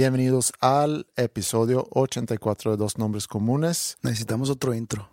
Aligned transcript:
Bienvenidos 0.00 0.54
al 0.60 1.06
episodio 1.14 1.86
84 1.90 2.70
de 2.70 2.76
Dos 2.78 2.96
Nombres 2.96 3.28
Comunes. 3.28 3.98
Necesitamos 4.00 4.48
otro 4.48 4.72
intro. 4.72 5.10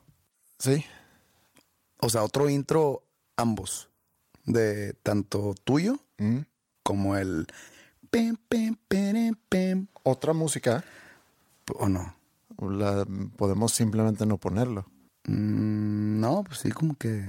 Sí, 0.59 0.85
O 1.99 2.09
sea, 2.09 2.23
otro 2.23 2.49
intro 2.49 3.03
ambos. 3.35 3.89
De 4.45 4.93
tanto 5.03 5.55
tuyo 5.65 5.99
Mm. 6.17 6.37
como 6.83 7.17
el 7.17 7.47
pim, 8.09 8.37
pim, 8.47 8.77
pim, 8.87 9.35
pim. 9.49 9.87
otra 10.03 10.31
música. 10.31 10.85
¿O 11.75 11.89
no? 11.89 12.15
La, 12.57 13.05
podemos 13.35 13.73
simplemente 13.73 14.25
no 14.25 14.37
ponerlo. 14.37 14.85
Mm, 15.25 16.21
no, 16.21 16.45
pues 16.45 16.59
sí, 16.59 16.71
como 16.71 16.95
que 16.95 17.27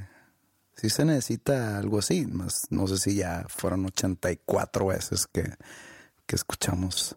sí 0.76 0.90
se 0.90 1.04
necesita 1.04 1.76
algo 1.78 1.98
así. 1.98 2.24
Más, 2.24 2.68
no 2.70 2.86
sé 2.86 2.98
si 2.98 3.16
ya 3.16 3.46
fueron 3.48 3.84
84 3.86 4.86
veces 4.86 5.26
que, 5.26 5.56
que 6.24 6.36
escuchamos. 6.36 7.16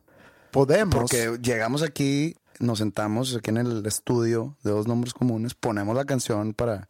Podemos. 0.52 0.96
Porque 0.96 1.38
llegamos 1.42 1.82
aquí, 1.82 2.36
nos 2.60 2.80
sentamos 2.80 3.36
aquí 3.36 3.50
en 3.50 3.58
el 3.58 3.86
estudio 3.86 4.58
de 4.64 4.72
dos 4.72 4.88
nombres 4.88 5.14
comunes, 5.14 5.54
ponemos 5.54 5.96
la 5.96 6.06
canción 6.06 6.54
para, 6.54 6.88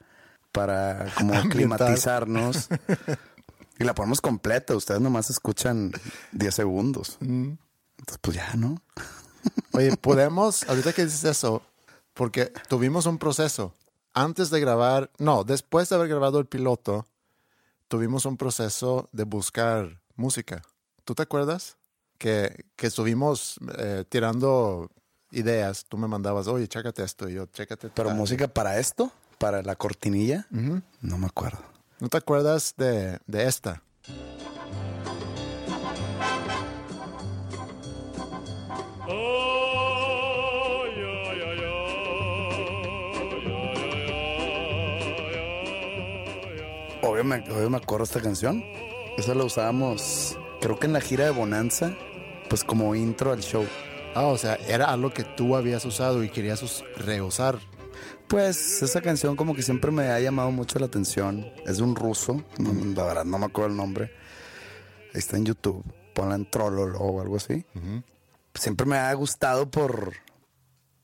para 0.51 1.07
como 1.15 1.33
climatizarnos 1.49 2.69
y 3.79 3.83
la 3.83 3.93
ponemos 3.93 4.21
completa. 4.21 4.75
Ustedes 4.75 5.01
nomás 5.01 5.29
escuchan 5.29 5.91
10 6.33 6.55
segundos. 6.55 7.17
Mm. 7.19 7.53
Entonces, 7.99 8.19
pues 8.21 8.37
ya, 8.37 8.53
¿no? 8.55 8.81
Oye, 9.73 9.95
podemos, 9.97 10.67
ahorita 10.67 10.93
que 10.93 11.05
dices 11.05 11.23
eso, 11.23 11.61
porque 12.13 12.51
tuvimos 12.67 13.05
un 13.05 13.17
proceso. 13.17 13.73
Antes 14.13 14.49
de 14.49 14.59
grabar, 14.59 15.09
no, 15.19 15.43
después 15.43 15.87
de 15.87 15.95
haber 15.95 16.09
grabado 16.09 16.39
el 16.39 16.45
piloto, 16.45 17.05
tuvimos 17.87 18.25
un 18.25 18.37
proceso 18.37 19.07
de 19.13 19.23
buscar 19.23 20.01
música. 20.15 20.61
¿Tú 21.05 21.15
te 21.15 21.23
acuerdas? 21.23 21.77
Que, 22.21 22.65
que 22.75 22.85
estuvimos 22.85 23.55
eh, 23.79 24.05
tirando 24.07 24.91
ideas. 25.31 25.85
Tú 25.89 25.97
me 25.97 26.07
mandabas, 26.07 26.47
oye, 26.47 26.67
chécate 26.67 27.03
esto, 27.03 27.27
y 27.27 27.33
yo, 27.33 27.47
chécate. 27.47 27.89
Pero 27.89 28.09
tal". 28.09 28.17
música 28.17 28.47
para 28.47 28.77
esto, 28.77 29.11
para 29.39 29.63
la 29.63 29.75
cortinilla, 29.75 30.45
no 30.51 31.17
me 31.17 31.25
acuerdo. 31.25 31.63
¿No 31.99 32.09
te 32.09 32.17
acuerdas 32.17 32.75
de, 32.77 33.17
de 33.25 33.47
esta? 33.47 33.81
Obvio 47.01 47.23
me, 47.23 47.37
obvio 47.49 47.69
me 47.71 47.77
acuerdo 47.77 48.03
esta 48.03 48.21
canción. 48.21 48.63
Esa 49.17 49.33
la 49.33 49.43
usábamos, 49.43 50.37
creo 50.59 50.77
que 50.77 50.85
en 50.85 50.93
la 50.93 51.01
gira 51.01 51.25
de 51.25 51.31
Bonanza, 51.31 51.97
pues 52.51 52.65
como 52.65 52.93
intro 52.95 53.31
al 53.31 53.39
show. 53.41 53.65
Ah, 54.13 54.25
o 54.25 54.37
sea, 54.37 54.55
era 54.67 54.91
algo 54.91 55.09
que 55.13 55.23
tú 55.23 55.55
habías 55.55 55.85
usado 55.85 56.21
y 56.21 56.29
querías 56.29 56.61
us- 56.61 56.83
reusar. 56.97 57.59
Pues 58.27 58.81
esa 58.81 58.99
canción 59.01 59.37
como 59.37 59.55
que 59.55 59.61
siempre 59.63 59.89
me 59.89 60.09
ha 60.09 60.19
llamado 60.19 60.51
mucho 60.51 60.77
la 60.77 60.87
atención. 60.87 61.45
Es 61.65 61.77
de 61.77 61.83
un 61.83 61.95
ruso, 61.95 62.43
no, 62.57 62.73
la 62.93 63.05
verdad 63.05 63.23
no 63.23 63.39
me 63.39 63.45
acuerdo 63.45 63.69
el 63.71 63.77
nombre. 63.77 64.11
Está 65.13 65.37
en 65.37 65.45
YouTube. 65.45 65.81
Ponla 66.13 66.35
en 66.35 66.49
Trololo 66.51 66.99
o 66.99 67.21
algo 67.21 67.37
así. 67.37 67.65
Siempre 68.53 68.85
me 68.85 68.97
ha 68.97 69.13
gustado 69.13 69.71
por, 69.71 70.11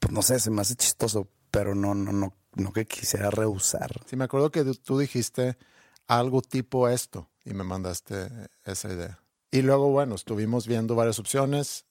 no 0.09 0.21
sé, 0.21 0.41
se 0.41 0.51
me 0.51 0.59
hace 0.61 0.75
chistoso, 0.75 1.29
pero 1.49 1.75
no, 1.75 1.95
no, 1.95 2.11
no, 2.11 2.33
no 2.55 2.73
que 2.73 2.85
quisiera 2.85 3.29
rehusar. 3.29 4.01
Sí, 4.05 4.17
me 4.17 4.25
acuerdo 4.25 4.51
que 4.51 4.65
tú 4.65 4.99
dijiste 4.99 5.55
algo 6.07 6.41
tipo 6.41 6.89
esto 6.89 7.29
y 7.45 7.53
me 7.53 7.63
mandaste 7.63 8.27
esa 8.65 8.91
idea. 8.91 9.19
Y 9.57 9.63
luego, 9.63 9.89
bueno, 9.89 10.13
estuvimos 10.13 10.67
viendo 10.67 10.93
varias 10.93 11.17
opciones 11.17 11.85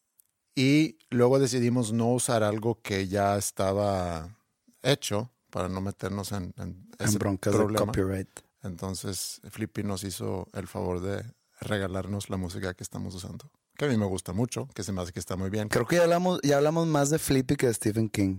y 0.55 0.99
luego 1.11 1.41
decidimos 1.41 1.93
no 1.93 2.07
usar 2.13 2.45
algo 2.45 2.81
que 2.81 3.09
ya 3.09 3.37
estaba 3.37 4.37
hecho 4.85 5.33
para 5.51 5.69
no 5.69 5.81
meternos 5.81 6.31
en, 6.31 6.55
en 6.59 6.89
En 6.97 7.09
ese 7.09 7.19
broncas 7.19 7.55
de 7.55 7.59
problema. 7.59 7.87
copyright. 7.87 8.29
Entonces, 8.63 9.41
Flippy 9.51 9.83
nos 9.83 10.05
hizo 10.05 10.49
el 10.53 10.69
favor 10.69 11.01
de 11.01 11.25
regalarnos 11.61 12.31
la 12.31 12.37
música 12.37 12.73
que 12.75 12.85
estamos 12.85 13.17
usando, 13.17 13.51
que 13.77 13.87
a 13.87 13.89
mí 13.89 13.97
me 13.97 14.07
gusta 14.07 14.33
mucho, 14.33 14.69
que 14.73 14.85
se 14.85 14.93
me 14.93 15.03
hace 15.03 15.13
que 15.13 15.19
está 15.19 15.35
muy 15.35 15.51
bien. 15.51 15.69
Creo 15.69 15.89
que 15.89 15.97
ya 15.97 16.05
hablamos, 16.05 16.39
ya 16.45 16.59
hablamos 16.59 16.87
más 16.87 17.11
de 17.11 17.19
Flippy 17.19 17.57
que 17.57 17.67
de 17.67 17.75
Stephen 17.75 18.09
King. 18.11 18.39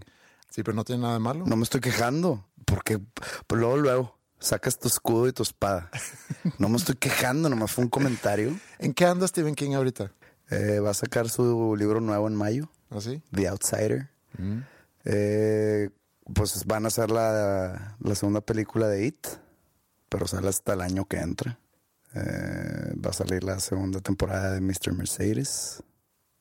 Sí, 0.50 0.64
pero 0.64 0.74
no 0.74 0.86
tiene 0.86 1.02
nada 1.02 1.16
de 1.16 1.20
malo. 1.20 1.44
No 1.46 1.58
me 1.58 1.64
estoy 1.64 1.82
quejando, 1.82 2.46
porque 2.66 2.98
pues 3.46 3.60
luego, 3.60 3.76
luego, 3.76 4.17
sacas 4.40 4.78
tu 4.80 4.88
escudo 4.88 5.28
y 5.28 5.34
tu 5.34 5.44
espada. 5.44 5.90
No 6.60 6.70
me 6.70 6.78
estoy 6.78 6.96
quejando, 6.96 7.50
nomás 7.50 7.72
fue 7.72 7.84
un 7.84 7.90
comentario. 7.90 8.58
¿En 8.80 8.94
qué 8.94 9.06
anda 9.06 9.28
Stephen 9.28 9.54
King 9.56 9.74
ahorita? 9.74 10.12
Eh, 10.50 10.80
va 10.80 10.92
a 10.92 10.94
sacar 10.94 11.30
su 11.30 11.76
libro 11.76 12.00
nuevo 12.02 12.28
en 12.28 12.36
mayo, 12.36 12.70
¿Así? 12.90 13.22
The 13.34 13.48
Outsider. 13.50 14.10
Eh, 15.06 15.90
pues 16.34 16.66
van 16.66 16.86
a 16.86 16.88
hacer 16.88 17.12
la, 17.12 17.96
la 18.00 18.16
segunda 18.16 18.42
película 18.42 18.88
de 18.88 19.06
It, 19.08 19.28
pero 20.10 20.28
sale 20.28 20.50
hasta 20.50 20.74
el 20.74 20.82
año 20.82 21.06
que 21.06 21.18
entra. 21.18 21.60
Eh, 22.14 22.94
va 23.06 23.10
a 23.12 23.14
salir 23.14 23.44
la 23.44 23.60
segunda 23.60 24.00
temporada 24.00 24.54
de 24.54 24.62
Mr. 24.62 24.94
Mercedes. 24.94 25.84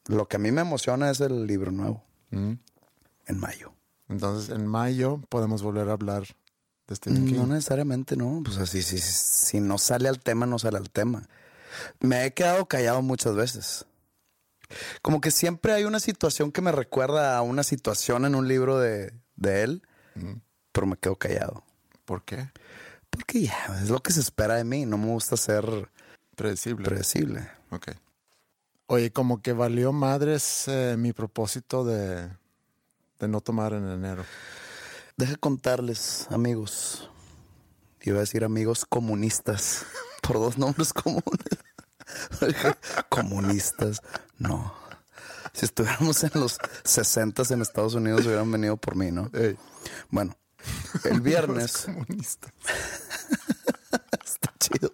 Lo 0.07 0.27
que 0.29 0.37
a 0.37 0.39
mí 0.39 0.53
me 0.53 0.61
emociona 0.63 1.11
es 1.11 1.21
el 1.21 1.47
libro 1.47 1.71
nuevo, 1.73 2.05
Mm. 2.31 2.53
en 3.27 3.39
mayo. 3.39 3.73
Entonces, 4.09 4.51
en 4.55 4.67
mayo 4.67 5.21
podemos 5.29 5.63
volver 5.63 5.89
a 5.89 5.93
hablar 5.93 6.25
de 6.89 6.97
Stephen 6.97 7.27
King. 7.27 7.35
No 7.37 7.47
necesariamente, 7.47 8.17
no. 8.17 8.43
Pues 8.45 8.59
así, 8.59 8.83
si, 8.83 8.99
si 8.99 9.61
no 9.61 9.79
sale 9.79 10.09
al 10.09 10.21
tema, 10.21 10.47
no 10.47 10.59
sale 10.59 10.79
al 10.79 10.91
tema. 10.91 11.29
Me 12.01 12.25
he 12.25 12.33
quedado 12.35 12.67
callado 12.67 13.03
muchas 13.03 13.35
veces. 13.35 13.87
Como 15.03 15.21
que 15.21 15.31
siempre 15.31 15.73
hay 15.73 15.85
una 15.85 16.01
situación 16.01 16.51
que 16.53 16.61
me 16.63 16.73
recuerda 16.73 17.37
a 17.37 17.43
una 17.43 17.63
situación 17.63 18.25
en 18.25 18.35
un 18.35 18.49
libro 18.49 18.79
de, 18.79 19.13
de 19.37 19.63
él, 19.63 19.83
pero 20.73 20.87
me 20.87 20.97
quedo 20.97 21.17
callado. 21.17 21.63
¿Por 22.05 22.25
qué? 22.25 22.51
Porque 23.11 23.43
ya, 23.43 23.81
es 23.83 23.91
lo 23.91 24.01
que 24.01 24.13
se 24.13 24.21
espera 24.21 24.55
de 24.57 24.65
mí. 24.65 24.85
No 24.87 24.99
me 24.99 25.07
gusta 25.07 25.37
ser 25.37 25.89
Predecible. 26.35 26.85
predecible. 26.85 27.49
ok. 27.71 27.93
Oye, 28.89 29.11
como 29.13 29.43
que 29.43 29.53
valió 29.53 29.93
madres 29.93 30.65
eh, 30.69 30.95
mi 30.99 31.13
propósito 31.13 31.85
de, 31.85 32.29
de 33.19 33.29
no 33.29 33.41
tomar 33.41 33.73
en 33.73 33.89
enero. 33.89 34.25
Deja 35.17 35.37
contarles, 35.37 36.27
amigos. 36.31 37.11
Iba 38.03 38.19
a 38.19 38.21
decir 38.21 38.45
amigos 38.45 38.85
comunistas, 38.85 39.87
por 40.23 40.37
dos 40.37 40.59
nombres 40.59 40.93
comunes. 40.93 41.23
comunistas, 43.09 44.03
no. 44.39 44.75
Si 45.55 45.65
estuviéramos 45.65 46.23
en 46.23 46.33
los 46.35 46.59
60 46.85 47.43
en 47.51 47.63
Estados 47.63 47.95
Unidos, 47.95 48.27
hubieran 48.27 48.53
venido 48.53 48.77
por 48.77 48.95
mí, 48.95 49.11
¿no? 49.11 49.31
Ey. 49.33 49.57
Bueno, 50.11 50.37
el 51.05 51.23
viernes. 51.23 51.79
Comunista. 51.87 52.53
Está 54.23 54.53
chido. 54.59 54.93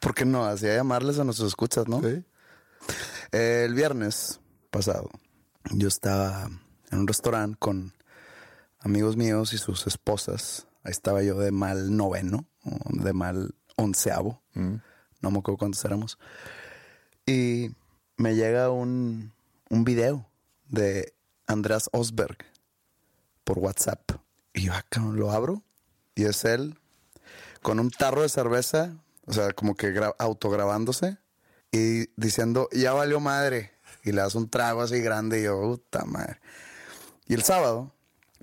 ¿Por 0.00 0.14
qué 0.14 0.24
no? 0.24 0.44
Hacía 0.44 0.74
llamarles 0.74 1.20
a 1.20 1.24
nuestros 1.24 1.48
escuchas, 1.48 1.86
¿no? 1.86 2.00
Sí. 2.00 2.24
El 3.30 3.72
viernes 3.74 4.40
pasado, 4.72 5.08
yo 5.70 5.86
estaba 5.86 6.50
en 6.90 6.98
un 6.98 7.06
restaurante 7.06 7.56
con 7.60 7.94
amigos 8.82 9.16
míos 9.16 9.52
y 9.52 9.58
sus 9.58 9.86
esposas. 9.86 10.66
Ahí 10.84 10.90
estaba 10.92 11.22
yo 11.22 11.38
de 11.38 11.52
mal 11.52 11.96
noveno, 11.96 12.46
de 12.88 13.12
mal 13.12 13.54
onceavo. 13.76 14.42
no 14.54 15.30
me 15.30 15.38
acuerdo 15.38 15.58
cuántos 15.58 15.84
éramos. 15.84 16.18
Y 17.26 17.70
me 18.16 18.34
llega 18.34 18.70
un, 18.70 19.32
un 19.70 19.84
video 19.84 20.26
de 20.68 21.14
Andreas 21.46 21.88
Osberg 21.92 22.38
por 23.44 23.58
WhatsApp. 23.58 24.10
Y 24.54 24.62
yo 24.64 24.74
acá 24.74 25.00
lo 25.00 25.30
abro 25.30 25.62
y 26.14 26.24
es 26.24 26.44
él 26.44 26.78
con 27.62 27.78
un 27.78 27.90
tarro 27.90 28.22
de 28.22 28.28
cerveza, 28.28 28.92
o 29.26 29.32
sea, 29.32 29.52
como 29.52 29.76
que 29.76 29.94
gra- 29.94 30.14
autograbándose 30.18 31.16
y 31.70 32.08
diciendo, 32.20 32.68
ya 32.72 32.92
valió 32.92 33.20
madre. 33.20 33.70
Y 34.04 34.10
le 34.10 34.20
das 34.20 34.34
un 34.34 34.50
trago 34.50 34.82
así 34.82 35.00
grande 35.00 35.40
y 35.40 35.44
yo, 35.44 35.60
puta 35.60 36.04
madre. 36.04 36.40
Y 37.26 37.34
el 37.34 37.44
sábado 37.44 37.94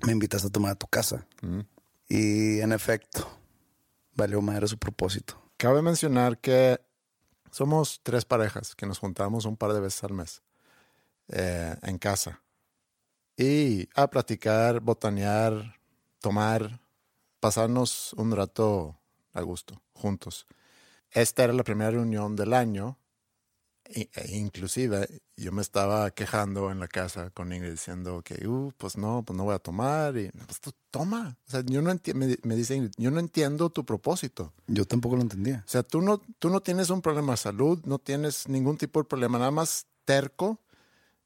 me 0.06 0.12
invitas 0.12 0.44
a 0.44 0.50
tomar 0.50 0.72
a 0.72 0.74
tu 0.74 0.86
casa. 0.86 1.26
Y 2.08 2.60
en 2.60 2.72
efecto, 2.72 3.28
valió 4.14 4.40
madre 4.42 4.68
su 4.68 4.78
propósito. 4.78 5.40
Cabe 5.56 5.82
mencionar 5.82 6.38
que 6.38 6.80
somos 7.50 8.00
tres 8.02 8.24
parejas 8.24 8.74
que 8.74 8.86
nos 8.86 8.98
juntamos 8.98 9.44
un 9.44 9.56
par 9.56 9.72
de 9.72 9.80
veces 9.80 10.04
al 10.04 10.12
mes 10.12 10.42
eh, 11.28 11.74
en 11.82 11.98
casa 11.98 12.42
y 13.36 13.88
a 13.94 14.08
platicar, 14.08 14.80
botanear, 14.80 15.80
tomar, 16.20 16.80
pasarnos 17.40 18.12
un 18.14 18.32
rato 18.32 18.98
a 19.32 19.40
gusto, 19.42 19.82
juntos. 19.94 20.46
Esta 21.10 21.44
era 21.44 21.52
la 21.52 21.64
primera 21.64 21.90
reunión 21.90 22.36
del 22.36 22.52
año 22.52 22.98
inclusive 24.28 25.08
yo 25.36 25.52
me 25.52 25.62
estaba 25.62 26.10
quejando 26.10 26.70
en 26.70 26.80
la 26.80 26.88
casa 26.88 27.30
con 27.30 27.52
Ingrid 27.52 27.72
diciendo 27.72 28.22
que, 28.22 28.46
uh, 28.46 28.72
pues 28.76 28.96
no, 28.96 29.22
pues 29.24 29.36
no 29.36 29.44
voy 29.44 29.54
a 29.54 29.58
tomar 29.58 30.16
y 30.16 30.30
pues 30.30 30.60
tú 30.60 30.72
toma. 30.90 31.38
O 31.46 31.50
sea, 31.50 31.62
yo 31.64 31.82
no 31.82 31.94
me, 32.14 32.38
me 32.42 32.56
dice 32.56 32.76
Ingrid, 32.76 32.92
yo 32.96 33.10
no 33.10 33.20
entiendo 33.20 33.70
tu 33.70 33.84
propósito. 33.84 34.52
Yo 34.66 34.84
tampoco 34.84 35.16
lo 35.16 35.22
entendía. 35.22 35.64
O 35.66 35.70
sea, 35.70 35.82
tú 35.82 36.02
no, 36.02 36.18
tú 36.38 36.50
no 36.50 36.60
tienes 36.60 36.90
un 36.90 37.02
problema 37.02 37.32
de 37.32 37.38
salud, 37.38 37.80
no 37.84 37.98
tienes 37.98 38.48
ningún 38.48 38.76
tipo 38.76 39.00
de 39.00 39.08
problema, 39.08 39.38
nada 39.38 39.50
más 39.50 39.86
terco. 40.04 40.60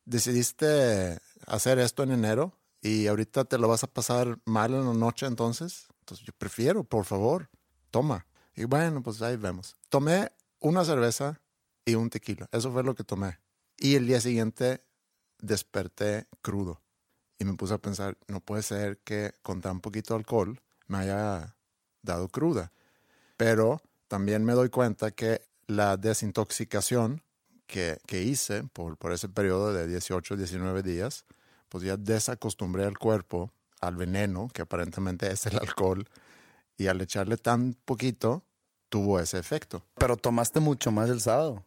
Decidiste 0.05 1.19
hacer 1.46 1.78
esto 1.78 2.02
en 2.02 2.12
enero 2.12 2.58
y 2.81 3.06
ahorita 3.06 3.44
te 3.44 3.58
lo 3.58 3.69
vas 3.69 3.82
a 3.84 3.88
pasar 3.88 4.38
mal 4.44 4.75
en 4.75 4.87
la 4.87 4.94
noche 4.94 5.26
entonces. 5.26 5.87
Entonces 6.00 6.26
yo 6.26 6.32
prefiero, 6.37 6.84
por 6.84 7.05
favor, 7.05 7.49
toma. 7.90 8.26
Y 8.55 8.64
bueno, 8.64 9.02
pues 9.02 9.22
ahí 9.22 9.37
vemos. 9.37 9.76
Tomé 9.88 10.31
una 10.61 10.84
cerveza 10.84 11.40
y 11.85 11.95
un 11.95 12.11
tequila. 12.11 12.49
Eso 12.53 12.73
fue 12.73 12.83
lo 12.83 12.95
que 12.95 13.05
tomé. 13.05 13.39
Y 13.79 13.97
el 13.97 14.07
día 14.07 14.21
siguiente 14.21 14.83
desperté 15.41 16.27
crudo. 16.43 16.81
Y 17.39 17.45
me 17.45 17.55
puse 17.55 17.75
a 17.75 17.79
pensar, 17.79 18.17
no 18.29 18.41
puede 18.41 18.63
ser 18.63 18.99
que 18.99 19.33
con 19.43 19.61
tan 19.61 19.81
poquito 19.81 20.15
alcohol 20.15 20.61
me 20.87 20.99
haya 20.99 21.57
dado 22.03 22.29
cruda. 22.29 22.73
Pero 23.37 23.83
también 24.09 24.45
me 24.45 24.53
doy 24.53 24.69
cuenta 24.69 25.11
que 25.11 25.43
la 25.67 25.97
desintoxicación 25.97 27.23
que, 27.67 27.99
que 28.07 28.23
hice 28.23 28.63
por, 28.65 28.97
por 28.97 29.13
ese 29.13 29.29
periodo 29.29 29.73
de 29.73 29.87
18, 29.87 30.37
19 30.37 30.83
días, 30.83 31.25
pues 31.69 31.83
ya 31.85 31.97
desacostumbré 31.97 32.85
al 32.85 32.99
cuerpo 32.99 33.51
al 33.81 33.97
veneno, 33.97 34.49
que 34.53 34.63
aparentemente 34.63 35.31
es 35.31 35.47
el 35.47 35.59
alcohol, 35.59 36.09
y 36.77 36.87
al 36.87 37.01
echarle 37.01 37.37
tan 37.37 37.75
poquito, 37.85 38.43
tuvo 38.89 39.21
ese 39.21 39.39
efecto. 39.39 39.85
Pero 39.97 40.17
tomaste 40.17 40.61
mucho 40.61 40.91
más 40.91 41.11
el 41.11 41.21
sábado. 41.21 41.65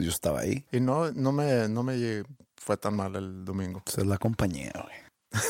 Pues 0.00 0.06
yo 0.06 0.12
estaba 0.14 0.40
ahí. 0.40 0.64
Y 0.72 0.80
no, 0.80 1.12
no, 1.12 1.30
me, 1.30 1.68
no 1.68 1.82
me 1.82 2.22
fue 2.56 2.78
tan 2.78 2.96
mal 2.96 3.16
el 3.16 3.44
domingo. 3.44 3.82
Pues 3.84 3.98
es 3.98 4.06
la 4.06 4.16
compañía, 4.16 4.72
güey. 4.82 5.42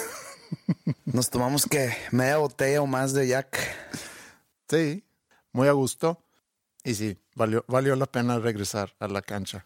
Nos 1.04 1.30
tomamos 1.30 1.66
que 1.66 1.92
media 2.10 2.38
botella 2.38 2.82
o 2.82 2.86
más 2.88 3.12
de 3.12 3.28
Jack. 3.28 3.56
Sí, 4.68 5.04
muy 5.52 5.68
a 5.68 5.72
gusto. 5.72 6.20
Y 6.82 6.94
sí, 6.96 7.16
valió, 7.36 7.64
valió 7.68 7.94
la 7.94 8.06
pena 8.06 8.40
regresar 8.40 8.92
a 8.98 9.06
la 9.06 9.22
cancha. 9.22 9.64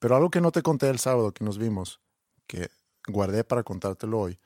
Pero 0.00 0.16
algo 0.16 0.28
que 0.28 0.40
no 0.40 0.50
te 0.50 0.62
conté 0.62 0.88
el 0.90 0.98
sábado 0.98 1.30
que 1.30 1.44
nos 1.44 1.56
vimos, 1.58 2.00
que 2.48 2.72
guardé 3.06 3.44
para 3.44 3.62
contártelo 3.62 4.18
hoy, 4.18 4.40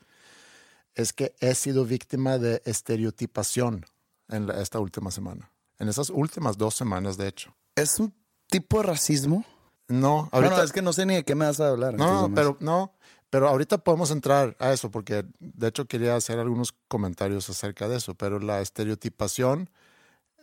es 0.95 1.15
que 1.15 1.35
he 1.41 1.55
sido 1.55 1.87
víctima 1.87 2.37
de 2.37 2.61
estereotipación 2.67 3.87
en 4.29 4.47
la- 4.47 4.61
esta 4.61 4.79
última 4.79 5.11
semana. 5.11 5.51
En 5.79 5.89
esas 5.89 6.11
últimas 6.11 6.59
dos 6.59 6.75
semanas, 6.75 7.17
de 7.17 7.29
hecho. 7.29 7.57
¿Es 7.77 7.99
un 7.99 8.13
tipo 8.49 8.79
de 8.79 8.85
racismo? 8.85 9.45
No, 9.89 10.29
Ahorita 10.33 10.55
ahorita 10.55 10.65
es 10.65 10.73
que 10.73 10.83
no 10.83 10.93
sé 10.93 11.07
ni 11.07 11.15
de 11.15 11.25
qué 11.25 11.35
me 11.35 11.47
vas 11.47 11.61
a 11.61 11.69
hablar. 11.69 11.95
No, 11.95 12.31
pero 12.35 12.57
no, 12.61 12.93
pero 13.31 13.49
ahorita 13.49 13.79
podemos 13.79 14.11
entrar 14.11 14.57
a 14.59 14.73
eso 14.73 14.91
porque 14.91 15.25
de 15.39 15.69
hecho 15.69 15.87
quería 15.87 16.17
hacer 16.17 16.39
algunos 16.39 16.75
comentarios 16.89 17.49
acerca 17.49 17.89
de 17.89 17.97
eso, 17.97 18.15
pero 18.15 18.39
la 18.39 18.61
estereotipación 18.61 19.71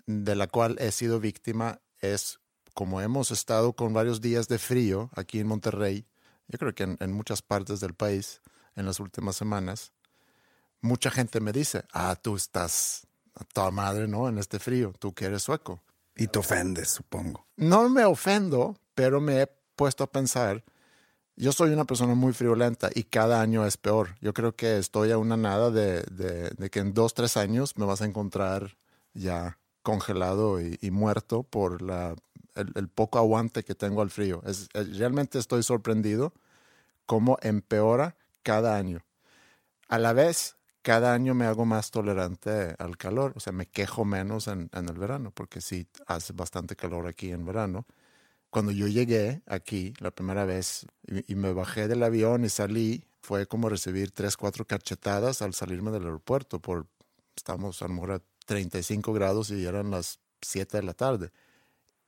de 0.08 0.36
la 0.36 0.48
cual 0.48 0.78
he 0.80 0.92
sido 0.92 1.20
víctima 1.20 1.80
es 2.00 2.40
como 2.74 3.02
hemos 3.02 3.32
estado 3.32 3.74
con 3.74 3.94
varios 3.94 4.20
días 4.20 4.48
de 4.48 4.60
frío 4.60 5.10
aquí 5.16 5.40
en 5.40 5.48
Monterrey, 5.48 6.06
yo 6.48 6.60
creo 6.60 6.76
que 6.76 6.84
en, 6.84 6.98
en 7.00 7.14
muchas 7.14 7.42
partes 7.42 7.80
del 7.80 7.94
país 7.94 8.42
en 8.76 8.86
las 8.86 9.00
últimas 9.00 9.36
semanas, 9.36 9.94
mucha 10.82 11.10
gente 11.10 11.40
me 11.40 11.52
dice, 11.52 11.86
ah, 11.94 12.16
tú 12.16 12.36
estás 12.36 13.08
a 13.34 13.44
toda 13.46 13.72
madre, 13.72 14.08
¿no? 14.08 14.28
En 14.28 14.38
este 14.38 14.60
frío, 14.60 14.94
tú 15.00 15.14
que 15.14 15.26
eres 15.26 15.44
sueco. 15.44 15.82
Y 16.16 16.28
te 16.28 16.40
ofendes, 16.40 16.90
supongo. 16.90 17.46
No 17.58 17.90
me 17.90 18.06
ofendo, 18.06 18.78
pero 18.94 19.20
me 19.20 19.42
he 19.42 19.48
puesto 19.76 20.04
a 20.04 20.12
pensar, 20.12 20.64
yo 21.36 21.52
soy 21.52 21.72
una 21.72 21.86
persona 21.86 22.16
muy 22.16 22.32
friolenta 22.32 22.90
y 22.94 23.04
cada 23.04 23.42
año 23.42 23.66
es 23.66 23.76
peor. 23.76 24.16
Yo 24.22 24.34
creo 24.34 24.56
que 24.56 24.78
estoy 24.78 25.12
a 25.12 25.18
una 25.18 25.36
nada 25.36 25.70
de, 25.70 26.02
de- 26.04 26.70
que 26.70 26.80
en 26.80 26.94
dos, 26.94 27.14
tres 27.14 27.36
años 27.36 27.78
me 27.78 27.86
vas 27.86 28.02
a 28.02 28.06
encontrar 28.06 28.78
ya 29.14 29.60
congelado 29.84 30.60
y, 30.62 30.78
muerto 30.92 31.44
por 31.44 31.82
la, 31.82 32.16
el, 32.56 32.88
poco 32.88 33.20
aguante 33.20 33.64
que 33.64 33.76
tengo 33.76 34.02
al 34.02 34.10
frío. 34.10 34.42
Realmente 34.74 35.38
estoy 35.38 35.62
sorprendido 35.62 36.34
cómo 37.06 37.38
empeora 37.42 38.16
cada 38.42 38.78
año. 38.78 39.06
A 39.88 40.00
la 40.00 40.14
vez, 40.14 40.56
cada 40.86 41.16
año 41.16 41.34
me 41.34 41.46
hago 41.46 41.66
más 41.66 41.90
tolerante 41.90 42.76
al 42.78 42.96
calor, 42.96 43.34
o 43.36 43.40
sea, 43.40 43.52
me 43.52 43.66
quejo 43.66 44.06
menos 44.06 44.48
en, 44.48 44.70
en 44.72 44.88
el 44.88 44.96
verano, 45.00 45.32
porque 45.32 45.60
sí 45.60 45.88
hace 46.06 46.32
bastante 46.34 46.76
calor 46.76 47.08
aquí 47.08 47.32
en 47.32 47.44
verano. 47.44 47.88
Cuando 48.52 48.72
yo 48.72 48.88
llegué 48.88 49.42
aquí 49.48 49.96
la 50.00 50.12
primera 50.12 50.46
vez 50.46 50.86
y, 51.08 51.34
y 51.34 51.36
me 51.36 51.54
bajé 51.54 51.88
del 51.88 52.04
avión 52.04 52.46
y 52.46 52.50
salí, 52.50 53.04
fue 53.24 53.48
como 53.48 53.68
recibir 53.68 54.12
tres, 54.12 54.38
cuatro 54.38 54.66
cachetadas 54.68 55.42
al 55.42 55.56
salirme 55.56 55.90
del 55.90 56.04
aeropuerto, 56.04 56.60
por, 56.60 56.86
estamos 57.36 57.82
a 57.82 57.88
lo 57.88 57.96
mejor 57.96 58.12
a 58.12 58.22
35 58.46 59.12
grados 59.12 59.50
y 59.50 59.66
eran 59.66 59.90
las 59.90 60.20
7 60.44 60.78
de 60.78 60.84
la 60.84 60.94
tarde. 60.94 61.32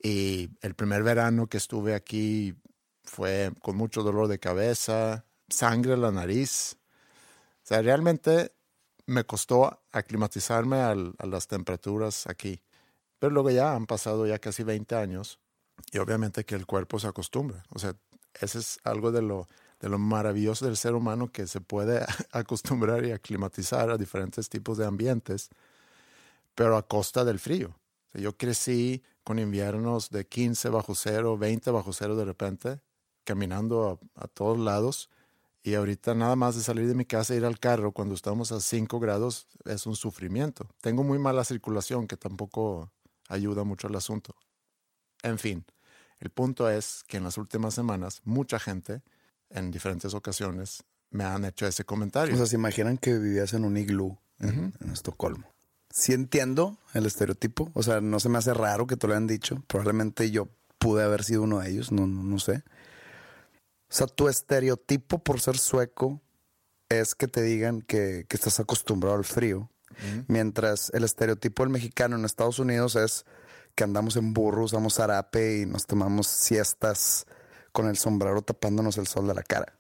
Y 0.04 0.52
el 0.62 0.76
primer 0.76 1.02
verano 1.02 1.48
que 1.48 1.58
estuve 1.58 1.96
aquí 1.96 2.54
fue 3.06 3.52
con 3.64 3.76
mucho 3.76 4.04
dolor 4.04 4.28
de 4.28 4.38
cabeza, 4.38 5.26
sangre 5.50 5.94
en 5.94 6.02
la 6.02 6.12
nariz. 6.12 6.78
O 7.64 7.68
sea, 7.68 7.82
realmente 7.82 8.52
me 9.08 9.24
costó 9.24 9.82
aclimatizarme 9.92 10.78
a 10.82 10.96
las 11.26 11.48
temperaturas 11.48 12.28
aquí. 12.28 12.62
Pero 13.20 13.32
luego 13.34 13.50
ya 13.50 13.74
han 13.74 13.88
pasado 13.88 14.28
ya 14.28 14.38
casi 14.38 14.64
20 14.64 14.96
años 14.96 15.40
y 15.92 15.98
obviamente 15.98 16.46
que 16.46 16.56
el 16.56 16.66
cuerpo 16.66 17.00
se 17.00 17.08
acostumbra. 17.08 17.64
O 17.70 17.80
sea, 17.80 17.96
ese 18.40 18.60
es 18.60 18.80
algo 18.84 19.12
de 19.12 19.22
lo, 19.22 19.48
de 19.80 19.90
lo 19.90 19.98
maravilloso 19.98 20.66
del 20.66 20.78
ser 20.78 20.94
humano 20.94 21.32
que 21.32 21.48
se 21.48 21.62
puede 21.62 22.06
acostumbrar 22.32 23.06
y 23.06 23.12
aclimatizar 23.12 23.90
a 23.90 23.98
diferentes 23.98 24.50
tipos 24.50 24.78
de 24.78 24.86
ambientes, 24.86 25.50
pero 26.54 26.78
a 26.78 26.88
costa 26.88 27.24
del 27.24 27.40
frío. 27.40 27.76
O 28.14 28.20
yo 28.20 28.38
crecí 28.38 29.04
con 29.24 29.40
inviernos 29.40 30.10
de 30.10 30.28
15 30.28 30.70
bajo 30.70 30.96
cero, 30.96 31.38
20 31.38 31.72
bajo 31.72 31.94
cero 31.94 32.16
de 32.16 32.26
repente, 32.26 32.82
caminando 33.24 34.00
a 34.16 34.28
todos 34.28 34.60
lados. 34.60 35.10
Y 35.68 35.76
ahorita 35.76 36.16
nada 36.16 36.38
más 36.38 36.56
de 36.56 36.64
salir 36.64 36.88
de 36.88 36.96
mi 36.96 37.04
casa 37.04 37.34
e 37.34 37.38
ir 37.38 37.44
al 37.44 37.60
carro 37.60 37.92
cuando 37.92 38.16
estamos 38.16 38.54
a 38.54 38.62
5 38.62 39.02
grados 39.02 39.48
es 39.66 39.86
un 39.86 39.98
sufrimiento. 39.98 40.70
Tengo 40.80 41.04
muy 41.04 41.20
mala 41.20 41.44
circulación 41.44 42.08
que 42.08 42.16
tampoco 42.16 42.90
ayuda 43.28 43.66
mucho 43.66 43.90
al 43.90 43.96
asunto. 43.98 44.34
En 45.24 45.38
fin, 45.38 45.66
el 46.20 46.30
punto 46.30 46.70
es 46.70 47.04
que 47.06 47.18
en 47.18 47.26
las 47.26 47.38
últimas 47.38 47.74
semanas 47.74 48.22
mucha 48.24 48.60
gente 48.60 49.02
en 49.50 49.70
diferentes 49.70 50.14
ocasiones 50.14 50.86
me 51.10 51.26
han 51.26 51.44
hecho 51.44 51.68
ese 51.68 51.84
comentario. 51.84 52.34
O 52.34 52.38
sea, 52.38 52.46
se 52.46 52.56
imaginan 52.56 52.98
que 52.98 53.18
vivías 53.18 53.52
en 53.52 53.66
un 53.66 53.76
iglú 53.76 54.18
en, 54.40 54.74
en 54.80 54.92
Estocolmo. 54.94 55.50
Sí 55.90 56.14
entiendo 56.14 56.78
el 56.94 57.06
estereotipo. 57.06 57.72
O 57.74 57.84
sea, 57.84 58.00
no 58.00 58.22
se 58.22 58.30
me 58.30 58.38
hace 58.38 58.54
raro 58.54 58.88
que 58.88 58.96
te 58.96 59.06
lo 59.06 59.12
hayan 59.12 59.28
dicho. 59.28 59.62
Probablemente 59.68 60.32
yo 60.32 60.48
pude 60.80 61.04
haber 61.04 61.26
sido 61.26 61.42
uno 61.44 61.60
de 61.60 61.72
ellos. 61.72 61.92
No, 61.92 62.08
no, 62.08 62.24
no 62.24 62.40
sé. 62.40 62.64
O 63.90 63.94
sea, 63.94 64.08
tu 64.08 64.28
estereotipo 64.28 65.20
por 65.20 65.40
ser 65.40 65.58
sueco 65.58 66.22
es 66.90 67.16
que 67.16 67.28
te 67.28 67.42
digan 67.42 67.82
que, 67.82 68.26
que 68.28 68.36
estás 68.36 68.60
acostumbrado 68.60 69.16
al 69.16 69.26
frío. 69.26 69.70
Mientras 70.28 70.92
el 70.94 71.04
estereotipo 71.04 71.64
del 71.64 71.72
mexicano 71.72 72.18
en 72.18 72.26
Estados 72.26 72.60
Unidos 72.60 72.96
es 72.96 73.26
que 73.74 73.84
andamos 73.84 74.16
en 74.16 74.32
burro, 74.34 74.66
usamos 74.66 74.96
zarape 74.96 75.62
y 75.62 75.66
nos 75.66 75.88
tomamos 75.88 76.28
siestas 76.28 77.26
con 77.72 77.88
el 77.88 77.98
sombrero 77.98 78.44
tapándonos 78.44 78.98
el 78.98 79.08
sol 79.08 79.28
de 79.28 79.34
la 79.34 79.42
cara. 79.42 79.80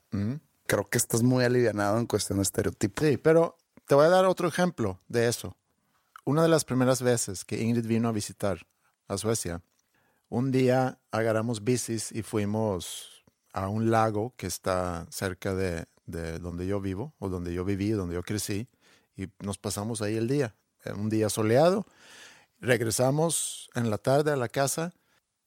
Creo 0.65 0.85
que 0.85 0.97
estás 0.97 1.21
muy 1.21 1.43
alivianado 1.45 1.99
en 1.99 2.07
cuestión 2.07 2.39
de 2.39 2.43
estereotipo. 2.43 3.03
Sí, 3.03 3.17
pero 3.17 3.57
te 3.85 3.95
voy 3.95 4.05
a 4.05 4.09
dar 4.09 4.25
otro 4.25 4.47
ejemplo 4.47 4.99
de 5.07 5.27
eso. 5.27 5.55
Una 6.25 6.41
de 6.41 6.49
las 6.49 6.65
primeras 6.65 7.01
veces 7.01 7.45
que 7.45 7.61
Ingrid 7.61 7.85
vino 7.85 8.09
a 8.09 8.11
visitar 8.11 8.67
a 9.07 9.17
Suecia, 9.17 9.61
Un 10.29 10.51
día 10.51 10.99
agarramos 11.11 11.63
bicis 11.63 12.11
y 12.11 12.21
fuimos 12.21 13.16
a 13.57 13.69
un 13.69 13.89
lago 13.89 14.33
que 14.37 14.45
está 14.45 15.07
cerca 15.09 15.55
de, 15.55 15.85
de 16.05 16.37
donde 16.39 16.67
yo 16.67 16.79
vivo, 16.79 17.13
o 17.17 17.27
donde 17.27 17.53
yo 17.53 17.65
viví, 17.65 17.89
donde 17.91 18.15
yo 18.15 18.23
crecí, 18.23 18.67
y 19.15 19.27
nos 19.39 19.57
pasamos 19.57 20.01
ahí 20.01 20.15
el 20.15 20.27
día. 20.27 20.55
Un 20.95 21.09
día 21.09 21.29
soleado. 21.29 21.85
Regresamos 22.59 23.69
en 23.75 23.89
la 23.89 23.97
tarde 23.97 24.31
a 24.31 24.37
la 24.37 24.47
casa 24.47 24.93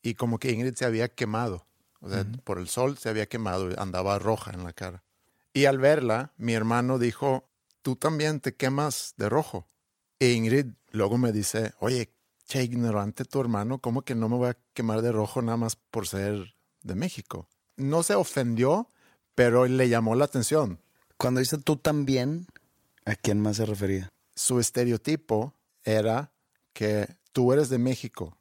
y 0.02 0.14
como 0.14 0.38
que 0.38 0.50
Ingrid 0.50 0.74
se 0.74 0.84
había 0.84 1.08
quemado. 1.08 1.66
O 2.00 2.08
sea, 2.08 2.24
por 2.44 2.58
el 2.58 2.68
sol 2.68 2.98
se 2.98 3.08
había 3.08 3.26
quemado, 3.26 3.68
andaba 3.80 4.18
roja 4.18 4.52
en 4.52 4.64
la 4.64 4.72
cara. 4.72 5.04
Y 5.52 5.66
al 5.66 5.78
verla, 5.78 6.32
mi 6.36 6.54
hermano 6.54 6.98
dijo, 6.98 7.48
tú 7.82 7.96
también 7.96 8.40
te 8.40 8.54
quemas 8.54 9.14
de 9.18 9.28
rojo. 9.28 9.66
E 10.18 10.32
Ingrid 10.32 10.66
luego 10.90 11.16
me 11.18 11.32
dice, 11.32 11.74
oye, 11.78 12.12
che, 12.44 12.62
ignorante 12.62 13.24
tu 13.24 13.40
hermano, 13.40 13.78
¿cómo 13.78 14.02
que 14.02 14.14
no 14.14 14.28
me 14.28 14.36
voy 14.36 14.48
a 14.50 14.58
quemar 14.74 15.02
de 15.02 15.12
rojo 15.12 15.42
nada 15.42 15.56
más 15.56 15.76
por 15.76 16.08
ser 16.08 16.54
de 16.82 16.94
México? 16.94 17.48
No 17.76 18.02
se 18.02 18.14
ofendió, 18.14 18.90
pero 19.34 19.66
le 19.66 19.88
llamó 19.88 20.14
la 20.14 20.26
atención. 20.26 20.80
Cuando 21.16 21.40
dice 21.40 21.58
tú 21.58 21.76
también, 21.76 22.46
¿a 23.04 23.14
quién 23.14 23.40
más 23.40 23.56
se 23.56 23.66
refería? 23.66 24.08
Su 24.34 24.60
estereotipo 24.60 25.54
era 25.84 26.32
que 26.72 27.16
tú 27.32 27.52
eres 27.52 27.68
de 27.68 27.78
México, 27.78 28.38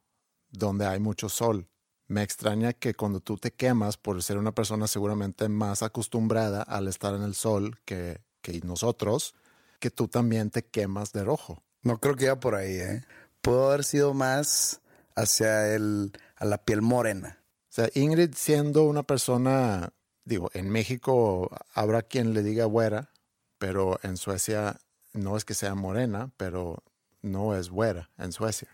donde 0.50 0.86
hay 0.86 1.00
mucho 1.00 1.30
sol. 1.30 1.68
Me 2.08 2.24
extraña 2.24 2.74
que 2.74 2.96
cuando 2.96 3.20
tú 3.20 3.38
te 3.38 3.52
quemas 3.52 3.98
por 3.98 4.22
ser 4.24 4.38
una 4.38 4.54
persona 4.54 4.88
seguramente 4.88 5.48
más 5.48 5.84
acostumbrada 5.84 6.64
al 6.64 6.88
estar 6.88 7.14
en 7.14 7.22
el 7.22 7.36
sol 7.36 7.80
que, 7.86 8.22
que 8.42 8.60
nosotros, 8.62 9.36
que 9.80 9.92
tú 9.92 10.08
también 10.08 10.50
te 10.50 10.66
quemas 10.66 11.12
de 11.12 11.24
rojo. 11.24 11.64
No 11.84 12.00
creo 12.00 12.16
que 12.16 12.26
iba 12.26 12.40
por 12.40 12.56
ahí, 12.56 12.76
¿eh? 12.76 13.04
Pudo 13.42 13.68
haber 13.68 13.84
sido 13.84 14.14
más 14.14 14.82
hacia 15.16 15.74
el, 15.74 16.12
a 16.36 16.46
la 16.46 16.58
piel 16.64 16.82
morena. 16.82 17.39
O 17.70 17.72
sea, 17.72 17.90
Ingrid 17.94 18.34
siendo 18.36 18.84
una 18.86 19.04
persona, 19.04 19.94
digo, 20.26 20.50
en 20.54 20.70
México 20.70 21.50
habrá 21.74 22.02
quien 22.02 22.34
le 22.34 22.42
diga 22.44 22.66
güera, 22.66 23.12
pero 23.58 24.00
en 24.04 24.18
Suecia 24.18 24.80
no 25.14 25.38
es 25.38 25.46
que 25.46 25.54
sea 25.54 25.76
morena, 25.76 26.32
pero 26.38 26.84
no 27.22 27.56
es 27.56 27.70
güera 27.70 28.10
en 28.18 28.32
Suecia. 28.32 28.70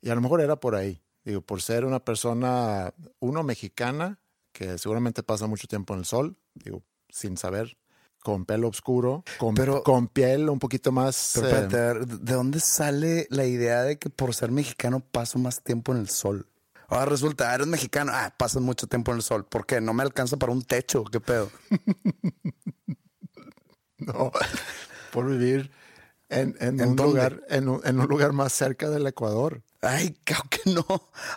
Y 0.00 0.10
a 0.10 0.14
lo 0.14 0.20
mejor 0.20 0.40
era 0.40 0.56
por 0.56 0.74
ahí, 0.74 1.00
digo, 1.24 1.42
por 1.42 1.62
ser 1.62 1.84
una 1.84 2.04
persona, 2.04 2.92
uno 3.20 3.42
mexicana, 3.42 4.18
que 4.52 4.78
seguramente 4.78 5.22
pasa 5.22 5.46
mucho 5.46 5.68
tiempo 5.68 5.94
en 5.94 6.00
el 6.00 6.04
sol, 6.06 6.36
digo, 6.54 6.82
sin 7.08 7.36
saber, 7.36 7.76
con 8.22 8.44
pelo 8.44 8.66
oscuro, 8.68 9.22
con, 9.38 9.54
Pero- 9.54 9.82
con 9.84 10.08
piel 10.08 10.48
un 10.50 10.58
poquito 10.58 10.90
más... 10.90 11.32
Pero 11.34 11.46
eh, 11.46 11.50
espérate, 11.62 12.06
¿de 12.16 12.32
dónde 12.34 12.58
sale 12.58 13.26
la 13.30 13.44
idea 13.46 13.82
de 13.84 13.98
que 13.98 14.10
por 14.10 14.34
ser 14.34 14.50
mexicano 14.50 15.00
paso 15.00 15.38
más 15.38 15.62
tiempo 15.62 15.92
en 15.92 15.98
el 15.98 16.08
sol? 16.08 16.48
Ahora 16.88 17.04
resulta, 17.06 17.54
eres 17.54 17.66
mexicano, 17.66 18.12
ah, 18.14 18.34
pasas 18.36 18.62
mucho 18.62 18.86
tiempo 18.86 19.10
en 19.12 19.18
el 19.18 19.22
sol. 19.22 19.44
¿Por 19.44 19.66
qué? 19.66 19.80
¿No 19.80 19.92
me 19.92 20.02
alcanza 20.02 20.36
para 20.38 20.52
un 20.52 20.62
techo? 20.62 21.04
¿Qué 21.04 21.20
pedo? 21.20 21.50
No, 24.00 24.30
por 25.12 25.26
vivir 25.28 25.72
en, 26.28 26.56
en 26.60 26.78
¿En 26.80 26.90
un 26.90 26.96
dónde? 26.96 27.12
lugar, 27.14 27.42
en 27.48 27.68
un, 27.68 27.80
en 27.84 27.98
un 27.98 28.06
lugar 28.06 28.32
más 28.32 28.52
cerca 28.52 28.88
del 28.90 29.04
Ecuador. 29.08 29.62
Ay, 29.82 30.16
claro 30.24 30.44
que 30.48 30.70
no. 30.70 30.86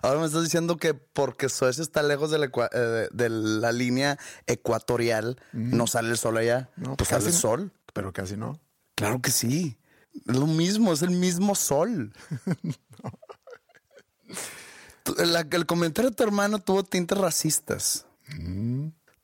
Ahora 0.04 0.20
me 0.20 0.28
estás 0.28 0.44
diciendo 0.44 0.78
que 0.78 0.94
porque 0.94 1.50
Suecia 1.50 1.82
está 1.82 2.04
lejos 2.04 2.30
de 2.30 2.38
la, 2.38 2.46
ecua- 2.52 2.70
eh, 2.72 3.08
de 3.12 3.30
la 3.30 3.72
línea 3.72 4.20
ecuatorial, 4.46 5.42
no 5.54 5.88
sale 5.88 6.10
el 6.10 6.18
sol 6.20 6.38
allá. 6.38 6.70
No, 6.76 6.96
pues 6.98 7.10
sale 7.10 7.26
el 7.26 7.34
no. 7.34 7.40
sol. 7.40 7.72
Pero 7.94 8.14
casi 8.14 8.38
no. 8.38 8.60
Claro 8.94 9.22
que 9.24 9.32
sí. 9.32 9.80
Es 10.28 10.36
lo 10.36 10.46
mismo, 10.46 10.94
es 10.94 11.02
el 11.02 11.10
mismo 11.12 11.56
sol. 11.56 12.14
Tu- 12.62 14.36
la- 15.18 15.48
el 15.52 15.66
comentario 15.66 16.10
de 16.12 16.16
tu 16.16 16.24
hermano 16.24 16.60
tuvo 16.60 16.84
tintes 16.84 17.18
racistas. 17.18 18.06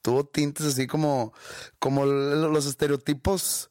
Tuvo 0.02 0.26
tintes 0.26 0.66
así 0.68 0.88
como, 0.88 1.34
como 1.80 2.06
los 2.06 2.66
estereotipos 2.66 3.70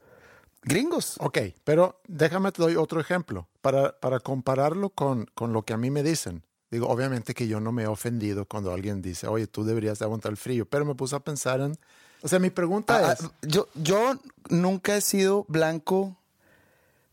gringos. 0.62 1.16
Ok, 1.20 1.38
pero 1.64 2.00
déjame 2.08 2.52
te 2.52 2.62
doy 2.62 2.76
otro 2.76 3.00
ejemplo 3.00 3.48
para, 3.60 3.98
para 4.00 4.20
compararlo 4.20 4.90
con, 4.90 5.26
con 5.34 5.52
lo 5.52 5.62
que 5.62 5.72
a 5.72 5.76
mí 5.76 5.90
me 5.90 6.02
dicen. 6.02 6.42
Digo, 6.70 6.88
obviamente 6.88 7.32
que 7.32 7.46
yo 7.46 7.60
no 7.60 7.70
me 7.70 7.84
he 7.84 7.86
ofendido 7.86 8.44
cuando 8.44 8.72
alguien 8.72 9.00
dice, 9.00 9.28
oye, 9.28 9.46
tú 9.46 9.64
deberías 9.64 9.98
de 10.00 10.04
aguantar 10.04 10.30
el 10.32 10.36
frío, 10.36 10.66
pero 10.66 10.84
me 10.84 10.94
puse 10.96 11.14
a 11.14 11.20
pensar 11.20 11.60
en... 11.60 11.78
O 12.22 12.28
sea, 12.28 12.38
mi 12.40 12.50
pregunta 12.50 12.96
Ah, 13.08 13.12
es... 13.12 13.22
ah, 13.22 13.32
yo, 13.42 13.68
yo 13.74 14.18
nunca 14.50 14.96
he 14.96 15.00
sido 15.00 15.44
blanco 15.48 16.16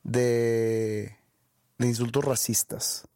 de, 0.03 1.15
de 1.77 1.87
insultos 1.87 2.25
racistas. 2.25 3.07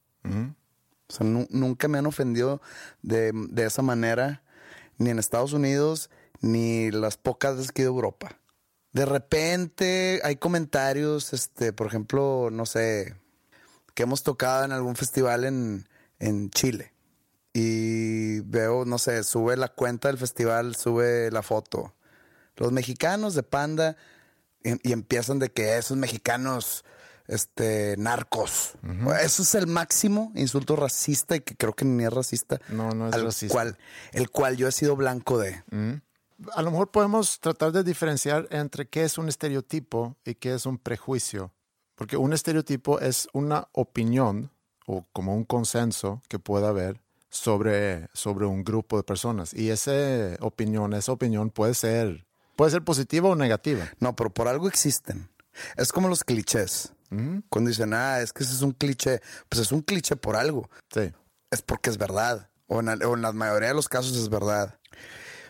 O 1.10 1.14
sea, 1.14 1.26
nu- 1.26 1.48
nunca 1.50 1.88
me 1.88 1.98
han 1.98 2.06
ofendido 2.06 2.62
de, 3.02 3.32
de 3.34 3.66
esa 3.66 3.82
manera, 3.82 4.44
ni 4.98 5.10
en 5.10 5.20
Estados 5.20 5.54
Unidos, 5.54 6.10
ni 6.42 6.92
las 6.92 7.18
pocas 7.18 7.56
veces 7.56 7.72
que 7.72 7.82
he 7.82 7.86
ido 7.86 7.94
a 7.94 7.96
Europa. 7.96 8.40
De 8.94 9.06
repente 9.06 10.22
hay 10.24 10.38
comentarios, 10.38 11.34
este, 11.34 11.72
por 11.74 11.88
ejemplo, 11.88 12.50
no 12.52 12.66
sé, 12.66 13.16
que 13.94 14.04
hemos 14.04 14.24
tocado 14.24 14.66
en 14.66 14.72
algún 14.72 14.96
festival 14.96 15.46
en, 15.46 15.88
en 16.20 16.50
Chile. 16.50 16.94
Y 17.54 18.42
veo, 18.42 18.86
no 18.86 19.00
sé, 19.00 19.24
sube 19.24 19.58
la 19.58 19.70
cuenta 19.70 20.10
del 20.10 20.18
festival, 20.18 20.76
sube 20.76 21.32
la 21.32 21.42
foto. 21.42 21.96
Los 22.56 22.72
mexicanos 22.72 23.34
de 23.34 23.44
Panda 23.44 23.98
y 24.64 24.92
empiezan 24.92 25.40
de 25.40 25.52
que 25.52 25.78
esos 25.78 25.98
mexicanos, 25.98 26.84
este, 27.28 27.96
narcos. 27.98 28.74
Eso 29.22 29.44
es 29.44 29.56
el 29.56 29.68
máximo 29.68 30.32
insulto 30.36 30.76
racista 30.76 31.36
y 31.36 31.42
que 31.42 31.56
creo 31.56 31.74
que 31.74 31.86
ni 31.86 32.04
es 32.04 32.14
racista. 32.14 32.60
No, 32.70 32.92
no 32.92 33.10
es 33.10 33.14
al 33.14 33.26
racista. 33.26 33.54
Cual, 33.54 33.78
el 34.14 34.30
cual 34.30 34.58
yo 34.58 34.68
he 34.68 34.72
sido 34.72 34.96
blanco 34.96 35.38
de. 35.38 35.64
A 36.54 36.62
lo 36.62 36.72
mejor 36.72 36.92
podemos 36.92 37.40
tratar 37.40 37.72
de 37.72 37.84
diferenciar 37.84 38.48
entre 38.52 38.88
qué 38.88 39.04
es 39.04 39.18
un 39.18 39.28
estereotipo 39.28 40.16
y 40.24 40.36
qué 40.36 40.54
es 40.54 40.66
un 40.66 40.78
prejuicio. 40.78 41.52
Porque 41.96 42.16
un 42.16 42.32
estereotipo 42.32 43.00
es 43.00 43.28
una 43.34 43.68
opinión 43.72 44.52
o 44.86 45.04
como 45.14 45.36
un 45.36 45.44
consenso 45.44 46.22
que 46.28 46.38
pueda 46.38 46.70
haber 46.70 47.02
sobre, 47.30 48.08
sobre 48.14 48.46
un 48.46 48.64
grupo 48.64 48.98
de 48.98 49.04
personas. 49.04 49.54
Y 49.54 49.70
esa 49.70 49.92
opinión, 50.42 50.94
esa 50.94 51.12
opinión 51.12 51.50
puede 51.50 51.74
ser, 51.74 52.26
puede 52.56 52.72
ser 52.72 52.84
positiva 52.84 53.30
o 53.30 53.36
negativa. 53.36 53.90
No, 54.00 54.16
pero 54.16 54.30
por 54.30 54.48
algo 54.48 54.68
existen. 54.68 55.30
Es 55.76 55.92
como 55.92 56.08
los 56.08 56.24
clichés. 56.24 56.94
Cuando 57.50 57.70
dicen, 57.70 57.94
ah, 57.94 58.20
es 58.20 58.34
que 58.34 58.44
ese 58.44 58.54
es 58.54 58.62
un 58.62 58.74
cliché. 58.74 59.22
Pues 59.50 59.62
es 59.62 59.72
un 59.72 59.82
cliché 59.82 60.16
por 60.16 60.36
algo. 60.36 60.70
Sí. 60.94 61.14
es 61.52 61.62
porque 61.62 61.90
es 61.90 61.98
verdad. 61.98 62.50
O 62.68 62.80
en, 62.82 62.90
o 62.90 63.14
en 63.16 63.22
la 63.22 63.32
mayoría 63.32 63.70
de 63.70 63.76
los 63.76 63.88
casos 63.88 64.18
es 64.18 64.30
verdad. 64.30 64.80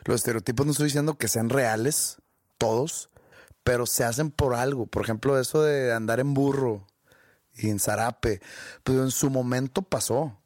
Los 0.05 0.17
estereotipos 0.17 0.65
no 0.65 0.71
estoy 0.71 0.85
diciendo 0.85 1.17
que 1.17 1.27
sean 1.27 1.49
reales, 1.49 2.17
todos, 2.57 3.09
pero 3.63 3.85
se 3.85 4.03
hacen 4.03 4.31
por 4.31 4.53
algo. 4.55 4.87
Por 4.87 5.03
ejemplo, 5.03 5.39
eso 5.39 5.63
de 5.63 5.93
andar 5.93 6.19
en 6.19 6.33
burro 6.33 6.87
y 7.55 7.69
en 7.69 7.79
zarape, 7.79 8.41
pues 8.83 8.97
en 8.97 9.11
su 9.11 9.29
momento 9.29 9.81
pasó. 9.81 10.39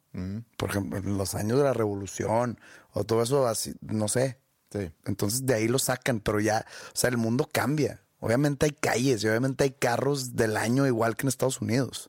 Por 0.56 0.70
ejemplo, 0.70 0.98
en 0.98 1.16
los 1.16 1.34
años 1.34 1.56
de 1.58 1.64
la 1.64 1.72
revolución 1.72 2.58
o 2.92 3.04
todo 3.04 3.22
eso 3.22 3.46
así, 3.46 3.74
no 3.80 4.08
sé. 4.08 4.38
Sí. 4.70 4.90
Entonces 5.04 5.46
de 5.46 5.54
ahí 5.54 5.68
lo 5.68 5.78
sacan, 5.78 6.20
pero 6.20 6.40
ya, 6.40 6.66
o 6.88 6.96
sea, 6.96 7.08
el 7.10 7.16
mundo 7.16 7.48
cambia. 7.50 8.02
Obviamente 8.22 8.66
hay 8.66 8.70
calles 8.70 9.24
y 9.24 9.28
obviamente 9.28 9.64
hay 9.64 9.72
carros 9.72 10.36
del 10.36 10.56
año 10.56 10.86
igual 10.86 11.16
que 11.16 11.24
en 11.24 11.28
Estados 11.28 11.60
Unidos. 11.60 12.08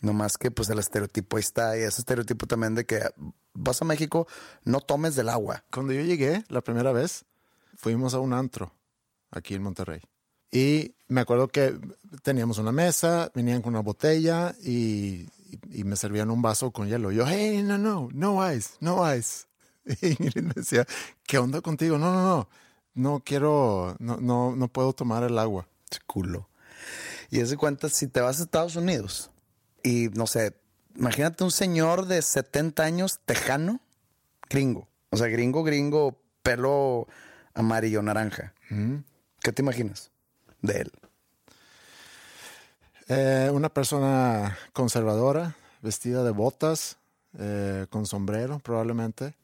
No 0.00 0.12
más 0.12 0.36
que 0.36 0.50
pues 0.50 0.68
el 0.70 0.80
estereotipo 0.80 1.36
ahí 1.36 1.40
está 1.40 1.78
y 1.78 1.82
ese 1.82 2.00
estereotipo 2.00 2.48
también 2.48 2.74
de 2.74 2.84
que 2.84 3.00
vas 3.54 3.80
a 3.80 3.84
México, 3.84 4.26
no 4.64 4.80
tomes 4.80 5.14
del 5.14 5.28
agua. 5.28 5.62
Cuando 5.70 5.92
yo 5.92 6.00
llegué 6.02 6.42
la 6.48 6.62
primera 6.62 6.90
vez, 6.90 7.26
fuimos 7.76 8.12
a 8.12 8.18
un 8.18 8.32
antro 8.32 8.74
aquí 9.30 9.54
en 9.54 9.62
Monterrey. 9.62 10.00
Y 10.50 10.96
me 11.06 11.20
acuerdo 11.20 11.46
que 11.46 11.78
teníamos 12.24 12.58
una 12.58 12.72
mesa, 12.72 13.30
venían 13.32 13.62
con 13.62 13.74
una 13.74 13.82
botella 13.82 14.56
y, 14.64 15.28
me 15.68 15.94
servían 15.94 16.32
un 16.32 16.42
vaso 16.42 16.72
con 16.72 16.88
hielo. 16.88 17.12
Yo, 17.12 17.24
hey, 17.24 17.62
no, 17.62 17.78
no, 17.78 18.08
no 18.12 18.52
ice, 18.52 18.74
no 18.80 19.14
ice. 19.14 19.46
Y 20.00 20.40
me 20.42 20.54
decía, 20.54 20.84
¿qué 21.22 21.38
onda 21.38 21.60
contigo? 21.60 21.98
No, 21.98 22.12
no, 22.12 22.22
no, 22.26 22.48
no 22.94 23.22
quiero, 23.24 23.96
no, 23.98 24.18
no, 24.18 24.54
no 24.56 24.68
puedo 24.68 24.92
tomar 24.92 25.22
el 25.22 25.38
agua. 25.38 25.66
Culo. 26.06 26.48
Y 27.30 27.40
ese 27.40 27.56
cuenta, 27.56 27.88
si 27.88 28.06
te 28.06 28.20
vas 28.20 28.40
a 28.40 28.44
Estados 28.44 28.76
Unidos 28.76 29.30
y 29.82 30.08
no 30.14 30.26
sé, 30.26 30.54
imagínate 30.96 31.44
un 31.44 31.50
señor 31.50 32.06
de 32.06 32.22
70 32.22 32.82
años, 32.82 33.20
tejano, 33.24 33.80
gringo. 34.48 34.88
O 35.10 35.16
sea, 35.16 35.28
gringo, 35.28 35.62
gringo, 35.62 36.18
pelo 36.42 37.06
amarillo, 37.54 38.02
naranja. 38.02 38.54
¿Qué 39.40 39.52
te 39.52 39.62
imaginas 39.62 40.10
de 40.62 40.80
él? 40.80 40.92
Eh, 43.08 43.50
una 43.52 43.68
persona 43.68 44.56
conservadora, 44.72 45.56
vestida 45.82 46.24
de 46.24 46.30
botas, 46.30 46.96
eh, 47.38 47.86
con 47.90 48.06
sombrero 48.06 48.58
probablemente. 48.60 49.34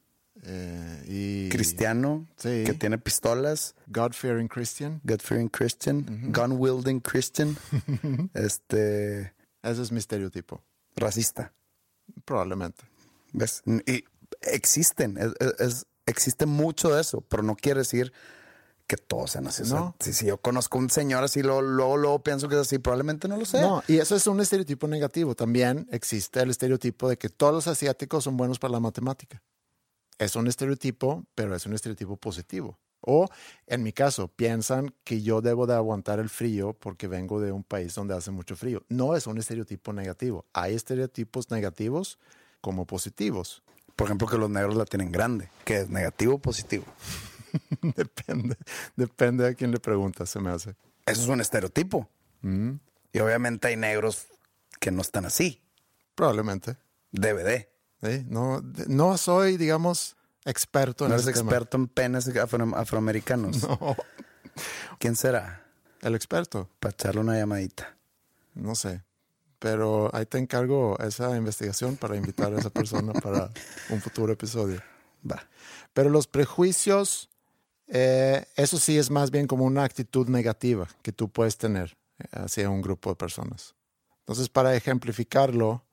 Eh, 0.43 1.03
y 1.07 1.49
Cristiano, 1.49 2.27
Sí. 2.37 2.63
que 2.65 2.73
tiene 2.73 2.97
pistolas. 2.97 3.75
God-fearing 3.87 4.47
Christian. 4.47 5.01
God-fearing 5.03 5.49
Christian, 5.49 6.31
gun-wielding 6.33 6.99
Christian, 7.01 7.57
este, 8.33 9.33
Ese 9.61 9.81
es 9.81 9.91
mi 9.91 9.99
estereotipo, 9.99 10.63
racista. 10.95 11.53
probablemente. 12.25 12.83
¿Ves? 13.33 13.61
Y 13.85 14.03
existen, 14.41 15.17
es, 15.17 15.33
es- 15.59 15.85
existe 16.05 16.45
mucho 16.47 16.89
de 16.93 17.01
eso, 17.01 17.21
pero 17.21 17.43
no 17.43 17.55
quiere 17.55 17.79
decir 17.81 18.11
que 18.87 18.97
todos 18.97 19.31
sean 19.31 19.45
así. 19.45 19.61
O 19.61 19.65
sea, 19.65 19.79
No. 19.79 19.95
si, 19.99 20.13
si 20.13 20.25
yo 20.25 20.37
conozco 20.41 20.79
un 20.79 20.89
señor 20.89 21.23
así, 21.23 21.43
luego, 21.43 21.61
luego, 21.61 21.97
luego 21.97 22.23
pienso 22.23 22.49
que 22.49 22.55
es 22.55 22.61
así, 22.61 22.79
probablemente 22.79 23.27
no 23.27 23.37
lo 23.37 23.45
sea. 23.45 23.61
No, 23.61 23.83
y 23.87 23.97
eso 23.99 24.15
es 24.15 24.25
un 24.25 24.39
estereotipo 24.41 24.87
negativo. 24.87 25.35
También 25.35 25.87
existe 25.91 26.41
el 26.41 26.49
estereotipo 26.49 27.07
de 27.07 27.17
que 27.17 27.29
todos 27.29 27.53
los 27.53 27.67
asiáticos 27.67 28.23
son 28.23 28.35
buenos 28.37 28.57
para 28.57 28.71
la 28.71 28.79
matemática. 28.79 29.43
Es 30.19 30.35
un 30.35 30.47
estereotipo, 30.47 31.25
pero 31.33 31.55
es 31.55 31.65
un 31.65 31.73
estereotipo 31.73 32.17
positivo. 32.17 32.77
O, 33.01 33.27
en 33.65 33.81
mi 33.81 33.93
caso, 33.93 34.27
piensan 34.27 34.93
que 35.05 35.21
yo 35.21 35.41
debo 35.41 35.65
de 35.65 35.73
aguantar 35.73 36.19
el 36.19 36.29
frío 36.29 36.73
porque 36.73 37.07
vengo 37.07 37.39
de 37.39 37.53
un 37.53 37.63
país 37.63 37.95
donde 37.95 38.13
hace 38.13 38.29
mucho 38.29 38.57
frío. 38.57 38.83
No 38.89 39.15
es 39.15 39.25
un 39.25 39.37
estereotipo 39.37 39.93
negativo. 39.93 40.45
Hay 40.53 40.75
estereotipos 40.75 41.49
negativos 41.49 42.19
como 42.59 42.85
positivos. 42.85 43.63
Por 43.95 44.07
ejemplo, 44.07 44.27
que 44.27 44.37
los 44.37 44.49
negros 44.49 44.75
la 44.75 44.85
tienen 44.85 45.11
grande, 45.11 45.49
que 45.63 45.77
es 45.77 45.89
negativo 45.89 46.35
o 46.35 46.39
positivo. 46.39 46.85
depende, 47.81 48.57
depende 48.95 49.47
a 49.47 49.53
quién 49.53 49.71
le 49.71 49.79
preguntas, 49.79 50.29
se 50.29 50.39
me 50.39 50.49
hace. 50.49 50.75
Eso 51.05 51.21
es 51.21 51.27
un 51.27 51.41
estereotipo. 51.41 52.09
Y 52.41 53.19
obviamente 53.19 53.69
hay 53.69 53.77
negros 53.77 54.27
que 54.79 54.91
no 54.91 55.01
están 55.01 55.25
así. 55.25 55.61
Probablemente. 56.15 56.77
DVD. 57.11 57.67
¿Sí? 58.03 58.25
No, 58.27 58.61
no 58.87 59.17
soy, 59.17 59.57
digamos, 59.57 60.15
experto 60.45 61.05
en 61.05 61.09
No 61.11 61.15
eres 61.15 61.25
tema. 61.25 61.39
experto 61.39 61.77
en 61.77 61.87
penes 61.87 62.27
afro- 62.35 62.75
afroamericanos. 62.75 63.63
No, 63.79 63.95
¿Quién 64.99 65.15
será? 65.15 65.65
el 66.01 66.15
experto. 66.15 66.69
Para 66.79 66.91
echarle 66.91 67.21
una 67.21 67.37
llamadita. 67.37 67.95
No 68.55 68.75
sé. 68.75 69.03
Pero 69.59 70.09
ahí 70.13 70.25
te 70.25 70.37
encargo 70.37 70.97
esa 70.99 71.35
investigación 71.35 71.97
para 71.97 72.15
invitar 72.15 72.53
a 72.53 72.59
esa 72.59 72.69
persona 72.69 73.11
para 73.21 73.51
un 73.89 74.01
futuro 74.01 74.31
episodio. 74.33 74.81
Va. 75.29 75.41
Pero 75.93 76.09
los 76.09 76.27
prejuicios, 76.27 77.29
eh, 77.87 78.45
eso 78.55 78.77
sí 78.79 78.97
es 78.97 79.11
más 79.11 79.31
bien 79.31 79.47
como 79.47 79.65
una 79.65 79.83
actitud 79.83 80.27
negativa 80.29 80.87
que 81.01 81.11
tú 81.11 81.29
puedes 81.29 81.57
tener 81.57 81.97
eh, 82.19 82.23
hacia 82.31 82.69
un 82.69 82.81
grupo 82.81 83.09
de 83.09 83.15
personas. 83.17 83.75
Entonces, 84.19 84.47
para 84.49 84.75
ejemplificarlo, 84.75 85.83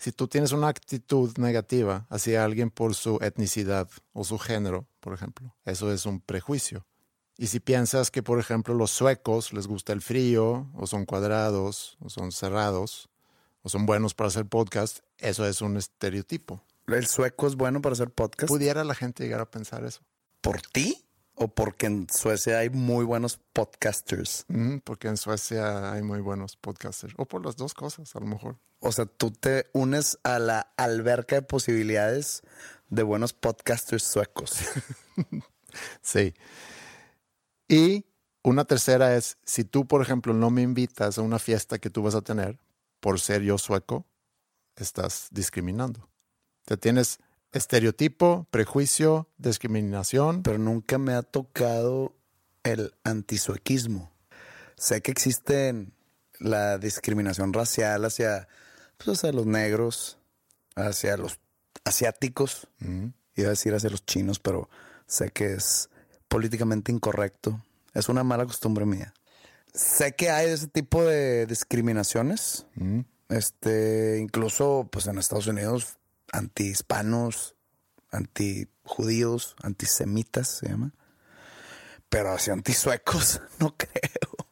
si 0.00 0.12
tú 0.12 0.28
tienes 0.28 0.52
una 0.52 0.68
actitud 0.68 1.36
negativa 1.36 2.06
hacia 2.08 2.42
alguien 2.42 2.70
por 2.70 2.94
su 2.94 3.18
etnicidad 3.20 3.88
o 4.14 4.24
su 4.24 4.38
género, 4.38 4.88
por 4.98 5.12
ejemplo, 5.12 5.54
eso 5.66 5.92
es 5.92 6.06
un 6.06 6.20
prejuicio. 6.20 6.86
Y 7.36 7.48
si 7.48 7.60
piensas 7.60 8.10
que, 8.10 8.22
por 8.22 8.38
ejemplo, 8.38 8.74
los 8.74 8.90
suecos 8.90 9.52
les 9.52 9.66
gusta 9.66 9.92
el 9.92 10.00
frío, 10.00 10.70
o 10.74 10.86
son 10.86 11.04
cuadrados, 11.04 11.98
o 12.00 12.08
son 12.08 12.32
cerrados, 12.32 13.10
o 13.62 13.68
son 13.68 13.84
buenos 13.84 14.14
para 14.14 14.28
hacer 14.28 14.46
podcast, 14.46 15.00
eso 15.18 15.46
es 15.46 15.60
un 15.60 15.76
estereotipo. 15.76 16.62
¿El 16.86 17.06
sueco 17.06 17.46
es 17.46 17.56
bueno 17.56 17.82
para 17.82 17.92
hacer 17.92 18.10
podcast? 18.10 18.48
¿Pudiera 18.48 18.84
la 18.84 18.94
gente 18.94 19.22
llegar 19.22 19.40
a 19.40 19.50
pensar 19.50 19.84
eso? 19.84 20.00
¿Por 20.40 20.62
ti? 20.62 21.04
¿O 21.42 21.48
porque 21.48 21.86
en 21.86 22.06
Suecia 22.10 22.58
hay 22.58 22.68
muy 22.68 23.02
buenos 23.02 23.38
podcasters? 23.54 24.44
Porque 24.84 25.08
en 25.08 25.16
Suecia 25.16 25.90
hay 25.90 26.02
muy 26.02 26.20
buenos 26.20 26.56
podcasters. 26.56 27.14
O 27.16 27.24
por 27.24 27.46
las 27.46 27.56
dos 27.56 27.72
cosas, 27.72 28.14
a 28.14 28.20
lo 28.20 28.26
mejor. 28.26 28.58
O 28.78 28.92
sea, 28.92 29.06
tú 29.06 29.30
te 29.30 29.70
unes 29.72 30.18
a 30.22 30.38
la 30.38 30.70
alberca 30.76 31.36
de 31.36 31.42
posibilidades 31.42 32.42
de 32.90 33.02
buenos 33.02 33.32
podcasters 33.32 34.04
suecos. 34.04 34.60
Sí. 36.02 36.34
Y 37.68 38.04
una 38.42 38.64
tercera 38.64 39.14
es, 39.14 39.38
si 39.44 39.62
tú, 39.62 39.86
por 39.86 40.02
ejemplo, 40.02 40.34
no 40.34 40.50
me 40.50 40.62
invitas 40.62 41.16
a 41.16 41.22
una 41.22 41.38
fiesta 41.38 41.78
que 41.78 41.90
tú 41.90 42.02
vas 42.02 42.16
a 42.16 42.22
tener 42.22 42.58
por 42.98 43.20
ser 43.20 43.42
yo 43.42 43.56
sueco, 43.56 44.04
estás 44.74 45.28
discriminando. 45.30 46.08
Te 46.64 46.76
tienes 46.76 47.20
estereotipo, 47.52 48.46
prejuicio, 48.50 49.28
discriminación. 49.38 50.42
Pero 50.42 50.58
nunca 50.58 50.98
me 50.98 51.12
ha 51.14 51.22
tocado 51.22 52.14
el 52.62 52.94
antisuequismo. 53.04 54.10
Sé 54.76 55.02
que 55.02 55.10
existe 55.10 55.86
la 56.38 56.78
discriminación 56.78 57.52
racial 57.52 58.04
hacia, 58.04 58.48
pues, 58.96 59.18
hacia 59.18 59.32
los 59.32 59.46
negros, 59.46 60.18
hacia 60.74 61.16
los 61.16 61.38
asiáticos, 61.84 62.66
iba 63.34 63.46
a 63.48 63.50
decir 63.50 63.74
hacia 63.74 63.90
los 63.90 64.04
chinos, 64.04 64.38
pero 64.38 64.68
sé 65.06 65.30
que 65.30 65.54
es 65.54 65.90
políticamente 66.28 66.92
incorrecto. 66.92 67.62
Es 67.94 68.08
una 68.08 68.24
mala 68.24 68.46
costumbre 68.46 68.86
mía. 68.86 69.12
Sé 69.74 70.14
que 70.14 70.30
hay 70.30 70.50
ese 70.50 70.68
tipo 70.68 71.04
de 71.04 71.46
discriminaciones. 71.46 72.66
Este, 73.28 74.18
incluso 74.20 74.88
pues 74.90 75.06
en 75.06 75.18
Estados 75.18 75.46
Unidos, 75.46 75.98
anti-hispanos, 76.32 77.56
anti-judíos, 78.10 79.56
antisemitas 79.62 80.48
se 80.48 80.68
llama. 80.68 80.92
Pero 82.08 82.32
hacia 82.32 82.52
antisuecos, 82.52 83.40
no 83.58 83.76
creo. 83.76 84.46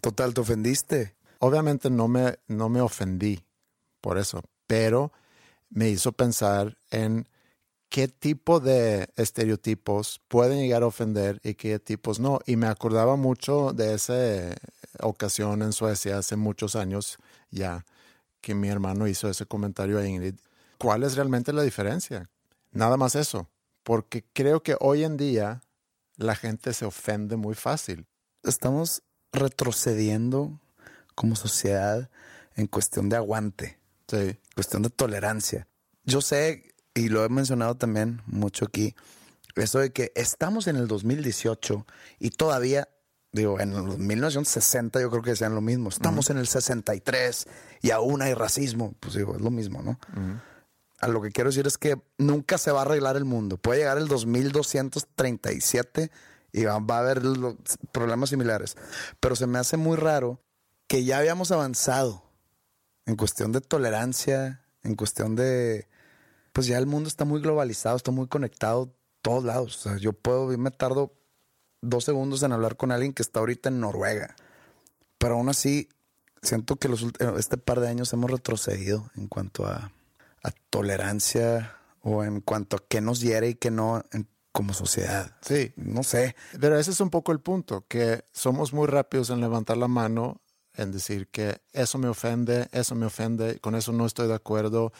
Total, 0.00 0.34
te 0.34 0.40
ofendiste. 0.40 1.16
Obviamente 1.38 1.90
no 1.90 2.08
me, 2.08 2.38
no 2.48 2.68
me 2.68 2.80
ofendí 2.80 3.44
por 4.00 4.18
eso, 4.18 4.42
pero 4.66 5.12
me 5.68 5.88
hizo 5.88 6.12
pensar 6.12 6.78
en 6.90 7.28
qué 7.88 8.08
tipo 8.08 8.60
de 8.60 9.08
estereotipos 9.16 10.20
pueden 10.28 10.58
llegar 10.60 10.82
a 10.82 10.86
ofender 10.86 11.40
y 11.42 11.54
qué 11.54 11.78
tipos 11.78 12.20
no. 12.20 12.40
Y 12.46 12.56
me 12.56 12.66
acordaba 12.66 13.16
mucho 13.16 13.72
de 13.72 13.94
esa 13.94 14.56
ocasión 15.00 15.62
en 15.62 15.72
Suecia 15.72 16.18
hace 16.18 16.36
muchos 16.36 16.76
años 16.76 17.18
ya 17.50 17.84
que 18.46 18.54
mi 18.54 18.68
hermano 18.68 19.08
hizo 19.08 19.28
ese 19.28 19.44
comentario 19.44 19.98
a 19.98 20.06
Ingrid. 20.06 20.36
¿Cuál 20.78 21.02
es 21.02 21.16
realmente 21.16 21.52
la 21.52 21.62
diferencia? 21.62 22.30
Nada 22.70 22.96
más 22.96 23.16
eso, 23.16 23.50
porque 23.82 24.24
creo 24.32 24.62
que 24.62 24.76
hoy 24.78 25.02
en 25.02 25.16
día 25.16 25.62
la 26.16 26.36
gente 26.36 26.72
se 26.72 26.84
ofende 26.84 27.34
muy 27.34 27.56
fácil. 27.56 28.06
Estamos 28.44 29.02
retrocediendo 29.32 30.60
como 31.16 31.34
sociedad 31.34 32.08
en 32.54 32.68
cuestión 32.68 33.08
de 33.08 33.16
aguante, 33.16 33.80
Sí. 34.06 34.38
cuestión 34.54 34.82
de 34.82 34.90
tolerancia. 34.90 35.66
Yo 36.04 36.20
sé, 36.20 36.72
y 36.94 37.08
lo 37.08 37.24
he 37.24 37.28
mencionado 37.28 37.74
también 37.74 38.22
mucho 38.26 38.66
aquí, 38.66 38.94
eso 39.56 39.80
de 39.80 39.90
que 39.90 40.12
estamos 40.14 40.68
en 40.68 40.76
el 40.76 40.86
2018 40.86 41.84
y 42.20 42.30
todavía, 42.30 42.88
digo, 43.36 43.60
en 43.60 43.72
el 43.72 43.98
1960 43.98 45.00
yo 45.00 45.10
creo 45.10 45.22
que 45.22 45.30
decían 45.30 45.54
lo 45.54 45.60
mismo, 45.60 45.88
estamos 45.88 46.30
en 46.30 46.38
el 46.38 46.48
63 46.48 47.46
y 47.82 47.90
aún 47.90 48.22
hay 48.22 48.34
racismo, 48.34 48.94
pues 48.98 49.14
digo, 49.14 49.36
es 49.36 49.40
lo 49.40 49.50
mismo, 49.50 49.82
¿no? 49.82 49.98
A 50.98 51.08
lo 51.08 51.22
que 51.22 51.30
quiero 51.30 51.50
decir 51.50 51.66
es 51.66 51.78
que 51.78 52.00
nunca 52.18 52.58
se 52.58 52.72
va 52.72 52.80
a 52.80 52.82
arreglar 52.82 53.16
el 53.16 53.24
mundo. 53.24 53.58
Puede 53.58 53.80
llegar 53.80 53.98
el 53.98 54.08
2237 54.08 56.10
y 56.52 56.64
va, 56.64 56.78
va 56.78 56.96
a 56.96 57.00
haber 57.00 57.24
los 57.24 57.56
problemas 57.92 58.30
similares. 58.30 58.76
Pero 59.20 59.36
se 59.36 59.46
me 59.46 59.58
hace 59.58 59.76
muy 59.76 59.96
raro 59.96 60.40
que 60.88 61.04
ya 61.04 61.18
habíamos 61.18 61.52
avanzado 61.52 62.24
en 63.04 63.16
cuestión 63.16 63.52
de 63.52 63.60
tolerancia, 63.60 64.64
en 64.82 64.94
cuestión 64.94 65.36
de... 65.36 65.86
Pues 66.52 66.66
ya 66.66 66.78
el 66.78 66.86
mundo 66.86 67.08
está 67.08 67.26
muy 67.26 67.42
globalizado, 67.42 67.96
está 67.96 68.10
muy 68.10 68.26
conectado 68.26 68.96
todos 69.20 69.44
lados. 69.44 69.76
O 69.76 69.90
sea, 69.90 69.98
yo 69.98 70.14
puedo, 70.14 70.56
me 70.56 70.70
tardo 70.70 71.12
dos 71.88 72.04
segundos 72.04 72.42
en 72.42 72.52
hablar 72.52 72.76
con 72.76 72.92
alguien 72.92 73.12
que 73.12 73.22
está 73.22 73.40
ahorita 73.40 73.68
en 73.68 73.80
Noruega. 73.80 74.36
Pero 75.18 75.34
aún 75.34 75.48
así, 75.48 75.88
siento 76.42 76.76
que 76.76 76.88
los, 76.88 77.06
este 77.38 77.56
par 77.56 77.80
de 77.80 77.88
años 77.88 78.12
hemos 78.12 78.30
retrocedido 78.30 79.10
en 79.16 79.28
cuanto 79.28 79.66
a, 79.66 79.92
a 80.42 80.50
tolerancia 80.70 81.76
o 82.02 82.22
en 82.24 82.40
cuanto 82.40 82.76
a 82.76 82.82
qué 82.88 83.00
nos 83.00 83.20
hiere 83.20 83.48
y 83.50 83.54
qué 83.54 83.70
no 83.70 84.04
en- 84.12 84.28
como 84.52 84.72
sociedad. 84.72 85.36
Sí. 85.42 85.72
No 85.76 86.02
sé. 86.02 86.34
Pero 86.58 86.78
ese 86.78 86.90
es 86.90 87.00
un 87.00 87.10
poco 87.10 87.32
el 87.32 87.40
punto, 87.40 87.84
que 87.88 88.24
somos 88.32 88.72
muy 88.72 88.86
rápidos 88.86 89.28
en 89.28 89.40
levantar 89.42 89.76
la 89.76 89.88
mano, 89.88 90.40
en 90.74 90.92
decir 90.92 91.28
que 91.28 91.60
eso 91.72 91.98
me 91.98 92.08
ofende, 92.08 92.68
eso 92.72 92.94
me 92.94 93.04
ofende, 93.04 93.58
con 93.60 93.74
eso 93.74 93.92
no 93.92 94.06
estoy 94.06 94.28
de 94.28 94.34
acuerdo, 94.34 94.92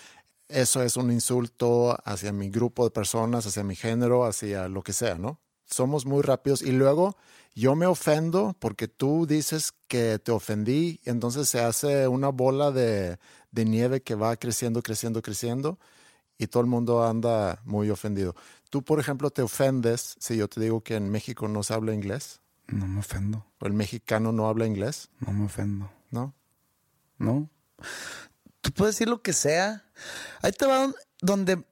eso 0.48 0.82
es 0.82 0.96
un 0.98 1.10
insulto 1.10 1.96
hacia 2.04 2.32
mi 2.32 2.50
grupo 2.50 2.84
de 2.84 2.90
personas, 2.90 3.46
hacia 3.46 3.62
mi 3.64 3.76
género, 3.76 4.26
hacia 4.26 4.68
lo 4.68 4.82
que 4.82 4.92
sea, 4.92 5.14
¿no? 5.16 5.40
Somos 5.66 6.06
muy 6.06 6.22
rápidos 6.22 6.62
y 6.62 6.72
luego 6.72 7.16
yo 7.54 7.74
me 7.74 7.86
ofendo 7.86 8.54
porque 8.58 8.88
tú 8.88 9.26
dices 9.26 9.72
que 9.88 10.18
te 10.18 10.30
ofendí, 10.32 11.00
entonces 11.04 11.48
se 11.48 11.60
hace 11.60 12.06
una 12.08 12.28
bola 12.28 12.70
de, 12.70 13.18
de 13.50 13.64
nieve 13.64 14.02
que 14.02 14.14
va 14.14 14.36
creciendo, 14.36 14.82
creciendo, 14.82 15.22
creciendo 15.22 15.78
y 16.38 16.46
todo 16.48 16.60
el 16.62 16.68
mundo 16.68 17.04
anda 17.04 17.60
muy 17.64 17.90
ofendido. 17.90 18.34
Tú, 18.70 18.82
por 18.82 19.00
ejemplo, 19.00 19.30
te 19.30 19.42
ofendes 19.42 20.16
si 20.20 20.36
yo 20.36 20.48
te 20.48 20.60
digo 20.60 20.82
que 20.82 20.96
en 20.96 21.08
México 21.10 21.48
no 21.48 21.62
se 21.62 21.72
habla 21.74 21.94
inglés 21.94 22.40
No 22.68 22.86
me 22.86 23.00
ofendo. 23.00 23.46
o 23.60 23.66
el 23.66 23.72
mexicano 23.72 24.32
no 24.32 24.48
habla 24.48 24.66
inglés, 24.66 25.08
No 25.20 25.32
me 25.32 25.46
ofendo. 25.46 25.90
¿no? 26.10 26.34
¿no? 27.18 27.48
Tú 28.60 28.70
puedes 28.72 28.94
decir 28.96 29.08
lo 29.08 29.22
que 29.22 29.32
sea. 29.32 29.84
Ahí 30.42 30.52
te 30.52 30.66
va 30.66 30.78
don- 30.80 30.94
donde 31.22 31.64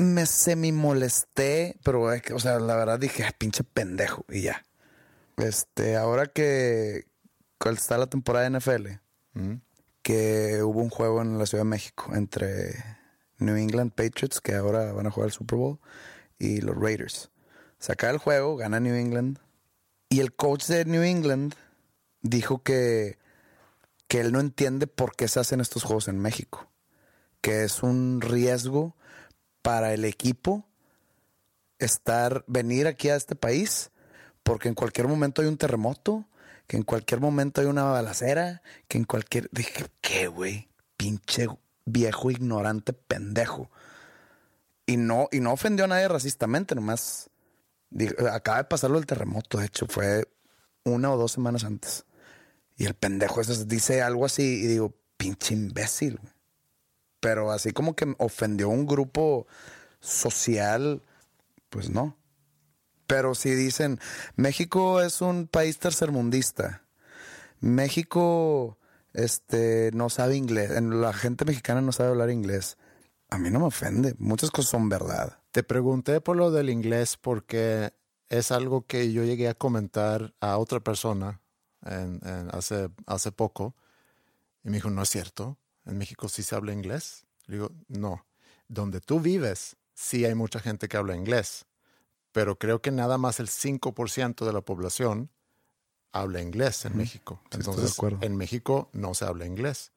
me 0.00 0.26
semi 0.26 0.72
molesté, 0.72 1.76
pero, 1.84 2.12
es 2.12 2.22
que, 2.22 2.32
o 2.34 2.38
sea, 2.38 2.58
la 2.58 2.76
verdad 2.76 2.98
dije, 2.98 3.24
"Ay, 3.24 3.32
pinche 3.38 3.64
pendejo, 3.64 4.24
y 4.28 4.42
ya. 4.42 4.64
Este, 5.36 5.96
ahora 5.96 6.26
que 6.26 7.10
que 7.60 7.68
está 7.70 7.98
la 7.98 8.06
temporada 8.06 8.48
de 8.48 8.58
NFL, 8.58 9.00
que 10.02 10.62
hubo 10.62 10.80
un 10.80 10.88
juego 10.88 11.20
en 11.20 11.38
la 11.38 11.44
Ciudad 11.44 11.64
de 11.64 11.68
México 11.68 12.10
entre 12.14 12.74
New 13.38 13.56
England 13.56 13.92
Patriots, 13.92 14.40
que 14.40 14.54
ahora 14.54 14.92
van 14.92 15.06
a 15.06 15.10
jugar 15.10 15.28
el 15.28 15.32
Super 15.32 15.58
Bowl, 15.58 15.78
y 16.38 16.62
los 16.62 16.74
Raiders. 16.74 17.30
Se 17.78 17.92
acaba 17.92 18.12
el 18.12 18.18
juego, 18.18 18.56
gana 18.56 18.80
New 18.80 18.94
England. 18.94 19.38
Y 20.08 20.20
el 20.20 20.34
coach 20.34 20.66
de 20.66 20.86
New 20.86 21.02
England 21.02 21.54
dijo 22.22 22.62
que, 22.62 23.18
que 24.08 24.20
él 24.20 24.32
no 24.32 24.40
entiende 24.40 24.86
por 24.86 25.14
qué 25.14 25.28
se 25.28 25.40
hacen 25.40 25.60
estos 25.60 25.84
juegos 25.84 26.08
en 26.08 26.18
México. 26.18 26.66
Que 27.42 27.64
es 27.64 27.82
un 27.82 28.20
riesgo 28.20 28.96
para 29.62 29.92
el 29.92 30.04
equipo 30.04 30.66
estar, 31.78 32.44
venir 32.46 32.86
aquí 32.86 33.08
a 33.08 33.16
este 33.16 33.34
país, 33.34 33.90
porque 34.42 34.68
en 34.68 34.74
cualquier 34.74 35.08
momento 35.08 35.42
hay 35.42 35.48
un 35.48 35.56
terremoto, 35.56 36.26
que 36.66 36.76
en 36.76 36.82
cualquier 36.82 37.20
momento 37.20 37.60
hay 37.60 37.66
una 37.66 37.84
balacera, 37.84 38.62
que 38.86 38.98
en 38.98 39.04
cualquier. 39.04 39.48
Dije, 39.50 39.86
¿qué, 40.00 40.28
güey? 40.28 40.68
Pinche 40.96 41.48
viejo 41.84 42.30
ignorante 42.30 42.92
pendejo. 42.92 43.70
Y 44.86 44.96
no, 44.96 45.28
y 45.32 45.40
no 45.40 45.52
ofendió 45.52 45.84
a 45.86 45.88
nadie 45.88 46.08
racistamente, 46.08 46.74
nomás. 46.74 47.30
acaba 48.32 48.58
de 48.58 48.64
pasarlo 48.64 48.98
el 48.98 49.06
terremoto, 49.06 49.58
de 49.58 49.66
hecho, 49.66 49.86
fue 49.88 50.28
una 50.84 51.12
o 51.12 51.16
dos 51.16 51.32
semanas 51.32 51.64
antes. 51.64 52.04
Y 52.76 52.86
el 52.86 52.94
pendejo 52.94 53.42
dice 53.42 54.02
algo 54.02 54.24
así 54.24 54.42
y 54.42 54.66
digo, 54.66 54.94
pinche 55.16 55.54
imbécil. 55.54 56.18
Pero 57.20 57.52
así 57.52 57.72
como 57.72 57.94
que 57.94 58.14
ofendió 58.18 58.68
un 58.68 58.86
grupo 58.86 59.46
social, 60.00 61.02
pues 61.68 61.90
no. 61.90 62.16
Pero 63.06 63.34
si 63.34 63.50
dicen, 63.54 63.98
México 64.36 65.00
es 65.02 65.20
un 65.20 65.46
país 65.46 65.78
tercermundista. 65.78 66.84
México 67.60 68.78
este, 69.12 69.90
no 69.92 70.08
sabe 70.08 70.36
inglés. 70.36 70.70
La 70.80 71.12
gente 71.12 71.44
mexicana 71.44 71.80
no 71.80 71.92
sabe 71.92 72.10
hablar 72.10 72.30
inglés. 72.30 72.78
A 73.28 73.38
mí 73.38 73.50
no 73.50 73.60
me 73.60 73.66
ofende. 73.66 74.14
Muchas 74.18 74.50
cosas 74.50 74.70
son 74.70 74.88
verdad. 74.88 75.38
Te 75.50 75.62
pregunté 75.62 76.20
por 76.20 76.36
lo 76.36 76.50
del 76.50 76.70
inglés 76.70 77.16
porque 77.16 77.92
es 78.28 78.52
algo 78.52 78.86
que 78.86 79.12
yo 79.12 79.24
llegué 79.24 79.48
a 79.48 79.54
comentar 79.54 80.34
a 80.40 80.56
otra 80.58 80.80
persona 80.80 81.40
hace, 82.52 82.90
hace 83.06 83.32
poco. 83.32 83.74
Y 84.64 84.70
me 84.70 84.76
dijo, 84.76 84.90
no 84.90 85.02
es 85.02 85.08
cierto. 85.08 85.58
En 85.90 85.98
México 85.98 86.28
sí 86.28 86.44
se 86.44 86.54
habla 86.54 86.72
inglés. 86.72 87.26
Le 87.46 87.56
digo, 87.56 87.72
no. 87.88 88.24
Donde 88.68 89.00
tú 89.00 89.18
vives, 89.18 89.76
sí 89.92 90.24
hay 90.24 90.36
mucha 90.36 90.60
gente 90.60 90.88
que 90.88 90.96
habla 90.96 91.16
inglés. 91.16 91.66
Pero 92.30 92.56
creo 92.56 92.80
que 92.80 92.92
nada 92.92 93.18
más 93.18 93.40
el 93.40 93.48
5% 93.48 94.46
de 94.46 94.52
la 94.52 94.60
población 94.60 95.30
habla 96.12 96.40
inglés 96.40 96.84
en 96.84 96.96
México. 96.96 97.42
Entonces, 97.50 97.96
en 98.20 98.36
México 98.36 98.88
no 98.92 99.14
se 99.14 99.24
habla 99.24 99.46
inglés. 99.46 99.90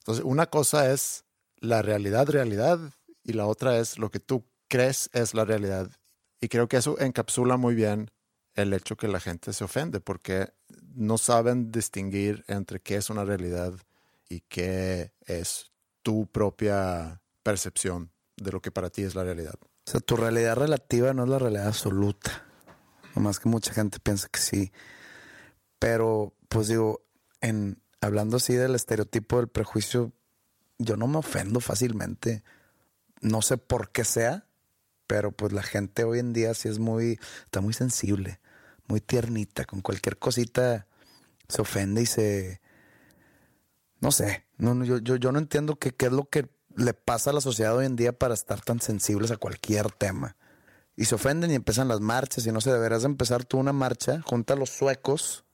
Entonces, 0.00 0.24
una 0.24 0.46
cosa 0.46 0.92
es 0.92 1.24
la 1.58 1.80
realidad, 1.80 2.28
realidad, 2.28 2.78
y 3.24 3.32
la 3.32 3.46
otra 3.46 3.78
es 3.78 3.98
lo 3.98 4.10
que 4.10 4.20
tú 4.20 4.44
crees 4.68 5.08
es 5.14 5.32
la 5.32 5.46
realidad. 5.46 5.90
Y 6.38 6.48
creo 6.48 6.68
que 6.68 6.76
eso 6.76 7.00
encapsula 7.00 7.56
muy 7.56 7.74
bien 7.74 8.10
el 8.54 8.74
hecho 8.74 8.96
que 8.96 9.08
la 9.08 9.20
gente 9.20 9.54
se 9.54 9.64
ofende, 9.64 10.00
porque 10.00 10.52
no 10.94 11.16
saben 11.16 11.72
distinguir 11.72 12.44
entre 12.46 12.80
qué 12.80 12.96
es 12.96 13.08
una 13.08 13.24
realidad 13.24 13.72
y 14.28 14.40
qué 14.40 15.12
es 15.26 15.72
tu 16.02 16.26
propia 16.26 17.22
percepción 17.42 18.12
de 18.36 18.52
lo 18.52 18.60
que 18.60 18.70
para 18.70 18.90
ti 18.90 19.02
es 19.02 19.14
la 19.14 19.24
realidad. 19.24 19.54
O 19.62 19.90
sea, 19.90 20.00
tu 20.00 20.16
realidad 20.16 20.56
relativa 20.56 21.12
no 21.12 21.24
es 21.24 21.28
la 21.28 21.38
realidad 21.38 21.68
absoluta. 21.68 22.44
Nomás 23.14 23.38
que 23.38 23.48
mucha 23.48 23.72
gente 23.72 23.98
piensa 24.00 24.28
que 24.28 24.40
sí. 24.40 24.72
Pero, 25.78 26.34
pues 26.48 26.68
digo, 26.68 27.02
en 27.40 27.80
hablando 28.00 28.36
así 28.36 28.54
del 28.54 28.74
estereotipo 28.74 29.38
del 29.38 29.48
prejuicio, 29.48 30.12
yo 30.78 30.96
no 30.96 31.06
me 31.06 31.18
ofendo 31.18 31.60
fácilmente. 31.60 32.42
No 33.20 33.42
sé 33.42 33.56
por 33.56 33.90
qué 33.90 34.04
sea, 34.04 34.46
pero 35.06 35.32
pues 35.32 35.52
la 35.52 35.62
gente 35.62 36.04
hoy 36.04 36.18
en 36.18 36.32
día 36.32 36.52
sí 36.54 36.68
es 36.68 36.78
muy, 36.78 37.18
está 37.44 37.60
muy 37.60 37.72
sensible, 37.72 38.40
muy 38.86 39.00
tiernita, 39.00 39.64
con 39.64 39.80
cualquier 39.80 40.18
cosita 40.18 40.86
se 41.48 41.62
ofende 41.62 42.02
y 42.02 42.06
se, 42.06 42.60
no 44.00 44.12
sé, 44.12 44.46
no, 44.58 44.84
yo, 44.84 44.98
yo, 44.98 45.16
yo 45.16 45.32
no 45.32 45.38
entiendo 45.38 45.76
qué, 45.76 45.94
es 45.98 46.12
lo 46.12 46.24
que 46.24 46.48
le 46.76 46.94
pasa 46.94 47.30
a 47.30 47.32
la 47.32 47.40
sociedad 47.40 47.76
hoy 47.76 47.86
en 47.86 47.96
día 47.96 48.12
para 48.12 48.34
estar 48.34 48.60
tan 48.60 48.80
sensibles 48.80 49.30
a 49.30 49.36
cualquier 49.36 49.90
tema. 49.90 50.36
Y 50.96 51.06
se 51.06 51.14
ofenden 51.14 51.50
y 51.50 51.54
empiezan 51.54 51.88
las 51.88 52.00
marchas 52.00 52.46
y 52.46 52.52
no 52.52 52.60
sé, 52.60 52.72
deberás 52.72 53.04
empezar 53.04 53.44
tú 53.44 53.58
una 53.58 53.72
marcha, 53.72 54.20
junta 54.22 54.54
a 54.54 54.56
los 54.56 54.70
suecos 54.70 55.44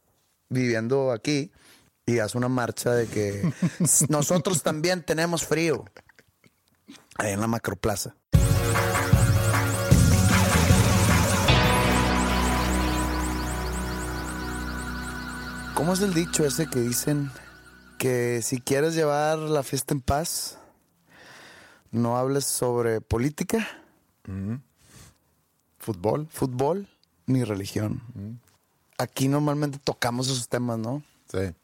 viviendo 0.48 1.12
aquí 1.12 1.50
y 2.06 2.18
haz 2.18 2.34
una 2.34 2.48
marcha 2.48 2.92
de 2.92 3.06
que 3.06 3.52
nosotros 4.08 4.62
también 4.62 5.02
tenemos 5.02 5.44
frío. 5.44 5.84
Ahí 7.16 7.32
en 7.32 7.40
la 7.40 7.46
macroplaza. 7.46 8.16
¿Cómo 15.74 15.94
es 15.94 16.00
el 16.00 16.14
dicho 16.14 16.44
ese 16.44 16.68
que 16.68 16.80
dicen 16.80 17.30
que 18.02 18.42
si 18.42 18.60
quieres 18.60 18.96
llevar 18.96 19.38
la 19.38 19.62
fiesta 19.62 19.94
en 19.94 20.00
paz, 20.00 20.58
no 21.92 22.18
hables 22.18 22.44
sobre 22.44 23.00
política? 23.00 23.64
fútbol, 25.78 26.26
fútbol 26.28 26.88
ni 27.26 27.44
religión. 27.44 28.02
Aquí 28.98 29.28
normalmente 29.28 29.78
tocamos 29.78 30.26
esos 30.26 30.48
temas, 30.48 30.80
¿no? 30.80 31.04
Sí. 31.30 31.54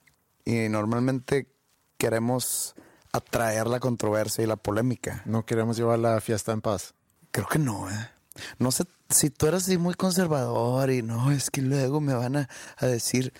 Y 0.44 0.68
normalmente 0.68 1.48
queremos 1.96 2.76
atraer 3.10 3.66
la 3.66 3.80
controversia 3.80 4.44
y 4.44 4.46
la 4.46 4.54
polémica. 4.54 5.22
No 5.24 5.44
queremos 5.44 5.76
llevar 5.76 5.98
la 5.98 6.20
fiesta 6.20 6.52
en 6.52 6.60
paz. 6.60 6.94
Creo 7.32 7.48
que 7.48 7.58
no, 7.58 7.90
¿eh? 7.90 8.10
No 8.60 8.70
sé, 8.70 8.84
si 9.10 9.30
tú 9.30 9.48
eres 9.48 9.64
así 9.64 9.76
muy 9.76 9.94
conservador 9.94 10.92
y 10.92 11.02
no, 11.02 11.32
es 11.32 11.50
que 11.50 11.62
luego 11.62 12.00
me 12.00 12.14
van 12.14 12.36
a, 12.36 12.48
decir, 12.80 13.32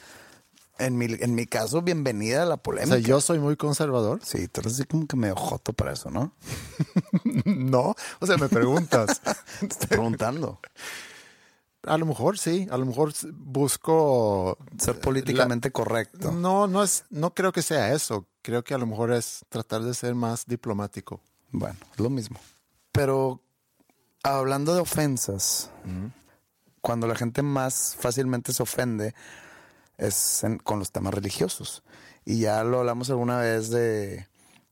en 0.78 0.96
mi, 0.96 1.06
en 1.06 1.34
mi 1.34 1.46
caso, 1.46 1.82
bienvenida 1.82 2.42
a 2.42 2.46
la 2.46 2.56
polémica. 2.56 2.96
O 2.96 2.98
sea, 2.98 3.06
yo 3.06 3.20
soy 3.20 3.38
muy 3.38 3.56
conservador. 3.56 4.20
Sí, 4.24 4.48
tú 4.48 4.60
eres 4.60 4.74
así 4.74 4.84
como 4.84 5.06
que 5.06 5.16
me 5.16 5.32
joto 5.32 5.72
para 5.72 5.92
eso, 5.92 6.10
¿no? 6.10 6.32
no, 7.44 7.94
o 8.20 8.26
sea, 8.26 8.36
me 8.36 8.48
preguntas. 8.48 9.20
Te 9.60 9.66
estoy 9.66 9.88
preguntando. 9.88 10.60
A 11.82 11.96
lo 11.96 12.06
mejor 12.06 12.38
sí, 12.38 12.66
a 12.70 12.76
lo 12.76 12.86
mejor 12.86 13.12
busco 13.32 14.58
ser 14.78 15.00
políticamente 15.00 15.70
correcto. 15.70 16.32
No, 16.32 16.66
no 16.66 16.82
es, 16.82 17.04
no 17.10 17.34
creo 17.34 17.52
que 17.52 17.62
sea 17.62 17.94
eso. 17.94 18.26
Creo 18.42 18.62
que 18.64 18.74
a 18.74 18.78
lo 18.78 18.86
mejor 18.86 19.12
es 19.12 19.44
tratar 19.48 19.82
de 19.82 19.94
ser 19.94 20.14
más 20.14 20.46
diplomático. 20.46 21.20
Bueno, 21.50 21.76
es 21.92 22.00
lo 22.00 22.10
mismo. 22.10 22.38
Pero 22.92 23.40
hablando 24.22 24.74
de 24.74 24.80
ofensas, 24.80 25.70
cuando 26.80 27.06
la 27.06 27.14
gente 27.14 27.42
más 27.42 27.96
fácilmente 27.98 28.52
se 28.52 28.62
ofende 28.62 29.14
es 29.98 30.42
con 30.64 30.78
los 30.78 30.92
temas 30.92 31.12
religiosos. 31.12 31.82
Y 32.24 32.40
ya 32.40 32.64
lo 32.64 32.80
hablamos 32.80 33.10
alguna 33.10 33.38
vez 33.38 33.70
de 33.70 34.26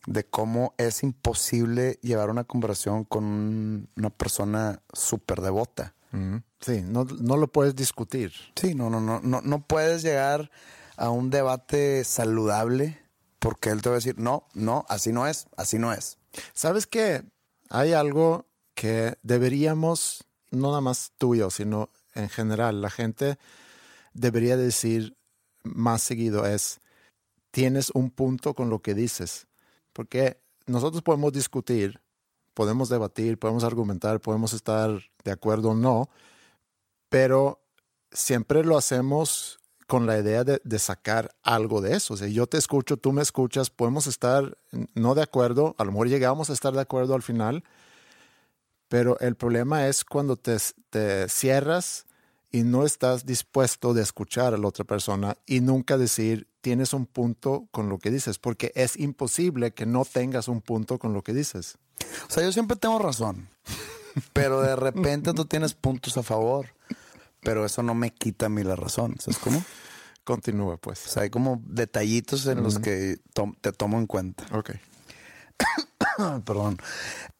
de 0.06 0.24
cómo 0.24 0.74
es 0.78 1.02
imposible 1.02 1.98
llevar 2.00 2.30
una 2.30 2.44
conversación 2.44 3.04
con 3.04 3.88
una 3.96 4.10
persona 4.10 4.80
súper 4.92 5.40
devota. 5.40 5.94
Sí, 6.60 6.80
no, 6.82 7.04
no, 7.04 7.36
lo 7.36 7.48
puedes 7.48 7.76
discutir. 7.76 8.32
Sí, 8.54 8.74
no, 8.74 8.88
no, 8.88 9.02
no, 9.02 9.20
no, 9.22 9.42
no 9.42 9.66
puedes 9.66 10.02
llegar 10.02 10.50
a 10.96 11.10
un 11.10 11.28
debate 11.28 12.04
saludable 12.04 12.98
porque 13.38 13.68
él 13.68 13.82
te 13.82 13.90
va 13.90 13.96
a 13.96 13.98
decir, 13.98 14.18
no, 14.18 14.48
no, 14.54 14.86
así 14.88 15.12
no 15.12 15.26
es, 15.26 15.46
así 15.58 15.78
no 15.78 15.92
es. 15.92 16.16
¿Sabes 16.54 16.86
qué? 16.86 17.22
Hay 17.68 17.92
algo 17.92 18.46
que 18.74 19.18
deberíamos, 19.22 20.24
no 20.50 20.68
nada 20.68 20.80
más 20.80 21.12
tú 21.18 21.34
y 21.34 21.38
yo, 21.38 21.50
sino 21.50 21.90
en 22.14 22.30
general, 22.30 22.80
la 22.80 22.88
gente 22.88 23.38
debería 24.16 24.56
decir 24.56 25.16
más 25.62 26.02
seguido 26.02 26.46
es, 26.46 26.80
tienes 27.50 27.90
un 27.90 28.10
punto 28.10 28.54
con 28.54 28.70
lo 28.70 28.80
que 28.80 28.94
dices. 28.94 29.46
Porque 29.92 30.40
nosotros 30.66 31.02
podemos 31.02 31.32
discutir, 31.32 32.00
podemos 32.54 32.88
debatir, 32.88 33.38
podemos 33.38 33.64
argumentar, 33.64 34.20
podemos 34.20 34.52
estar 34.52 35.00
de 35.24 35.30
acuerdo 35.30 35.70
o 35.70 35.74
no, 35.74 36.08
pero 37.08 37.60
siempre 38.10 38.64
lo 38.64 38.76
hacemos 38.76 39.60
con 39.86 40.06
la 40.06 40.18
idea 40.18 40.42
de, 40.42 40.78
sacar 40.78 41.34
algo 41.42 41.80
de 41.80 41.94
eso. 41.94 42.14
O 42.14 42.16
sea, 42.16 42.26
yo 42.28 42.46
te 42.46 42.58
escucho, 42.58 42.96
tú 42.96 43.12
me 43.12 43.22
escuchas, 43.22 43.70
podemos 43.70 44.06
estar 44.06 44.56
no 44.94 45.14
de 45.14 45.22
acuerdo, 45.22 45.76
a 45.78 45.84
lo 45.84 45.92
mejor 45.92 46.08
llegamos 46.08 46.50
a 46.50 46.52
estar 46.52 46.72
de 46.72 46.80
acuerdo 46.80 47.14
al 47.14 47.22
final, 47.22 47.62
pero 48.88 49.18
el 49.20 49.36
problema 49.36 49.86
es 49.86 50.04
cuando 50.04 50.36
te, 50.36 50.56
te 50.90 51.28
cierras 51.28 52.05
y 52.56 52.62
no 52.62 52.86
estás 52.86 53.26
dispuesto 53.26 53.92
de 53.92 54.00
escuchar 54.00 54.54
a 54.54 54.56
la 54.56 54.66
otra 54.66 54.86
persona 54.86 55.36
y 55.44 55.60
nunca 55.60 55.98
decir, 55.98 56.48
tienes 56.62 56.94
un 56.94 57.04
punto 57.04 57.68
con 57.70 57.90
lo 57.90 57.98
que 57.98 58.10
dices, 58.10 58.38
porque 58.38 58.72
es 58.74 58.96
imposible 58.96 59.74
que 59.74 59.84
no 59.84 60.06
tengas 60.06 60.48
un 60.48 60.62
punto 60.62 60.98
con 60.98 61.12
lo 61.12 61.20
que 61.20 61.34
dices. 61.34 61.76
O 62.26 62.30
sea, 62.30 62.44
yo 62.44 62.52
siempre 62.52 62.78
tengo 62.78 62.98
razón, 62.98 63.46
pero 64.32 64.62
de 64.62 64.74
repente 64.74 65.34
tú 65.34 65.44
tienes 65.44 65.74
puntos 65.74 66.16
a 66.16 66.22
favor, 66.22 66.68
pero 67.42 67.66
eso 67.66 67.82
no 67.82 67.94
me 67.94 68.10
quita 68.10 68.46
a 68.46 68.48
mí 68.48 68.62
la 68.64 68.74
razón, 68.74 69.16
¿sabes 69.20 69.38
cómo? 69.38 69.62
Continúa, 70.24 70.78
pues. 70.78 71.04
O 71.04 71.10
sea, 71.10 71.24
hay 71.24 71.30
como 71.30 71.60
detallitos 71.66 72.46
en 72.46 72.62
los 72.62 72.78
que 72.78 73.18
te 73.60 73.72
tomo 73.72 73.98
en 73.98 74.06
cuenta. 74.06 74.46
Ok. 74.52 74.70
Perdón. 76.46 76.78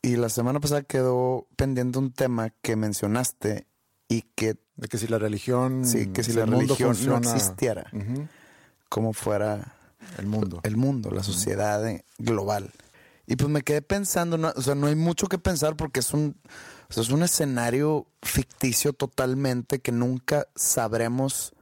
Y 0.03 0.17
la 0.17 0.29
semana 0.29 0.61
pasada 0.61 0.83
quedó 0.83 1.49
pendiente 1.57 1.99
un 1.99 2.13
tema 2.13 2.51
que 2.61 2.77
mencionaste 2.77 3.67
y 4.09 4.23
que, 4.35 4.57
De 4.77 4.89
que 4.89 4.99
si 4.99 5.07
la 5.09 5.19
religión. 5.19 5.85
sí, 5.85 6.07
que 6.13 6.23
si 6.23 6.33
la 6.33 6.43
el 6.45 6.51
mundo 6.51 6.61
religión 6.75 6.95
funciona- 6.95 7.21
no 7.21 7.35
existiera, 7.35 7.91
cómo 8.89 9.13
fuera 9.13 9.75
El 10.19 10.27
mundo. 10.27 10.61
el 10.63 10.77
mundo, 10.77 11.11
la 11.11 11.23
sociedad 11.23 11.87
eh, 11.89 12.05
global. 12.19 12.71
Y 13.27 13.35
pues 13.37 13.51
me 13.51 13.63
quedé 13.63 13.83
pensando, 13.83 14.39
no, 14.39 14.53
o 14.55 14.63
sea, 14.63 14.75
no 14.77 14.87
hay 14.87 14.95
mucho 14.95 15.27
que 15.27 15.39
pensar 15.39 15.77
porque 15.77 15.99
es 16.01 16.13
un, 16.15 16.37
o 16.89 16.93
sea, 16.93 17.03
es 17.03 17.11
un 17.11 17.23
escenario 17.25 18.07
ficticio 18.23 18.93
totalmente 18.93 19.81
que 19.81 19.91
nunca 19.91 20.47
sabremos 20.55 21.53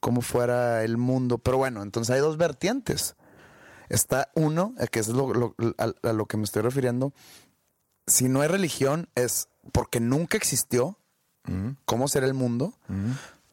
cómo 0.00 0.20
fuera 0.20 0.84
el 0.84 0.98
mundo. 0.98 1.38
Pero 1.38 1.56
bueno, 1.56 1.82
entonces 1.82 2.14
hay 2.14 2.20
dos 2.20 2.36
vertientes. 2.36 3.14
Está 3.88 4.30
uno, 4.34 4.74
eh, 4.78 4.88
que 4.90 4.98
es 5.00 5.08
lo, 5.08 5.32
lo- 5.32 5.54
a, 5.78 5.92
a 6.08 6.12
lo 6.12 6.26
que 6.26 6.36
me 6.36 6.44
estoy 6.44 6.60
refiriendo. 6.62 7.14
Si 8.06 8.28
no 8.28 8.42
hay 8.42 8.48
religión, 8.48 9.08
es 9.14 9.48
porque 9.72 10.00
nunca 10.00 10.36
existió. 10.36 10.98
¿Cómo 11.84 12.08
será 12.08 12.26
el 12.26 12.34
mundo? 12.34 12.74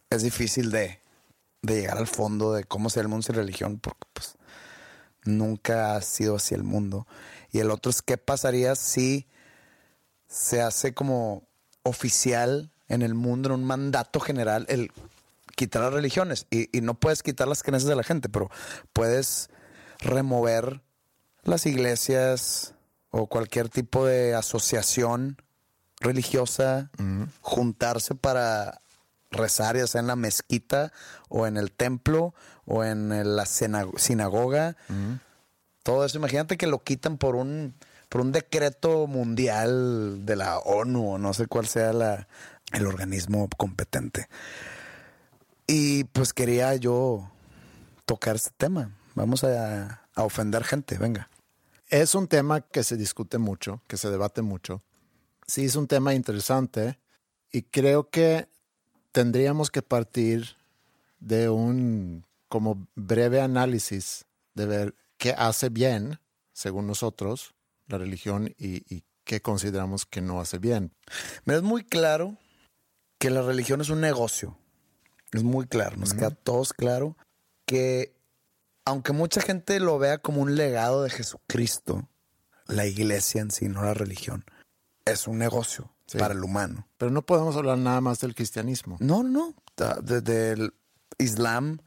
Es 0.10 0.24
difícil 0.24 0.72
de, 0.72 1.00
de 1.62 1.82
llegar 1.82 1.98
al 1.98 2.08
fondo 2.08 2.54
de 2.54 2.64
cómo 2.64 2.90
será 2.90 3.04
el 3.04 3.10
mundo 3.10 3.24
sin 3.24 3.36
religión, 3.36 3.80
porque 3.80 4.08
pues 4.14 4.36
nunca 5.26 5.96
ha 5.96 6.02
sido 6.02 6.36
así 6.36 6.56
el 6.56 6.64
mundo. 6.64 7.08
Y 7.52 7.60
el 7.60 7.72
otro 7.72 7.90
es 7.90 8.02
qué 8.02 8.18
pasaría 8.18 8.76
si 8.76 9.28
se 10.28 10.62
hace 10.62 10.94
como 10.94 11.48
oficial 11.84 12.72
en 12.88 13.02
el 13.02 13.16
mundo, 13.16 13.50
en 13.50 13.56
un 13.56 13.66
mandato 13.66 14.20
general, 14.20 14.66
el 14.70 14.92
quitar 15.56 15.84
las 15.84 15.94
religiones. 15.94 16.46
Y, 16.50 16.76
y 16.76 16.82
no 16.82 16.94
puedes 16.94 17.24
quitar 17.24 17.48
las 17.48 17.64
creencias 17.64 17.90
de 17.90 17.96
la 17.96 18.04
gente, 18.04 18.30
pero 18.30 18.50
puedes 18.94 19.50
remover 20.00 20.82
las 21.44 21.66
iglesias 21.66 22.76
o 23.12 23.28
cualquier 23.28 23.70
tipo 23.70 24.06
de 24.06 24.36
asociación 24.36 25.42
religiosa, 26.00 26.90
juntarse 27.42 28.16
para 28.16 28.82
rezar, 29.32 29.78
ya 29.78 29.88
sea 29.88 30.02
en 30.02 30.08
la 30.08 30.16
mezquita 30.16 30.92
o 31.28 31.46
en 31.46 31.58
el 31.58 31.72
templo 31.72 32.34
o 32.66 32.84
en 32.84 33.36
la 33.36 33.46
sinagoga. 33.46 34.76
Todo 35.84 36.06
eso, 36.06 36.18
imagínate 36.18 36.58
que 36.58 36.68
lo 36.68 36.84
quitan 36.84 37.18
por 37.18 37.36
un, 37.36 37.76
por 38.10 38.22
un 38.22 38.32
decreto 38.32 39.08
mundial 39.08 40.26
de 40.26 40.36
la 40.36 40.60
ONU 40.60 41.14
o 41.14 41.18
no 41.18 41.34
sé 41.34 41.48
cuál 41.48 41.68
sea 41.68 41.94
la, 41.94 42.28
el 42.72 42.86
organismo 42.86 43.50
competente. 43.58 44.28
Y 45.68 46.06
pues 46.06 46.34
quería 46.34 46.76
yo 46.76 47.30
tocar 48.06 48.36
este 48.36 48.52
tema. 48.58 48.92
Vamos 49.16 49.44
a, 49.44 50.02
a 50.16 50.24
ofender 50.24 50.64
gente, 50.64 50.98
venga. 50.98 51.30
Es 51.90 52.14
un 52.14 52.28
tema 52.28 52.62
que 52.62 52.84
se 52.84 52.98
discute 52.98 53.38
mucho, 53.38 53.82
que 53.88 53.98
se 53.98 54.10
debate 54.10 54.42
mucho. 54.42 54.82
Sí, 55.50 55.66
es 55.66 55.76
un 55.76 55.88
tema 55.88 56.14
interesante 56.14 57.00
y 57.52 57.64
creo 57.64 58.12
que 58.12 58.48
tendríamos 59.12 59.72
que 59.72 59.82
partir 59.82 60.58
de 61.20 61.50
un 61.50 62.24
como 62.50 62.88
breve 62.94 63.42
análisis 63.42 64.26
de 64.54 64.68
ver 64.68 64.96
qué 65.18 65.32
hace 65.32 65.70
bien, 65.70 66.20
según 66.54 66.86
nosotros, 66.86 67.56
la 67.88 67.98
religión 67.98 68.54
y, 68.60 68.94
y 68.94 69.04
qué 69.24 69.42
consideramos 69.42 70.06
que 70.06 70.22
no 70.22 70.40
hace 70.40 70.60
bien. 70.60 70.94
Me 71.46 71.56
es 71.56 71.64
muy 71.64 71.84
claro 71.84 72.38
que 73.18 73.32
la 73.32 73.42
religión 73.42 73.82
es 73.82 73.90
un 73.90 74.02
negocio. 74.02 74.56
Es 75.32 75.42
muy 75.42 75.66
claro, 75.66 75.98
nos 75.98 76.14
queda 76.14 76.28
a 76.28 76.36
todos 76.36 76.74
claro 76.74 77.18
que 77.66 78.14
aunque 78.86 79.14
mucha 79.14 79.42
gente 79.42 79.80
lo 79.80 79.98
vea 79.98 80.20
como 80.20 80.44
un 80.44 80.56
legado 80.56 81.02
de 81.02 81.10
Jesucristo, 81.10 82.08
la 82.68 82.86
iglesia 82.86 83.42
en 83.42 83.50
sí, 83.50 83.68
no 83.68 83.82
la 83.82 83.96
religión, 83.96 84.46
es 85.12 85.28
un 85.28 85.38
negocio 85.38 85.92
Sí. 86.06 86.18
para 86.18 86.34
el 86.34 86.44
humano. 86.44 86.88
Pero 86.98 87.12
no 87.12 87.22
podemos 87.24 87.56
hablar 87.56 87.78
nada 87.78 88.02
más 88.02 88.20
del 88.20 88.34
cristianismo. 88.34 88.98
No, 89.00 89.22
no, 89.24 89.30
no. 89.30 89.54
Da- 89.78 90.00
Desde 90.02 90.52
el 90.54 90.74
Islam 91.18 91.80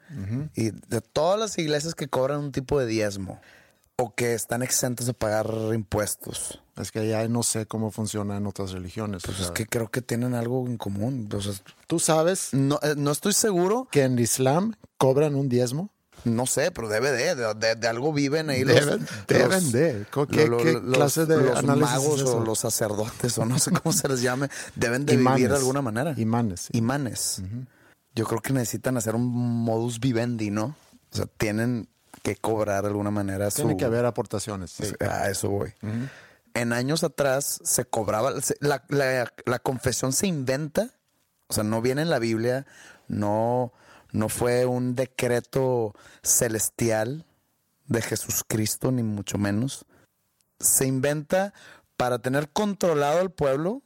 y 0.54 0.70
de 0.70 1.00
todas 1.00 1.38
las 1.40 1.58
iglesias 1.58 1.94
que 1.94 2.08
cobran 2.08 2.38
un 2.40 2.52
tipo 2.52 2.78
de 2.78 2.86
diezmo 2.86 3.40
o 3.96 4.14
que 4.14 4.34
están 4.34 4.62
exentos 4.62 5.06
de 5.06 5.14
pagar 5.14 5.46
impuestos. 5.74 6.60
Es 6.76 6.90
que 6.92 7.06
ya 7.08 7.26
no 7.28 7.42
sé 7.42 7.66
cómo 7.66 7.90
funciona 7.90 8.36
en 8.36 8.46
otras 8.46 8.72
religiones. 8.72 9.22
Pues 9.24 9.40
o 9.40 9.42
es 9.44 9.50
que 9.50 9.66
creo 9.66 9.90
que 9.90 10.02
tienen 10.02 10.34
algo 10.34 10.66
en 10.66 10.76
común. 10.78 11.28
O 11.34 11.40
sea, 11.40 11.52
Tú 11.86 11.98
sabes 11.98 12.50
no, 12.52 12.78
eh, 12.82 12.94
no 12.96 13.10
estoy 13.10 13.32
seguro, 13.32 13.88
que 13.90 14.04
en 14.04 14.18
Islam 14.18 14.74
cobran 14.98 15.34
un 15.34 15.48
diezmo. 15.48 15.90
No 16.24 16.46
sé, 16.46 16.70
pero 16.70 16.88
debe 16.88 17.10
de, 17.12 17.34
de, 17.34 17.54
de- 17.54 17.74
de 17.74 17.88
algo 17.88 18.12
viven 18.12 18.50
ahí 18.50 18.64
los- 18.64 18.74
Deben, 18.76 19.06
deben 19.28 19.50
los- 19.50 19.72
de. 19.72 20.06
¿Qué, 20.30 20.46
lo- 20.48 20.58
qué 20.58 20.72
los- 20.74 20.94
clase 20.96 21.26
de 21.26 21.36
los 21.38 21.62
magos 21.64 22.20
es 22.20 22.26
o 22.28 22.40
los 22.44 22.58
sacerdotes 22.60 23.36
o 23.38 23.44
no 23.44 23.58
sé 23.58 23.70
cómo 23.72 23.92
se 23.92 24.08
les 24.08 24.22
llame, 24.22 24.48
deben 24.76 25.04
de 25.06 25.16
vivir 25.16 25.48
de 25.50 25.56
alguna 25.56 25.82
manera. 25.82 26.14
Imanes, 26.16 26.60
sí. 26.62 26.70
Imanes. 26.76 27.42
Yo 28.14 28.26
creo 28.26 28.40
que 28.40 28.52
necesitan 28.52 28.96
hacer 28.96 29.14
un 29.14 29.26
modus 29.26 29.98
vivendi, 30.00 30.50
¿no? 30.50 30.76
O 31.12 31.16
sea, 31.16 31.26
tienen 31.26 31.88
que 32.22 32.36
cobrar 32.36 32.82
de 32.82 32.88
alguna 32.88 33.10
manera 33.10 33.50
su... 33.50 33.56
Tiene 33.62 33.76
que 33.76 33.84
haber 33.84 34.04
aportaciones. 34.04 34.70
sí. 34.70 34.84
A 35.00 35.28
eso 35.30 35.48
voy. 35.48 35.72
En 36.54 36.72
años 36.74 37.02
atrás 37.04 37.58
se 37.64 37.84
cobraba, 37.86 38.32
la, 38.60 38.84
la- 38.88 39.32
la 39.46 39.58
confesión 39.58 40.12
se 40.12 40.26
inventa, 40.26 40.90
o 41.48 41.54
sea, 41.54 41.64
no 41.64 41.80
viene 41.80 42.02
en 42.02 42.10
la 42.10 42.18
Biblia, 42.18 42.66
no, 43.08 43.72
no 44.12 44.28
fue 44.28 44.66
un 44.66 44.94
decreto 44.94 45.94
celestial 46.22 47.26
de 47.86 48.02
Jesucristo, 48.02 48.92
ni 48.92 49.02
mucho 49.02 49.38
menos. 49.38 49.86
Se 50.60 50.86
inventa 50.86 51.52
para 51.96 52.20
tener 52.20 52.50
controlado 52.50 53.20
al 53.20 53.30
pueblo 53.30 53.82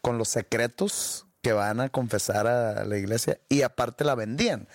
con 0.00 0.18
los 0.18 0.28
secretos 0.28 1.26
que 1.42 1.52
van 1.52 1.80
a 1.80 1.88
confesar 1.88 2.46
a 2.46 2.84
la 2.84 2.96
iglesia 2.96 3.40
y 3.48 3.62
aparte 3.62 4.04
la 4.04 4.14
vendían. 4.14 4.68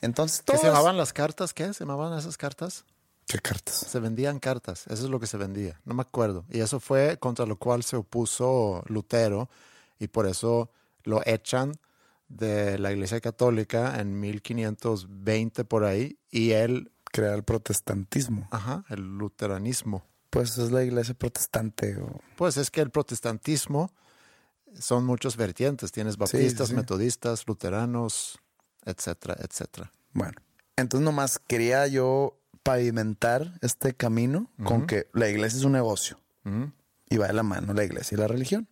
Entonces, 0.00 0.42
¿Qué 0.44 0.56
se 0.56 0.66
llamaban 0.66 0.96
las 0.96 1.12
cartas? 1.12 1.52
¿Qué 1.52 1.72
se 1.74 1.84
llamaban 1.84 2.18
esas 2.18 2.36
cartas? 2.36 2.84
¿Qué 3.26 3.38
cartas? 3.38 3.74
Se 3.74 4.00
vendían 4.00 4.40
cartas. 4.40 4.86
Eso 4.88 5.04
es 5.04 5.10
lo 5.10 5.20
que 5.20 5.26
se 5.26 5.36
vendía. 5.36 5.80
No 5.84 5.94
me 5.94 6.02
acuerdo. 6.02 6.44
Y 6.50 6.60
eso 6.60 6.80
fue 6.80 7.18
contra 7.18 7.46
lo 7.46 7.56
cual 7.56 7.82
se 7.82 7.96
opuso 7.96 8.82
Lutero 8.86 9.48
y 9.98 10.08
por 10.08 10.26
eso 10.26 10.70
lo 11.04 11.22
echan 11.24 11.78
de 12.36 12.78
la 12.78 12.92
Iglesia 12.92 13.20
Católica 13.20 14.00
en 14.00 14.18
1520 14.20 15.64
por 15.64 15.84
ahí 15.84 16.18
y 16.30 16.52
él, 16.52 16.90
Crear 17.12 17.34
el 17.34 17.42
protestantismo. 17.44 18.48
ajá, 18.50 18.84
el 18.88 19.18
luteranismo. 19.18 20.04
Pues 20.30 20.56
es 20.56 20.72
la 20.72 20.82
iglesia 20.82 21.12
protestante. 21.14 21.96
o- 21.98 22.20
Pues 22.36 22.56
es 22.56 22.70
que 22.70 22.80
el 22.80 22.90
protestantismo 22.90 23.92
son 24.78 25.04
muchos 25.04 25.36
vertientes. 25.36 25.92
Tienes 25.92 26.16
bautistas, 26.16 26.68
sí. 26.68 26.74
metodistas, 26.74 27.46
luteranos, 27.46 28.38
etcétera, 28.86 29.36
etcétera. 29.40 29.92
Bueno, 30.14 30.40
entonces 30.76 31.04
nomás 31.04 31.38
quería 31.38 31.86
yo 31.86 32.38
pavimentar 32.62 33.58
este 33.60 33.92
camino 33.94 34.50
con 34.64 34.86
que 34.86 35.08
la 35.12 35.28
iglesia 35.28 35.58
es 35.58 35.64
un 35.64 35.72
negocio 35.72 36.18
y 37.10 37.16
va 37.18 37.26
de 37.26 37.32
la 37.34 37.42
mano 37.42 37.74
la 37.74 37.84
iglesia 37.84 38.14
y 38.16 38.18
la 38.18 38.26
religión. 38.28 38.68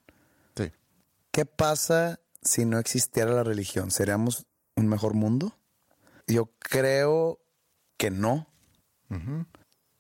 Sí. 0.56 0.72
¿Qué 1.30 1.44
pasa 1.44 2.20
si 2.42 2.64
no 2.64 2.78
existiera 2.78 3.32
la 3.32 3.44
religión? 3.44 3.90
¿Seríamos 3.90 4.46
un 4.76 4.88
mejor 4.88 5.14
mundo? 5.14 5.56
Yo 6.26 6.50
creo 6.58 7.38
que 7.96 8.10
no. 8.10 8.46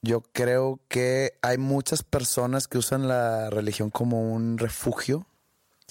Yo 0.02 0.22
creo 0.32 0.80
que 0.88 1.32
hay 1.42 1.58
muchas 1.58 2.02
personas 2.02 2.68
que 2.68 2.78
usan 2.78 3.08
la 3.08 3.50
religión 3.50 3.90
como 3.90 4.32
un 4.32 4.56
refugio 4.58 5.26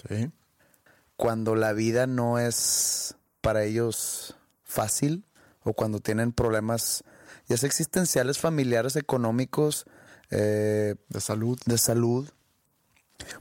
Sí. 0.08 0.32
cuando 1.18 1.56
la 1.56 1.74
vida 1.74 2.08
no 2.08 2.40
es 2.40 3.16
para 3.42 3.64
ellos 3.66 4.36
fácil 4.64 5.26
o 5.64 5.74
cuando 5.74 6.00
tienen 6.00 6.32
problemas 6.32 7.04
ya 7.48 7.58
sea 7.58 7.68
existenciales, 7.68 8.38
familiares, 8.40 8.96
económicos, 8.96 9.86
eh, 10.32 10.96
De 11.10 11.20
salud. 11.20 11.60
de 11.66 11.78
salud. 11.78 12.30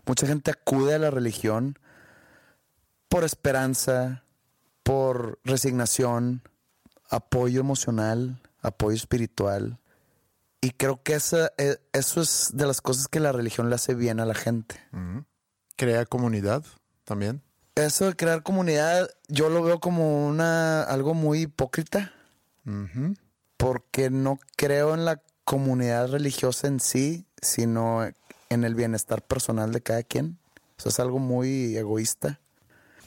Mucha 0.07 0.27
gente 0.27 0.51
acude 0.51 0.95
a 0.95 0.99
la 0.99 1.11
religión 1.11 1.79
por 3.09 3.25
esperanza, 3.25 4.25
por 4.83 5.39
resignación, 5.45 6.43
apoyo 7.11 7.61
emocional, 7.61 8.41
apoyo 8.61 8.97
espiritual. 8.97 9.79
Y 10.61 10.71
creo 10.71 11.03
que 11.03 11.15
esa, 11.15 11.53
eh, 11.57 11.79
eso 11.93 12.21
es 12.21 12.51
de 12.55 12.67
las 12.67 12.81
cosas 12.81 13.09
que 13.09 13.21
la 13.21 13.33
religión 13.33 13.69
le 13.69 13.77
hace 13.77 13.95
bien 13.95 14.21
a 14.21 14.27
la 14.27 14.35
gente. 14.35 14.77
Crea 15.77 16.05
comunidad 16.05 16.65
también. 17.05 17.43
Eso 17.77 18.07
de 18.07 18.17
crear 18.17 18.43
comunidad, 18.43 19.09
yo 19.29 19.49
lo 19.49 19.63
veo 19.63 19.79
como 19.79 20.27
una 20.27 20.83
algo 20.83 21.15
muy 21.15 21.43
hipócrita, 21.43 22.13
porque 23.57 24.11
no 24.11 24.41
creo 24.57 24.95
en 24.95 25.05
la 25.05 25.23
comunidad 25.45 26.09
religiosa 26.09 26.67
en 26.67 26.81
sí, 26.81 27.25
sino 27.41 28.05
en 28.51 28.65
el 28.65 28.75
bienestar 28.75 29.23
personal 29.23 29.73
de 29.73 29.81
cada 29.81 30.03
quien. 30.03 30.39
O 30.77 30.83
sea, 30.83 30.91
es 30.91 30.99
algo 30.99 31.21
muy 31.21 31.77
egoísta. 31.77 32.41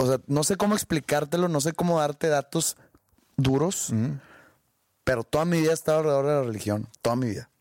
O 0.02 0.08
sea, 0.08 0.20
no 0.26 0.44
sé 0.44 0.58
cómo 0.58 0.74
explicártelo, 0.74 1.48
no 1.48 1.62
sé 1.62 1.74
cómo 1.74 2.00
darte 2.00 2.28
datos 2.28 2.76
duros, 3.38 3.94
pero 5.04 5.24
toda 5.24 5.46
mi 5.46 5.62
vida 5.62 5.72
he 5.72 5.76
estado 5.76 6.00
alrededor 6.00 6.26
de 6.26 6.32
la 6.32 6.42
religión, 6.42 6.90
toda 7.04 7.16
mi 7.16 7.28
vida. 7.28 7.52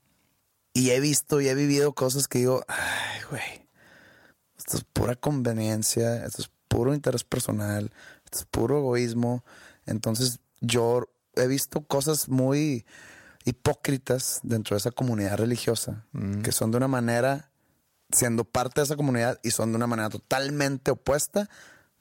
Y 0.72 0.90
he 0.90 1.00
visto 1.00 1.42
y 1.42 1.48
he 1.48 1.54
vivido 1.54 1.92
cosas 1.92 2.28
que 2.28 2.38
digo, 2.38 2.64
ay, 2.66 3.20
güey, 3.28 3.68
esto 4.56 4.78
es 4.78 4.84
pura 4.84 5.16
conveniencia, 5.16 6.24
esto 6.24 6.40
es 6.40 6.50
puro 6.68 6.94
interés 6.94 7.24
personal, 7.24 7.92
esto 8.24 8.38
es 8.38 8.44
puro 8.46 8.78
egoísmo. 8.78 9.44
Entonces 9.84 10.40
yo 10.62 11.10
he 11.34 11.46
visto 11.46 11.82
cosas 11.82 12.30
muy 12.30 12.86
hipócritas 13.44 14.40
dentro 14.44 14.76
de 14.76 14.78
esa 14.78 14.92
comunidad 14.92 15.36
religiosa, 15.36 16.06
que 16.42 16.52
son 16.52 16.70
de 16.70 16.78
una 16.78 16.88
manera, 16.88 17.50
siendo 18.10 18.44
parte 18.44 18.80
de 18.80 18.86
esa 18.86 18.96
comunidad, 18.96 19.38
y 19.42 19.50
son 19.50 19.72
de 19.72 19.76
una 19.76 19.86
manera 19.86 20.08
totalmente 20.08 20.90
opuesta 20.90 21.50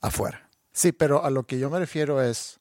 afuera. 0.01 0.49
Sí, 0.71 0.91
pero 0.91 1.23
a 1.25 1.29
lo 1.29 1.43
que 1.45 1.59
yo 1.59 1.69
me 1.69 1.79
refiero 1.79 2.21
es, 2.21 2.59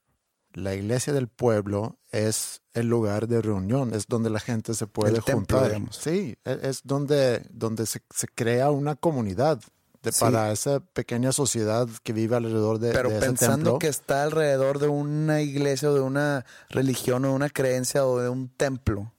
la 0.54 0.74
iglesia 0.74 1.12
del 1.12 1.28
pueblo 1.28 1.98
es 2.10 2.62
el 2.72 2.88
lugar 2.88 3.28
de 3.28 3.42
reunión, 3.42 3.94
es 3.94 4.06
donde 4.08 4.30
la 4.30 4.40
gente 4.40 4.74
se 4.74 4.86
puede 4.86 5.14
El 5.16 5.20
juntar. 5.20 5.78
Sí, 5.90 6.36
e- 6.44 6.58
es 6.62 6.80
donde, 6.84 7.46
donde 7.50 7.86
se, 7.86 8.02
se 8.14 8.26
crea 8.28 8.70
una 8.70 8.96
comunidad 8.96 9.60
de- 10.02 10.12
Sí. 10.12 10.20
para 10.20 10.50
esa 10.52 10.80
pequeña 10.80 11.32
sociedad 11.32 11.86
que 12.02 12.12
vive 12.12 12.34
alrededor 12.36 12.78
de, 12.78 12.92
Pero 12.92 13.10
de 13.10 13.18
ese 13.18 13.26
pensando 13.26 13.56
templo. 13.72 13.78
que 13.78 13.88
está 13.88 14.22
alrededor 14.22 14.78
de 14.78 14.88
una 14.88 15.42
iglesia 15.42 15.90
o 15.90 15.94
de 15.94 16.00
una 16.00 16.46
religión 16.70 17.24
o 17.24 17.28
de 17.28 17.34
una 17.34 17.50
creencia 17.50 18.06
o 18.06 18.18
de 18.18 18.28
un 18.28 18.48
templo, 18.48 19.12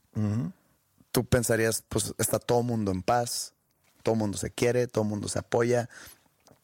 tú 1.11 1.25
pensarías, 1.25 1.83
pues 1.87 2.13
está 2.17 2.39
todo 2.39 2.63
mundo 2.63 2.91
en 2.91 3.01
paz, 3.03 3.53
todo 4.03 4.15
mundo 4.15 4.37
se 4.37 4.51
quiere, 4.51 4.87
todo 4.87 5.03
mundo 5.03 5.27
se 5.27 5.39
apoya. 5.39 5.89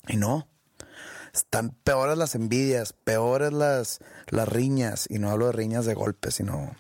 Y 0.07 0.17
no. 0.17 0.47
Están 1.36 1.71
peores 1.84 2.17
las 2.17 2.36
envidias, 2.36 2.93
peores 2.93 3.54
las, 3.54 4.00
las 4.28 4.48
riñas. 4.48 5.06
Y 5.10 5.19
no 5.19 5.30
hablo 5.30 5.48
de 5.48 5.52
riñas 5.52 5.86
de 5.86 5.93
golpes, 5.93 6.36
sino 6.36 6.76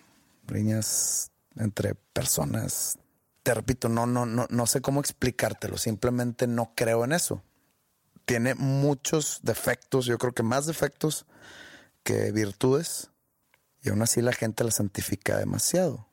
riñas 0.47 1.31
entre 1.57 1.95
personas. 1.95 2.97
Te 3.43 3.53
repito, 3.53 3.89
no, 3.89 4.07
no, 4.07 4.25
no, 4.25 4.47
no 4.49 4.65
sé 4.65 4.81
cómo 4.81 4.99
explicártelo. 4.99 5.77
Simplemente 5.77 6.47
no 6.47 6.71
creo 6.75 7.03
en 7.03 7.11
eso. 7.11 7.43
Tiene 8.25 8.55
muchos 8.55 9.41
defectos, 9.43 10.05
yo 10.05 10.17
creo 10.17 10.33
que 10.33 10.41
más 10.41 10.65
defectos 10.65 11.25
que 12.03 12.31
virtudes. 12.31 13.11
Y 13.83 13.89
aún 13.89 14.01
así 14.01 14.21
la 14.21 14.33
gente 14.33 14.63
la 14.63 14.71
santifica 14.71 15.37
demasiado 15.37 16.07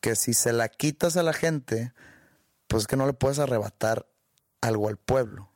que 0.00 0.16
si 0.16 0.34
se 0.34 0.52
la 0.52 0.68
quitas 0.68 1.16
a 1.16 1.22
la 1.22 1.32
gente, 1.32 1.92
pues 2.66 2.82
es 2.82 2.86
que 2.86 2.96
no 2.96 3.06
le 3.06 3.12
puedes 3.12 3.38
arrebatar 3.38 4.06
algo 4.60 4.88
al 4.88 4.96
pueblo. 4.96 5.50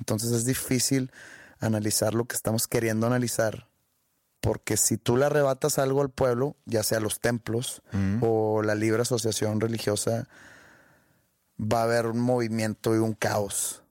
Entonces 0.00 0.32
es 0.32 0.44
difícil 0.44 1.12
analizar 1.60 2.14
lo 2.14 2.24
que 2.24 2.34
estamos 2.34 2.66
queriendo 2.66 3.06
analizar, 3.06 3.68
porque 4.40 4.76
si 4.76 4.96
tú 4.96 5.16
le 5.16 5.26
arrebatas 5.26 5.78
algo 5.78 6.00
al 6.00 6.10
pueblo, 6.10 6.56
ya 6.64 6.82
sea 6.82 6.98
los 6.98 7.20
templos 7.20 7.82
o 8.20 8.62
la 8.62 8.74
libre 8.74 9.02
asociación 9.02 9.60
religiosa, 9.60 10.26
va 11.60 11.80
a 11.80 11.84
haber 11.84 12.06
un 12.06 12.20
movimiento 12.20 12.94
y 12.94 12.98
un 12.98 13.12
caos, 13.12 13.82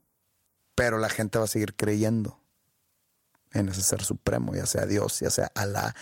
pero 0.75 0.97
la 0.97 1.09
gente 1.09 1.37
va 1.37 1.45
a 1.45 1.47
seguir 1.47 1.75
creyendo 1.75 2.39
en 3.53 3.69
ese 3.69 3.83
ser 3.83 4.03
supremo, 4.03 4.55
ya 4.55 4.65
sea 4.65 4.85
Dios, 4.85 5.19
ya 5.19 5.29
sea 5.29 5.51
Alá. 5.55 5.95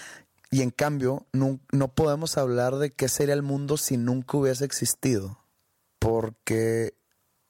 Y 0.49 0.61
en 0.61 0.71
cambio, 0.71 1.25
no, 1.33 1.59
no 1.71 1.89
podemos 1.89 2.37
hablar 2.37 2.77
de 2.77 2.91
qué 2.91 3.09
sería 3.09 3.33
el 3.33 3.43
mundo 3.43 3.75
si 3.75 3.97
nunca 3.97 4.37
hubiese 4.37 4.63
existido. 4.63 5.39
Porque 5.99 6.93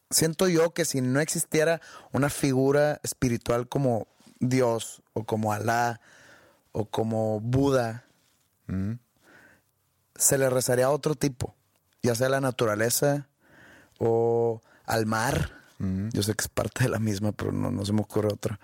siento 0.10 0.48
yo 0.48 0.74
que 0.74 0.86
si 0.86 1.02
no 1.02 1.20
existiera 1.20 1.82
una 2.12 2.30
figura 2.30 3.00
espiritual 3.04 3.68
como 3.68 4.08
Dios 4.40 5.02
o 5.14 5.24
como 5.24 5.54
Alá 5.54 6.02
o 6.72 6.86
como 6.86 7.40
Buda, 7.40 8.06
se 10.16 10.38
le 10.38 10.50
rezaría 10.50 10.86
a 10.86 10.92
otro 10.92 11.16
tipo, 11.16 11.56
ya 12.02 12.16
sea 12.16 12.30
la 12.30 12.42
naturaleza 12.42 13.28
o 14.00 14.62
al 14.86 15.06
mar. 15.06 15.52
Yo 15.80 16.24
sé 16.24 16.34
que 16.34 16.42
es 16.42 16.48
parte 16.48 16.86
de 16.86 16.90
la 16.90 16.98
misma, 16.98 17.34
pero 17.34 17.52
no, 17.52 17.70
no 17.70 17.86
se 17.86 17.94
me 17.94 18.02
ocurre 18.02 18.34
otra. 18.34 18.60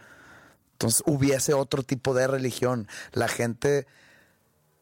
Entonces 0.73 1.03
hubiese 1.05 1.53
otro 1.53 1.83
tipo 1.83 2.15
de 2.15 2.25
religión. 2.27 2.87
La 3.11 3.27
gente 3.27 3.85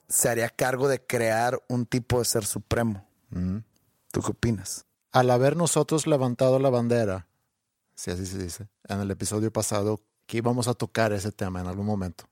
se 0.08 0.30
haría 0.30 0.50
cargo 0.50 0.88
de 0.88 1.06
crear 1.06 1.62
un 1.68 1.86
tipo 1.86 2.20
de 2.20 2.26
ser 2.26 2.46
supremo. 2.46 3.06
¿Tú 4.12 4.22
qué 4.22 4.32
opinas? 4.32 4.86
Al 5.12 5.30
haber 5.30 5.58
nosotros 5.58 6.08
levantado 6.08 6.58
la 6.60 6.70
bandera, 6.70 7.28
si 7.96 8.12
así 8.12 8.26
se 8.26 8.38
dice, 8.38 8.70
en 8.88 9.02
el 9.02 9.12
episodio 9.12 9.52
pasado, 9.52 10.02
que 10.26 10.38
íbamos 10.38 10.68
a 10.70 10.74
tocar 10.74 11.12
ese 11.12 11.32
tema 11.32 11.60
en 11.60 11.68
algún 11.68 11.86
momento. 11.86 12.30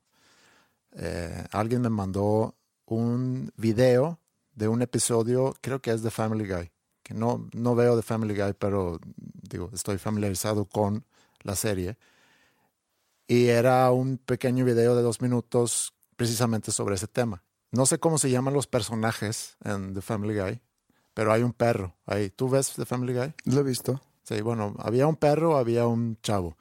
Eh, 0.92 1.44
alguien 1.52 1.82
me 1.82 1.90
mandó 1.90 2.56
un 2.86 3.52
video 3.56 4.18
de 4.54 4.68
un 4.68 4.80
episodio, 4.80 5.54
creo 5.60 5.80
que 5.80 5.90
es 5.90 6.02
de 6.02 6.10
Family 6.10 6.48
Guy, 6.48 6.72
que 7.02 7.12
no, 7.12 7.48
no 7.52 7.74
veo 7.74 7.96
de 7.96 8.02
Family 8.02 8.34
Guy, 8.34 8.54
pero 8.58 8.98
digo, 9.14 9.70
estoy 9.74 9.98
familiarizado 9.98 10.64
con 10.64 11.04
la 11.42 11.56
serie. 11.56 11.98
Y 13.26 13.48
era 13.48 13.90
un 13.90 14.16
pequeño 14.16 14.64
video 14.64 14.96
de 14.96 15.02
dos 15.02 15.20
minutos 15.20 15.94
precisamente 16.16 16.72
sobre 16.72 16.94
ese 16.94 17.06
tema. 17.06 17.44
No 17.70 17.86
sé 17.86 17.98
cómo 17.98 18.18
se 18.18 18.30
llaman 18.30 18.54
los 18.54 18.66
personajes 18.66 19.56
en 19.64 19.94
The 19.94 20.00
Family 20.00 20.38
Guy, 20.38 20.60
pero 21.20 21.34
hay 21.34 21.42
un 21.42 21.52
perro 21.52 21.94
ahí. 22.06 22.30
¿Tú 22.30 22.48
ves 22.48 22.72
The 22.76 22.86
Family 22.86 23.12
Guy? 23.12 23.34
Lo 23.44 23.60
he 23.60 23.62
visto. 23.62 24.00
Sí, 24.22 24.40
bueno, 24.40 24.74
había 24.78 25.06
un 25.06 25.16
perro, 25.16 25.58
había 25.58 25.86
un 25.86 26.16
chavo. 26.22 26.56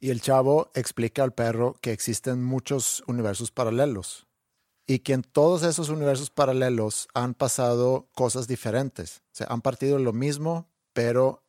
Y 0.00 0.08
el 0.08 0.22
chavo 0.22 0.70
explica 0.72 1.22
al 1.22 1.34
perro 1.34 1.76
que 1.82 1.92
existen 1.92 2.42
muchos 2.42 3.04
universos 3.06 3.50
paralelos 3.50 4.26
y 4.86 5.00
que 5.00 5.12
en 5.12 5.20
todos 5.20 5.64
esos 5.64 5.90
universos 5.90 6.30
paralelos 6.30 7.08
han 7.12 7.34
pasado 7.34 8.08
cosas 8.14 8.48
diferentes. 8.48 9.18
O 9.18 9.34
sea, 9.34 9.48
han 9.50 9.60
partido 9.60 9.98
lo 9.98 10.14
mismo, 10.14 10.66
pero 10.94 11.44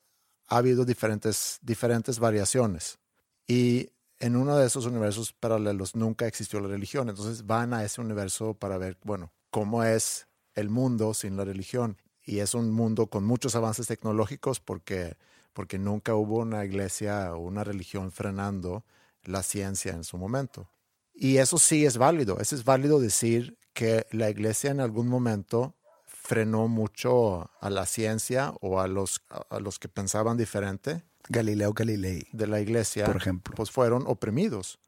ha 0.49 0.57
habido 0.57 0.83
diferentes, 0.83 1.59
diferentes 1.61 2.19
variaciones. 2.19 2.99
Y 3.47 3.91
en 4.19 4.35
uno 4.35 4.57
de 4.57 4.67
esos 4.67 4.85
universos 4.85 5.31
paralelos 5.31 5.95
nunca 5.95 6.27
existió 6.27 6.59
la 6.59 6.67
religión. 6.67 7.07
Entonces 7.07 7.45
van 7.45 7.73
a 7.73 7.85
ese 7.85 8.01
universo 8.01 8.55
para 8.55 8.77
ver, 8.77 8.97
bueno, 9.05 9.31
cómo 9.51 9.85
es 9.85 10.27
el 10.53 10.69
mundo 10.69 11.13
sin 11.13 11.37
la 11.37 11.45
religión. 11.45 11.95
Y 12.25 12.39
es 12.39 12.53
un 12.53 12.71
mundo 12.71 13.07
con 13.07 13.23
muchos 13.23 13.55
avances 13.55 13.87
tecnológicos 13.87 14.59
porque, 14.59 15.15
porque 15.53 15.77
nunca 15.77 16.15
hubo 16.15 16.39
una 16.39 16.65
iglesia 16.65 17.33
o 17.35 17.39
una 17.39 17.63
religión 17.63 18.11
frenando 18.11 18.83
la 19.23 19.43
ciencia 19.43 19.93
en 19.93 20.03
su 20.03 20.17
momento. 20.17 20.67
Y 21.13 21.37
eso 21.37 21.57
sí 21.57 21.85
es 21.85 21.97
válido. 21.97 22.39
Eso 22.39 22.55
es 22.55 22.63
válido 22.63 22.99
decir 22.99 23.57
que 23.73 24.05
la 24.11 24.29
iglesia 24.29 24.71
en 24.71 24.79
algún 24.79 25.07
momento 25.07 25.75
frenó 26.05 26.67
mucho 26.67 27.51
a 27.61 27.69
la 27.69 27.85
ciencia 27.85 28.53
o 28.61 28.79
a 28.79 28.87
los, 28.87 29.21
a 29.49 29.59
los 29.59 29.77
que 29.79 29.87
pensaban 29.87 30.37
diferente 30.37 31.03
Galileo 31.29 31.73
Galilei. 31.73 32.27
de 32.31 32.47
la 32.47 32.59
iglesia, 32.59 33.05
Por 33.05 33.17
ejemplo. 33.17 33.53
pues 33.55 33.71
fueron 33.71 34.05
oprimidos. 34.07 34.79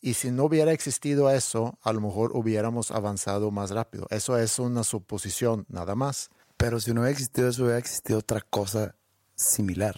Y 0.00 0.14
si 0.14 0.30
no 0.30 0.44
hubiera 0.44 0.72
existido 0.72 1.30
eso, 1.30 1.78
a 1.82 1.92
lo 1.92 2.00
mejor 2.00 2.32
hubiéramos 2.34 2.90
avanzado 2.90 3.50
más 3.50 3.70
rápido. 3.70 4.06
Eso 4.10 4.36
es 4.38 4.58
una 4.58 4.84
suposición, 4.84 5.64
nada 5.68 5.94
más. 5.94 6.30
Pero 6.64 6.80
si 6.80 6.94
no 6.94 7.02
hubiera 7.02 7.12
existido 7.12 7.50
eso, 7.50 7.64
hubiera 7.64 7.78
existido 7.78 8.20
otra 8.20 8.40
cosa 8.40 8.94
similar. 9.34 9.96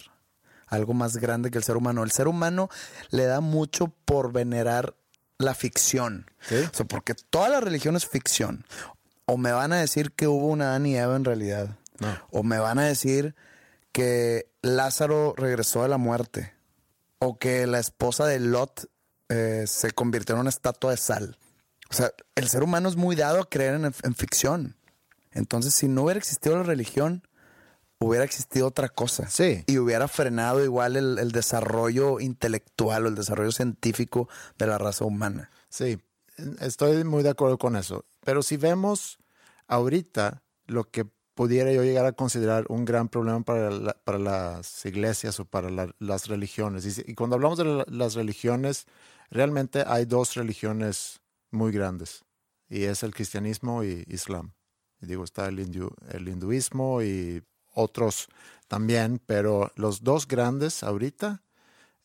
Algo 0.65 0.93
más 0.93 1.15
grande 1.15 1.49
que 1.49 1.57
el 1.57 1.63
ser 1.63 1.77
humano. 1.77 2.03
El 2.03 2.11
ser 2.11 2.27
humano 2.27 2.69
le 3.09 3.23
da 3.23 3.39
mucho 3.39 3.87
por 4.03 4.33
venerar 4.33 4.93
la 5.37 5.55
ficción. 5.55 6.29
Sí. 6.41 6.55
O 6.55 6.75
sea, 6.75 6.85
porque 6.85 7.15
toda 7.15 7.47
la 7.47 7.61
religión 7.61 7.95
es 7.95 8.05
ficción. 8.05 8.65
O 9.23 9.37
me 9.37 9.53
van 9.53 9.71
a 9.71 9.77
decir 9.77 10.11
que 10.11 10.27
hubo 10.27 10.47
una 10.47 10.71
Adán 10.71 10.87
y 10.87 10.97
Eva 10.97 11.15
en 11.15 11.23
realidad. 11.23 11.77
No. 11.99 12.19
O 12.31 12.43
me 12.43 12.59
van 12.59 12.79
a 12.79 12.83
decir 12.83 13.33
que 13.93 14.51
Lázaro 14.61 15.35
regresó 15.37 15.83
de 15.83 15.87
la 15.87 15.97
muerte. 15.97 16.53
O 17.19 17.39
que 17.39 17.65
la 17.65 17.79
esposa 17.79 18.25
de 18.25 18.41
Lot 18.41 18.89
eh, 19.29 19.63
se 19.67 19.91
convirtió 19.91 20.35
en 20.35 20.41
una 20.41 20.49
estatua 20.49 20.91
de 20.91 20.97
sal. 20.97 21.37
O 21.89 21.93
sea, 21.93 22.11
el 22.35 22.49
ser 22.49 22.61
humano 22.61 22.89
es 22.89 22.97
muy 22.97 23.15
dado 23.15 23.39
a 23.39 23.49
creer 23.49 23.75
en, 23.75 23.85
en 23.85 24.15
ficción. 24.15 24.76
Entonces, 25.37 25.73
si 25.73 25.87
no 25.87 26.03
hubiera 26.03 26.17
existido 26.17 26.55
la 26.57 26.63
religión, 26.63 27.23
hubiera 27.99 28.25
existido 28.25 28.67
otra 28.67 28.89
cosa. 28.89 29.29
Sí. 29.29 29.63
Y 29.67 29.77
hubiera 29.77 30.07
frenado 30.07 30.63
igual 30.63 30.95
el, 30.97 31.17
el 31.19 31.31
desarrollo 31.31 32.19
intelectual 32.19 33.05
o 33.05 33.09
el 33.09 33.15
desarrollo 33.15 33.51
científico 33.51 34.27
de 34.57 34.67
la 34.67 34.77
raza 34.77 35.05
humana. 35.05 35.49
Sí, 35.69 35.99
estoy 36.59 37.03
muy 37.03 37.23
de 37.23 37.29
acuerdo 37.29 37.57
con 37.57 37.75
eso. 37.75 38.05
Pero 38.23 38.43
si 38.43 38.57
vemos 38.57 39.19
ahorita 39.67 40.43
lo 40.65 40.89
que 40.89 41.05
pudiera 41.33 41.71
yo 41.71 41.83
llegar 41.83 42.05
a 42.07 42.13
considerar 42.13 42.65
un 42.69 42.83
gran 42.83 43.09
problema 43.09 43.41
para, 43.41 43.69
la- 43.69 43.93
para 44.03 44.17
las 44.17 44.85
iglesias 44.85 45.39
o 45.39 45.45
para 45.45 45.69
la- 45.69 45.93
las 45.99 46.27
religiones. 46.27 46.97
Y, 47.07 47.13
cuando 47.13 47.35
hablamos 47.35 47.59
de 47.59 47.65
la- 47.65 47.85
las 47.87 48.15
religiones, 48.15 48.85
realmente 49.29 49.83
hay 49.85 50.05
dos 50.05 50.33
religiones 50.33 51.21
muy 51.51 51.71
grandes. 51.71 52.25
Y 52.69 52.83
es 52.85 53.03
el 53.03 53.13
cristianismo 53.13 53.83
y 53.83 54.03
islam. 54.07 54.53
Digo, 54.99 55.23
está 55.23 55.47
el 55.47 55.59
hinduismo 56.27 57.01
y 57.01 57.43
otros 57.73 58.27
también, 58.67 59.21
pero 59.25 59.71
los 59.75 60.03
dos 60.03 60.27
grandes 60.27 60.83
ahorita 60.83 61.43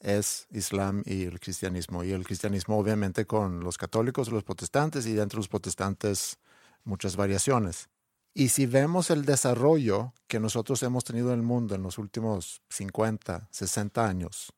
es 0.01 0.47
Islam 0.51 1.03
y 1.07 1.25
el 1.25 1.41
cristianismo. 1.41 2.05
Y 2.05 2.13
el 2.13 2.25
cristianismo 2.25 2.79
obviamente 2.79 3.27
con 3.27 3.61
los 3.61 3.79
católicos, 3.79 4.31
los 4.31 4.45
protestantes 4.45 5.07
y 5.07 5.13
dentro 5.13 5.39
de 5.39 5.41
los 5.41 5.49
protestantes 5.49 6.39
muchas 6.85 7.17
variaciones. 7.17 7.89
Y 8.35 8.49
si 8.49 8.67
vemos 8.67 9.11
el 9.11 9.25
desarrollo 9.25 10.15
que 10.27 10.41
nosotros 10.41 10.83
hemos 10.83 11.05
tenido 11.05 11.33
en 11.33 11.41
el 11.41 11.43
mundo 11.45 11.75
en 11.75 11.83
los 11.83 11.99
últimos 11.99 12.63
50, 12.71 13.49
60 13.51 14.07
años 14.07 14.53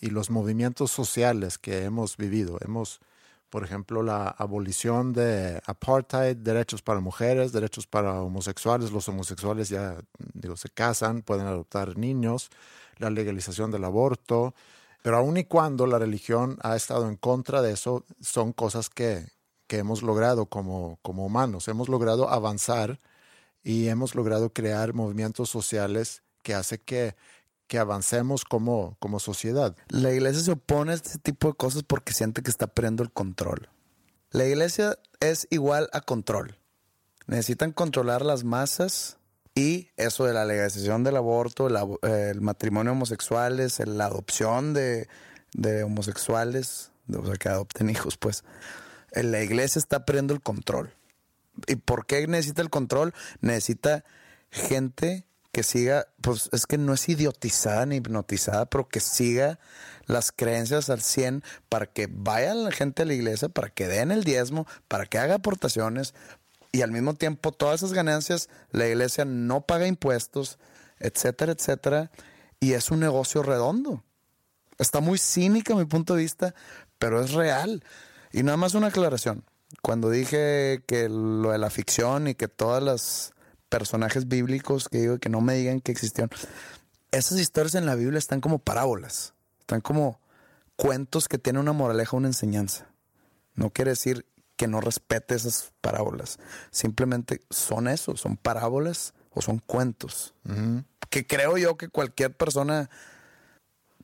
y 0.00 0.10
los 0.10 0.30
movimientos 0.30 0.90
sociales 0.90 1.56
que 1.56 1.84
hemos 1.84 2.16
vivido, 2.16 2.58
hemos, 2.62 3.00
por 3.52 3.64
ejemplo, 3.64 4.02
la 4.02 4.28
abolición 4.28 5.12
de 5.12 5.60
apartheid, 5.66 6.38
derechos 6.38 6.80
para 6.80 7.00
mujeres, 7.00 7.52
derechos 7.52 7.86
para 7.86 8.22
homosexuales, 8.22 8.92
los 8.92 9.06
homosexuales 9.10 9.68
ya 9.68 9.98
digo, 10.32 10.56
se 10.56 10.70
casan, 10.70 11.20
pueden 11.20 11.46
adoptar 11.46 11.98
niños, 11.98 12.48
la 12.96 13.10
legalización 13.10 13.70
del 13.70 13.84
aborto, 13.84 14.54
pero 15.02 15.18
aun 15.18 15.36
y 15.36 15.44
cuando 15.44 15.86
la 15.86 15.98
religión 15.98 16.56
ha 16.62 16.76
estado 16.76 17.06
en 17.10 17.16
contra 17.16 17.60
de 17.60 17.72
eso, 17.72 18.06
son 18.22 18.54
cosas 18.54 18.88
que, 18.88 19.26
que 19.66 19.76
hemos 19.76 20.02
logrado 20.02 20.46
como, 20.46 20.98
como 21.02 21.26
humanos, 21.26 21.68
hemos 21.68 21.90
logrado 21.90 22.30
avanzar 22.30 23.00
y 23.62 23.88
hemos 23.88 24.14
logrado 24.14 24.54
crear 24.54 24.94
movimientos 24.94 25.50
sociales 25.50 26.22
que 26.42 26.54
hace 26.54 26.80
que, 26.80 27.16
que 27.72 27.78
avancemos 27.78 28.44
como, 28.44 28.98
como 29.00 29.18
sociedad. 29.18 29.74
La 29.88 30.12
iglesia 30.12 30.42
se 30.42 30.52
opone 30.52 30.92
a 30.92 30.94
este 30.94 31.18
tipo 31.18 31.48
de 31.48 31.54
cosas 31.54 31.82
porque 31.82 32.12
siente 32.12 32.42
que 32.42 32.50
está 32.50 32.66
perdiendo 32.66 33.02
el 33.02 33.10
control. 33.10 33.70
La 34.30 34.44
iglesia 34.44 34.98
es 35.20 35.46
igual 35.48 35.88
a 35.94 36.02
control. 36.02 36.58
Necesitan 37.26 37.72
controlar 37.72 38.26
las 38.26 38.44
masas 38.44 39.16
y 39.54 39.88
eso 39.96 40.26
de 40.26 40.34
la 40.34 40.44
legalización 40.44 41.02
del 41.02 41.16
aborto, 41.16 41.66
el, 42.02 42.40
matrimonio 42.42 42.92
homosexuales, 42.92 43.78
la 43.86 44.04
adopción 44.04 44.74
de, 44.74 45.08
de 45.54 45.82
homosexuales, 45.82 46.90
o 47.10 47.24
sea, 47.24 47.36
que 47.36 47.48
adopten 47.48 47.88
hijos, 47.88 48.18
pues. 48.18 48.44
La 49.14 49.42
iglesia 49.42 49.78
está 49.78 50.04
perdiendo 50.04 50.34
el 50.34 50.42
control. 50.42 50.92
¿Y 51.66 51.76
por 51.76 52.04
qué 52.04 52.26
necesita 52.26 52.60
el 52.60 52.68
control? 52.68 53.14
Necesita 53.40 54.04
gente 54.50 55.24
que 55.52 55.62
siga, 55.62 56.06
pues 56.20 56.48
es 56.52 56.66
que 56.66 56.78
no 56.78 56.94
es 56.94 57.08
idiotizada 57.08 57.86
ni 57.86 57.96
hipnotizada, 57.96 58.66
pero 58.66 58.88
que 58.88 59.00
siga 59.00 59.58
las 60.06 60.32
creencias 60.32 60.90
al 60.90 61.02
100 61.02 61.44
para 61.68 61.86
que 61.86 62.08
vaya 62.10 62.54
la 62.54 62.72
gente 62.72 63.02
a 63.02 63.04
la 63.04 63.14
iglesia, 63.14 63.48
para 63.48 63.68
que 63.68 63.86
den 63.86 64.10
el 64.10 64.24
diezmo, 64.24 64.66
para 64.88 65.06
que 65.06 65.18
haga 65.18 65.36
aportaciones 65.36 66.14
y 66.72 66.82
al 66.82 66.90
mismo 66.90 67.14
tiempo 67.14 67.52
todas 67.52 67.80
esas 67.82 67.92
ganancias 67.92 68.48
la 68.70 68.88
iglesia 68.88 69.24
no 69.24 69.66
paga 69.66 69.86
impuestos, 69.86 70.58
etcétera, 70.98 71.52
etcétera, 71.52 72.10
y 72.58 72.72
es 72.72 72.90
un 72.90 73.00
negocio 73.00 73.42
redondo. 73.42 74.02
Está 74.78 75.00
muy 75.00 75.18
cínica 75.18 75.74
mi 75.74 75.84
punto 75.84 76.14
de 76.14 76.22
vista, 76.22 76.54
pero 76.98 77.22
es 77.22 77.32
real. 77.32 77.84
Y 78.32 78.42
nada 78.42 78.56
más 78.56 78.74
una 78.74 78.86
aclaración 78.86 79.44
cuando 79.80 80.10
dije 80.10 80.82
que 80.86 81.08
lo 81.08 81.52
de 81.52 81.58
la 81.58 81.70
ficción 81.70 82.28
y 82.28 82.34
que 82.34 82.48
todas 82.48 82.82
las 82.82 83.32
personajes 83.72 84.28
bíblicos 84.28 84.90
que 84.90 84.98
digo 85.00 85.18
que 85.18 85.30
no 85.30 85.40
me 85.40 85.54
digan 85.54 85.80
que 85.80 85.92
existieron, 85.92 86.28
esas 87.10 87.40
historias 87.40 87.74
en 87.74 87.86
la 87.86 87.94
Biblia 87.94 88.18
están 88.18 88.42
como 88.42 88.58
parábolas, 88.58 89.32
están 89.60 89.80
como 89.80 90.20
cuentos 90.76 91.26
que 91.26 91.38
tienen 91.38 91.62
una 91.62 91.72
moraleja, 91.72 92.18
una 92.18 92.28
enseñanza. 92.28 92.86
No 93.54 93.70
quiere 93.70 93.92
decir 93.92 94.26
que 94.56 94.68
no 94.68 94.82
respete 94.82 95.34
esas 95.34 95.72
parábolas, 95.80 96.38
simplemente 96.70 97.40
son 97.48 97.88
eso, 97.88 98.14
son 98.18 98.36
parábolas 98.36 99.14
o 99.30 99.40
son 99.40 99.58
cuentos. 99.58 100.34
Que 101.08 101.26
creo 101.26 101.56
yo 101.56 101.78
que 101.78 101.88
cualquier 101.88 102.36
persona 102.36 102.90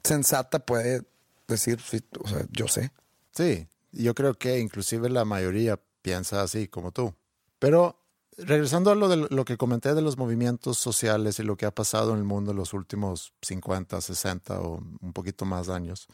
sensata 0.03 0.61
puede 0.61 1.03
decir, 1.47 1.79
o 2.21 2.27
sea, 2.27 2.47
yo 2.51 2.69
sé. 2.69 2.91
Sí, 3.33 3.69
yo 3.93 4.15
creo 4.15 4.33
que 4.33 4.61
inclusive 4.61 5.11
la 5.11 5.27
mayoría 5.27 5.79
piensa 6.01 6.41
así 6.41 6.69
como 6.69 6.91
tú. 6.91 7.15
Pero 7.59 7.99
regresando 8.39 8.91
a 8.91 8.95
lo, 8.95 9.09
de 9.09 9.17
lo 9.17 9.45
que 9.45 9.57
comenté 9.57 9.95
de 9.95 10.03
los 10.03 10.17
movimientos 10.17 10.79
sociales 10.79 11.39
y 11.39 11.43
lo 11.43 11.57
que 11.57 11.67
ha 11.67 11.75
pasado 11.75 12.13
en 12.13 12.19
el 12.19 12.25
mundo 12.25 12.53
en 12.53 12.57
los 12.57 12.73
últimos 12.73 13.33
50, 13.43 14.01
60 14.01 14.61
o 14.61 14.81
un 15.01 15.13
poquito 15.13 15.45
más 15.45 15.69
años. 15.69 16.09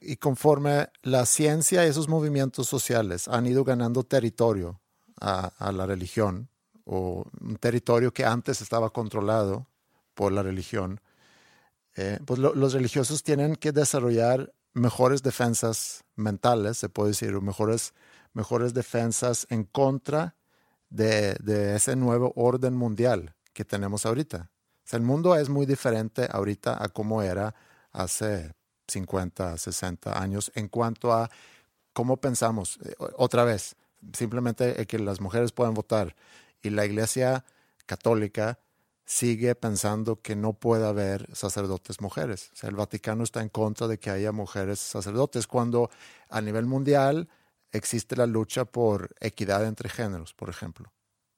Y 0.00 0.16
conforme 0.16 0.88
la 1.02 1.26
ciencia 1.26 1.84
y 1.84 1.88
esos 1.88 2.08
movimientos 2.08 2.68
sociales 2.68 3.28
han 3.28 3.46
ido 3.46 3.64
ganando 3.64 4.04
territorio 4.04 4.80
a, 5.20 5.72
la 5.72 5.86
religión, 5.86 6.48
o 6.84 7.26
un 7.40 7.56
territorio 7.56 8.14
que 8.14 8.24
antes 8.24 8.62
estaba 8.62 8.90
controlado 8.90 9.66
por 10.14 10.32
la 10.32 10.42
religión, 10.42 11.00
eh, 11.96 12.18
pues 12.24 12.38
los 12.38 12.72
religiosos 12.72 13.24
tienen 13.24 13.56
que 13.56 13.72
desarrollar 13.72 14.54
mejores 14.72 15.22
defensas 15.22 16.04
mentales, 16.14 16.78
se 16.78 16.88
puede 16.88 17.10
decir, 17.10 17.32
mejores, 17.40 17.92
mejores 18.32 18.72
defensas 18.72 19.46
en 19.50 19.64
contra 19.64 20.37
de, 20.90 21.74
ese 21.74 21.96
nuevo 21.96 22.32
orden 22.36 22.74
mundial 22.74 23.34
que 23.52 23.64
tenemos 23.64 24.06
ahorita. 24.06 24.50
el 24.92 25.02
mundo 25.02 25.36
es 25.36 25.48
muy 25.48 25.66
diferente 25.66 26.28
ahorita 26.30 26.82
a 26.82 26.88
como 26.88 27.22
era 27.22 27.54
hace 27.92 28.52
50, 28.86 29.58
60 29.58 30.20
años 30.20 30.50
en 30.54 30.68
cuanto 30.68 31.12
a 31.12 31.30
cómo 31.92 32.16
pensamos. 32.16 32.78
Eh, 32.84 32.94
otra 33.16 33.44
vez, 33.44 33.76
simplemente 34.12 34.86
que 34.86 34.98
las 34.98 35.20
mujeres 35.20 35.52
puedan 35.52 35.74
votar 35.74 36.14
y 36.62 36.70
la 36.70 36.86
iglesia 36.86 37.44
católica 37.86 38.58
sigue 39.08 39.54
pensando 39.54 40.20
que 40.20 40.36
no 40.36 40.52
puede 40.52 40.86
haber 40.86 41.34
sacerdotes 41.34 42.02
mujeres. 42.02 42.50
El 42.62 42.76
Vaticano 42.76 43.24
está 43.24 43.40
en 43.40 43.48
contra 43.48 43.88
de 43.88 43.98
que 43.98 44.10
haya 44.10 44.32
mujeres 44.32 44.80
sacerdotes 44.80 45.46
cuando 45.46 45.90
a 46.28 46.42
nivel 46.42 46.66
mundial 46.66 47.28
existe 47.72 48.16
la 48.16 48.26
lucha 48.26 48.64
por 48.64 49.14
equidad 49.20 49.66
entre 49.66 49.88
géneros, 49.88 50.34
por 50.34 50.48
ejemplo. 50.48 50.92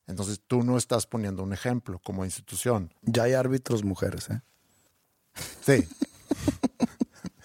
Entonces 0.06 0.40
tú 0.46 0.62
no 0.62 0.76
estás 0.76 1.06
poniendo 1.06 1.42
un 1.42 1.52
ejemplo 1.52 2.00
como 2.00 2.24
institución. 2.24 2.92
Ya 3.02 3.24
hay 3.24 3.34
árbitros 3.34 3.84
mujeres, 3.84 4.28
¿eh? 4.30 4.42
Sí. 5.60 5.88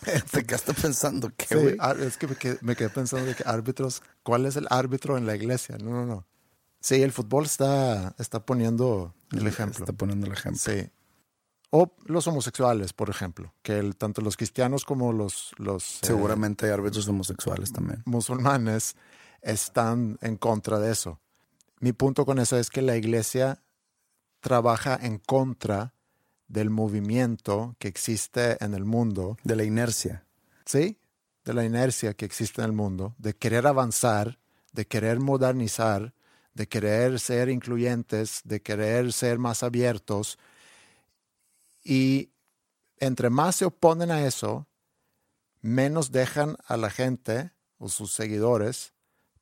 Te 0.31 0.45
quedaste 0.45 0.73
pensando 0.73 1.31
que... 1.35 1.45
Sí, 1.45 1.77
es 2.01 2.17
que 2.17 2.27
me 2.27 2.35
quedé, 2.35 2.57
me 2.61 2.75
quedé 2.75 2.89
pensando 2.89 3.25
de 3.25 3.35
que 3.35 3.43
árbitros, 3.45 4.01
¿cuál 4.23 4.45
es 4.45 4.55
el 4.55 4.67
árbitro 4.69 5.17
en 5.17 5.25
la 5.25 5.35
iglesia? 5.35 5.77
No, 5.77 5.91
no, 5.91 6.05
no. 6.05 6.27
Sí, 6.79 7.01
el 7.01 7.11
fútbol 7.11 7.45
está, 7.45 8.15
está 8.19 8.45
poniendo 8.45 9.15
el 9.31 9.47
ejemplo. 9.47 9.85
Está 9.85 9.93
poniendo 9.93 10.27
el 10.27 10.33
ejemplo. 10.33 10.59
Sí. 10.59 10.91
O 11.77 11.91
los 12.05 12.25
homosexuales, 12.25 12.93
por 12.93 13.09
ejemplo, 13.09 13.53
que 13.61 13.77
el, 13.77 13.97
tanto 13.97 14.21
los 14.21 14.37
cristianos 14.37 14.85
como 14.85 15.11
los... 15.11 15.51
los 15.57 15.95
eh, 15.95 15.99
Seguramente 16.03 16.67
hay 16.67 16.71
árbitros 16.71 17.05
homosexuales 17.09 17.73
también. 17.73 18.01
Musulmanes 18.05 18.95
están 19.41 20.17
en 20.21 20.37
contra 20.37 20.79
de 20.79 20.93
eso. 20.93 21.19
Mi 21.81 21.91
punto 21.91 22.25
con 22.25 22.39
eso 22.39 22.57
es 22.57 22.69
que 22.69 22.81
la 22.81 22.95
iglesia 22.95 23.61
trabaja 24.39 24.97
en 25.01 25.17
contra 25.17 25.93
del 26.47 26.69
movimiento 26.69 27.75
que 27.77 27.89
existe 27.89 28.63
en 28.63 28.73
el 28.73 28.85
mundo. 28.85 29.35
De 29.43 29.57
la 29.57 29.65
inercia. 29.65 30.25
Sí, 30.65 30.97
de 31.43 31.53
la 31.53 31.65
inercia 31.65 32.13
que 32.13 32.23
existe 32.23 32.61
en 32.61 32.67
el 32.67 32.73
mundo, 32.73 33.15
de 33.17 33.35
querer 33.35 33.67
avanzar, 33.67 34.39
de 34.71 34.87
querer 34.87 35.19
modernizar, 35.19 36.13
de 36.53 36.69
querer 36.69 37.19
ser 37.19 37.49
incluyentes, 37.49 38.39
de 38.45 38.61
querer 38.61 39.11
ser 39.11 39.39
más 39.39 39.61
abiertos. 39.61 40.39
Y 41.85 42.31
entre 42.97 43.29
más 43.29 43.57
se 43.57 43.65
oponen 43.65 44.11
a 44.11 44.25
eso, 44.25 44.67
menos 45.61 46.11
dejan 46.11 46.57
a 46.67 46.75
la 46.75 46.89
gente 46.89 47.51
o 47.77 47.87
sus 47.87 48.11
seguidores 48.11 48.93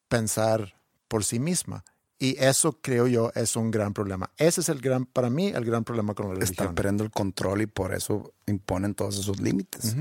pensar 0.09 0.79
por 1.07 1.23
sí 1.23 1.39
misma. 1.39 1.85
Y 2.19 2.41
eso 2.43 2.79
creo 2.81 3.07
yo 3.07 3.31
es 3.35 3.55
un 3.55 3.71
gran 3.71 3.93
problema. 3.93 4.29
Ese 4.37 4.61
es 4.61 4.69
el 4.69 4.79
gran, 4.79 5.05
para 5.05 5.29
mí, 5.29 5.47
el 5.47 5.65
gran 5.65 5.83
problema 5.83 6.13
con 6.13 6.27
la 6.27 6.33
religión. 6.35 6.51
Están 6.51 6.75
perdiendo 6.75 7.03
el 7.03 7.11
control 7.11 7.61
y 7.61 7.65
por 7.65 7.93
eso 7.93 8.33
imponen 8.45 8.93
todos 8.93 9.17
esos 9.17 9.39
límites. 9.39 9.95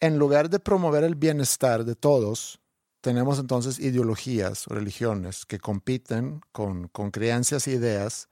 En 0.00 0.18
lugar 0.18 0.50
de 0.50 0.58
promover 0.58 1.04
el 1.04 1.14
bienestar 1.14 1.84
de 1.84 1.94
todos, 1.94 2.60
tenemos 3.00 3.38
entonces 3.38 3.78
ideologías 3.78 4.66
o 4.68 4.74
religiones 4.74 5.44
que 5.44 5.58
compiten 5.58 6.40
con, 6.52 6.88
con 6.88 7.10
creencias 7.10 7.66
e 7.68 7.72
ideas 7.72 8.28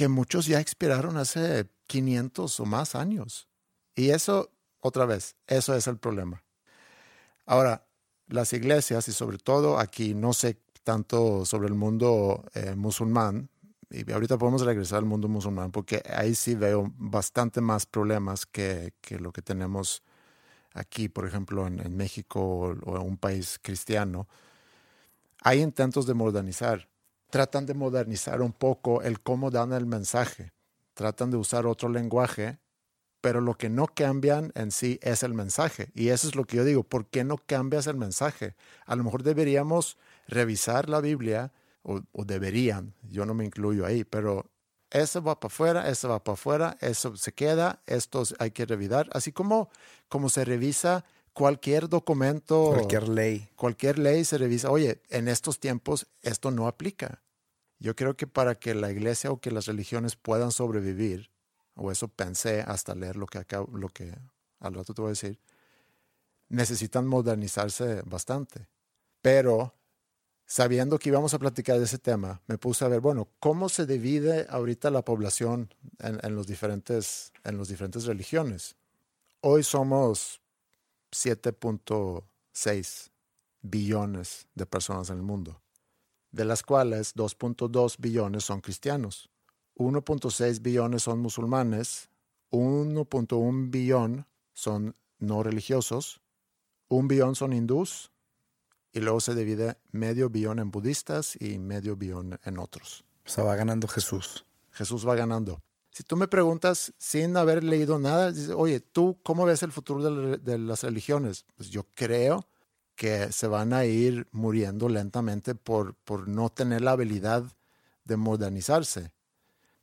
que 0.00 0.08
muchos 0.08 0.46
ya 0.46 0.60
expiraron 0.60 1.18
hace 1.18 1.68
500 1.86 2.58
o 2.58 2.64
más 2.64 2.94
años. 2.94 3.50
Y 3.94 4.08
eso, 4.08 4.50
otra 4.80 5.04
vez, 5.04 5.36
eso 5.46 5.74
es 5.74 5.86
el 5.88 5.98
problema. 5.98 6.42
Ahora, 7.44 7.86
las 8.26 8.54
iglesias 8.54 9.08
y 9.08 9.12
sobre 9.12 9.36
todo 9.36 9.78
aquí, 9.78 10.14
no 10.14 10.32
sé 10.32 10.56
tanto 10.84 11.44
sobre 11.44 11.68
el 11.68 11.74
mundo 11.74 12.46
eh, 12.54 12.74
musulmán, 12.76 13.50
y 13.90 14.10
ahorita 14.10 14.38
podemos 14.38 14.62
regresar 14.62 15.00
al 15.00 15.04
mundo 15.04 15.28
musulmán, 15.28 15.70
porque 15.70 16.02
ahí 16.16 16.34
sí 16.34 16.54
veo 16.54 16.90
bastante 16.96 17.60
más 17.60 17.84
problemas 17.84 18.46
que, 18.46 18.94
que 19.02 19.18
lo 19.18 19.32
que 19.32 19.42
tenemos 19.42 20.02
aquí, 20.72 21.10
por 21.10 21.26
ejemplo, 21.26 21.66
en, 21.66 21.94
México 21.94 22.40
o, 22.40 23.00
un 23.02 23.18
país 23.18 23.58
cristiano, 23.60 24.28
hay 25.42 25.60
intentos 25.60 26.06
de 26.06 26.14
modernizar. 26.14 26.88
Tratan 27.30 27.66
de 27.66 27.74
modernizar 27.74 28.42
un 28.42 28.52
poco 28.52 29.02
el 29.02 29.20
cómo 29.20 29.50
dan 29.50 29.72
el 29.72 29.86
mensaje. 29.86 30.52
Tratan 30.94 31.30
de 31.30 31.36
usar 31.36 31.66
otro 31.66 31.88
lenguaje, 31.88 32.58
pero 33.20 33.40
lo 33.40 33.54
que 33.54 33.68
no 33.68 33.86
cambian 33.86 34.52
en 34.54 34.70
sí 34.70 34.98
es 35.02 35.22
el 35.22 35.34
mensaje. 35.34 35.90
Y 35.94 36.08
eso 36.08 36.28
es 36.28 36.34
lo 36.34 36.44
que 36.44 36.56
yo 36.56 36.64
digo, 36.64 36.82
¿por 36.82 37.06
qué 37.06 37.24
no 37.24 37.36
cambias 37.38 37.86
el 37.86 37.96
mensaje? 37.96 38.56
A 38.86 38.96
lo 38.96 39.04
mejor 39.04 39.22
deberíamos 39.22 39.98
revisar 40.26 40.88
la 40.88 41.00
Biblia 41.00 41.52
o, 41.82 42.02
deberían, 42.24 42.94
yo 43.08 43.24
no 43.24 43.34
me 43.34 43.44
incluyo 43.44 43.86
ahí, 43.86 44.04
pero 44.04 44.50
eso 44.90 45.22
va 45.22 45.40
para 45.40 45.52
afuera, 45.52 45.88
eso 45.88 46.08
va 46.08 46.22
para 46.22 46.34
afuera, 46.34 46.76
eso 46.80 47.16
se 47.16 47.32
queda, 47.32 47.82
esto 47.86 48.22
hay 48.38 48.50
que 48.50 48.66
revisar, 48.66 49.08
así 49.12 49.32
como, 49.32 49.70
como 50.08 50.28
se 50.28 50.44
revisa 50.44 51.04
cualquier 51.32 51.88
documento, 51.88 52.70
Cualquier 52.74 53.08
ley. 53.08 53.48
cualquier 53.56 53.98
ley 53.98 54.24
se 54.24 54.38
revisa, 54.38 54.70
oye, 54.70 55.02
en 55.08 55.28
estos 55.28 55.58
tiempos 55.60 56.06
esto 56.22 56.50
no 56.50 56.66
aplica. 56.66 57.22
Yo 57.78 57.96
creo 57.96 58.16
que 58.16 58.26
para 58.26 58.56
que 58.56 58.74
la 58.74 58.90
iglesia 58.90 59.30
o 59.30 59.40
que 59.40 59.50
las 59.50 59.66
religiones 59.66 60.16
puedan 60.16 60.52
sobrevivir, 60.52 61.30
o 61.74 61.90
eso 61.90 62.08
pensé 62.08 62.60
hasta 62.60 62.94
leer 62.94 63.16
lo 63.16 63.26
que 63.26 63.38
acá, 63.38 63.64
lo 63.72 63.88
que 63.88 64.14
al 64.58 64.74
rato 64.74 64.92
te 64.92 65.00
voy 65.00 65.08
a 65.08 65.12
decir, 65.12 65.38
necesitan 66.48 67.06
modernizarse 67.06 68.02
bastante. 68.04 68.68
Pero 69.22 69.74
sabiendo 70.46 70.98
que 70.98 71.08
íbamos 71.08 71.32
a 71.32 71.38
platicar 71.38 71.78
de 71.78 71.84
ese 71.84 71.98
tema, 71.98 72.42
me 72.48 72.58
puse 72.58 72.84
a 72.84 72.88
ver, 72.88 73.00
bueno, 73.00 73.28
¿cómo 73.38 73.68
se 73.68 73.86
divide 73.86 74.46
ahorita 74.50 74.90
la 74.90 75.02
población 75.04 75.72
en, 76.00 76.18
en 76.22 76.34
los 76.34 76.46
diferentes, 76.46 77.32
en 77.44 77.56
las 77.56 77.68
diferentes 77.68 78.04
religiones? 78.04 78.76
Hoy 79.40 79.62
somos 79.62 80.40
7.6 81.12 83.10
billones 83.62 84.48
de 84.54 84.66
personas 84.66 85.10
en 85.10 85.16
el 85.16 85.22
mundo, 85.22 85.60
de 86.32 86.44
las 86.44 86.62
cuales 86.62 87.14
2.2 87.14 87.96
billones 87.98 88.44
son 88.44 88.60
cristianos, 88.60 89.30
1.6 89.76 90.60
billones 90.62 91.02
son 91.02 91.20
musulmanes, 91.20 92.10
1.1 92.50 93.70
billón 93.70 94.26
son 94.52 94.94
no 95.18 95.42
religiosos, 95.42 96.20
un 96.88 97.08
billón 97.08 97.34
son 97.34 97.52
hindús 97.52 98.10
y 98.92 99.00
luego 99.00 99.20
se 99.20 99.34
divide 99.34 99.78
medio 99.92 100.28
billón 100.28 100.58
en 100.58 100.70
budistas 100.70 101.40
y 101.40 101.58
medio 101.58 101.96
billón 101.96 102.40
en 102.44 102.58
otros. 102.58 103.04
O 103.24 103.28
sea, 103.28 103.44
va 103.44 103.54
ganando 103.54 103.86
Jesús. 103.86 104.44
Jesús 104.72 105.06
va 105.06 105.14
ganando. 105.14 105.62
Si 105.90 106.04
tú 106.04 106.16
me 106.16 106.28
preguntas 106.28 106.92
sin 106.98 107.36
haber 107.36 107.64
leído 107.64 107.98
nada, 107.98 108.30
dices, 108.30 108.50
oye, 108.50 108.80
¿tú 108.80 109.18
cómo 109.22 109.44
ves 109.44 109.62
el 109.62 109.72
futuro 109.72 110.36
de, 110.36 110.58
las 110.58 110.84
religiones? 110.84 111.44
Pues 111.56 111.70
yo 111.70 111.86
creo 111.94 112.46
que 112.94 113.32
se 113.32 113.48
van 113.48 113.72
a 113.72 113.84
ir 113.84 114.28
muriendo 114.30 114.88
lentamente 114.88 115.54
por, 115.54 115.94
por 115.94 116.28
no 116.28 116.50
tener 116.50 116.82
la 116.82 116.92
habilidad 116.92 117.44
de 118.04 118.16
modernizarse. 118.16 119.10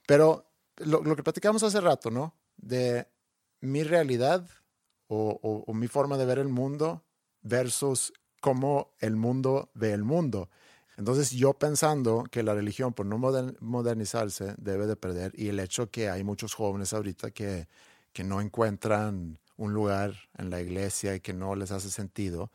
Pero 0.05 0.49
lo, 0.77 1.03
que 1.15 1.23
platicamos 1.23 1.63
hace 1.63 1.81
rato, 1.81 2.09
¿no? 2.09 2.33
De 2.55 3.07
mi 3.59 3.83
realidad 3.83 4.47
o, 5.07 5.39
o 5.67 5.73
mi 5.73 5.87
forma 5.87 6.17
de 6.17 6.25
ver 6.25 6.39
el 6.39 6.47
mundo 6.47 7.03
versus 7.41 8.13
cómo 8.39 8.93
el 8.99 9.15
mundo 9.15 9.71
ve 9.73 9.91
el 9.91 10.03
mundo. 10.03 10.49
Entonces 10.97 11.31
yo 11.31 11.53
pensando 11.53 12.23
que 12.29 12.41
la 12.41 12.55
religión 12.55 12.91
por 12.91 13.05
no 13.05 13.19
modernizarse 13.59 14.55
debe 14.57 14.87
de 14.87 14.95
perder 14.95 15.31
y 15.35 15.47
el 15.47 15.59
hecho 15.59 15.91
que 15.91 16.09
hay 16.09 16.23
muchos 16.23 16.55
jóvenes 16.55 16.91
ahorita 16.91 17.29
que, 17.31 17.67
que 18.11 18.23
no 18.23 18.41
encuentran 18.41 19.39
un 19.57 19.73
lugar 19.73 20.15
en 20.37 20.49
la 20.49 20.59
iglesia 20.59 21.15
y 21.15 21.19
que 21.19 21.33
no 21.33 21.55
les 21.55 21.71
hace 21.71 21.91
sentido. 21.91 22.51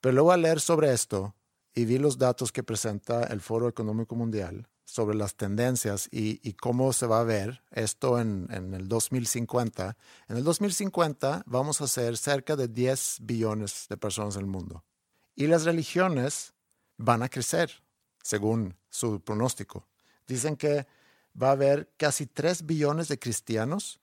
Pero 0.00 0.14
luego 0.14 0.32
al 0.32 0.42
leer 0.42 0.60
sobre 0.60 0.92
esto 0.92 1.34
y 1.74 1.84
vi 1.84 1.98
los 1.98 2.16
datos 2.16 2.52
que 2.52 2.62
presenta 2.62 3.24
el 3.24 3.42
Foro 3.42 3.68
Económico 3.68 4.14
Mundial 4.14 4.66
sobre 4.86 5.14
las 5.14 5.34
tendencias 5.34 6.08
y, 6.10 6.54
cómo 6.54 6.94
se 6.94 7.06
va 7.06 7.20
a 7.20 7.24
ver 7.24 7.62
esto 7.70 8.18
en, 8.18 8.48
en, 8.50 8.72
el 8.72 8.88
2050. 8.88 9.96
En 10.28 10.36
el 10.38 10.44
2050 10.44 11.42
vamos 11.44 11.82
a 11.82 11.86
ser 11.86 12.16
cerca 12.16 12.56
de 12.56 12.68
10 12.68 13.18
billones 13.20 13.86
de 13.90 13.98
personas 13.98 14.36
en 14.36 14.42
el 14.42 14.46
mundo. 14.46 14.84
Y 15.36 15.46
las 15.46 15.66
religiones 15.66 16.54
van 16.98 17.22
a 17.22 17.28
crecer, 17.28 17.82
según 18.22 18.76
su 18.90 19.20
pronóstico. 19.20 19.86
Dicen 20.26 20.56
que 20.56 20.86
va 21.40 21.48
a 21.48 21.52
haber 21.52 21.90
casi 21.96 22.26
3 22.26 22.66
billones 22.66 23.08
de 23.08 23.18
cristianos, 23.18 24.00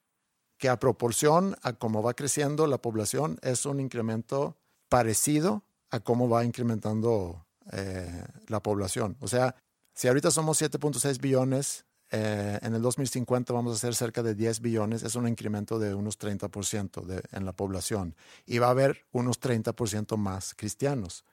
que 0.57 0.69
a 0.69 0.79
proporción 0.79 1.57
a 1.61 1.73
cómo 1.73 2.01
va 2.01 2.13
creciendo 2.13 2.65
la 2.65 2.81
población 2.81 3.37
es 3.41 3.65
un 3.65 3.79
incremento 3.79 4.57
parecido 4.87 5.63
a 5.89 5.99
cómo 5.99 6.29
va 6.29 6.45
incrementando 6.45 7.45
eh, 7.71 8.23
la 8.47 8.61
población. 8.61 9.17
O 9.19 9.27
sea, 9.27 9.55
si 9.93 10.07
ahorita 10.07 10.31
somos 10.31 10.61
7.6 10.61 11.19
billones, 11.19 11.85
eh, 12.11 12.59
en 12.61 12.75
el 12.75 12.81
2050 12.81 13.51
vamos 13.51 13.75
a 13.75 13.79
ser 13.79 13.95
cerca 13.95 14.23
de 14.23 14.35
10 14.35 14.61
billones, 14.61 15.03
es 15.03 15.15
un 15.15 15.27
incremento 15.27 15.79
de 15.79 15.93
unos 15.93 16.19
30% 16.19 17.03
de, 17.03 17.23
en 17.31 17.45
la 17.45 17.53
población. 17.53 18.15
Y 18.45 18.59
va 18.59 18.67
a 18.67 18.71
haber 18.71 19.05
unos 19.11 19.39
30% 19.41 20.15
más 20.17 20.53
cristianos. 20.53 21.25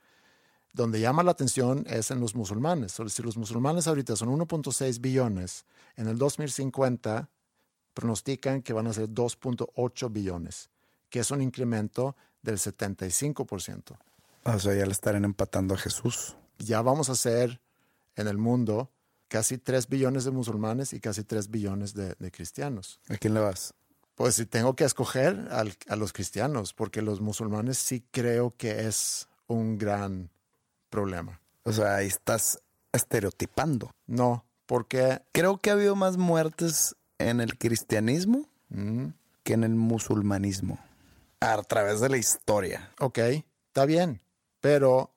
Donde 0.72 1.00
llama 1.00 1.22
la 1.22 1.32
atención 1.32 1.84
es 1.88 2.10
en 2.10 2.20
los 2.20 2.34
musulmanes. 2.34 2.96
Si 3.08 3.22
los 3.22 3.36
musulmanes 3.36 3.86
ahorita 3.86 4.16
son 4.16 4.30
1.6 4.30 5.00
billones, 5.00 5.66
en 5.96 6.08
el 6.08 6.16
2050 6.16 7.28
pronostican 7.92 8.62
que 8.62 8.72
van 8.72 8.86
a 8.86 8.92
ser 8.92 9.08
2.8 9.08 10.10
billones, 10.10 10.70
que 11.10 11.20
es 11.20 11.30
un 11.30 11.42
incremento 11.42 12.16
del 12.40 12.56
75%. 12.56 13.98
O 14.44 14.58
sea, 14.58 14.74
ya 14.74 14.86
le 14.86 14.92
estarán 14.92 15.24
empatando 15.24 15.74
a 15.74 15.78
Jesús. 15.78 16.36
Ya 16.58 16.80
vamos 16.82 17.10
a 17.10 17.14
ser 17.14 17.60
en 18.16 18.28
el 18.28 18.38
mundo 18.38 18.90
casi 19.28 19.58
3 19.58 19.88
billones 19.88 20.24
de 20.24 20.30
musulmanes 20.30 20.92
y 20.92 21.00
casi 21.00 21.22
3 21.24 21.50
billones 21.50 21.94
de, 21.94 22.14
de 22.18 22.30
cristianos. 22.30 23.00
¿A 23.08 23.16
quién 23.16 23.34
le 23.34 23.40
vas? 23.40 23.74
Pues 24.14 24.34
si 24.34 24.46
tengo 24.46 24.76
que 24.76 24.84
escoger 24.84 25.48
al, 25.50 25.74
a 25.88 25.96
los 25.96 26.12
cristianos, 26.12 26.74
porque 26.74 27.02
los 27.02 27.20
musulmanes 27.20 27.78
sí 27.78 28.04
creo 28.10 28.54
que 28.56 28.86
es 28.86 29.28
un 29.46 29.78
gran 29.78 30.30
problema. 30.92 31.40
O 31.64 31.72
sea, 31.72 31.96
ahí 31.96 32.06
estás 32.06 32.60
estereotipando. 32.92 33.90
No, 34.06 34.44
porque... 34.66 35.20
Creo 35.32 35.58
que 35.58 35.70
ha 35.70 35.72
habido 35.72 35.96
más 35.96 36.16
muertes 36.16 36.94
en 37.18 37.40
el 37.40 37.58
cristianismo 37.58 38.46
mm, 38.68 39.06
que 39.42 39.54
en 39.54 39.64
el 39.64 39.74
musulmanismo. 39.74 40.78
A 41.40 41.60
través 41.62 41.98
de 42.00 42.08
la 42.08 42.18
historia. 42.18 42.92
ok, 43.00 43.18
está 43.68 43.84
bien, 43.86 44.20
pero 44.60 45.10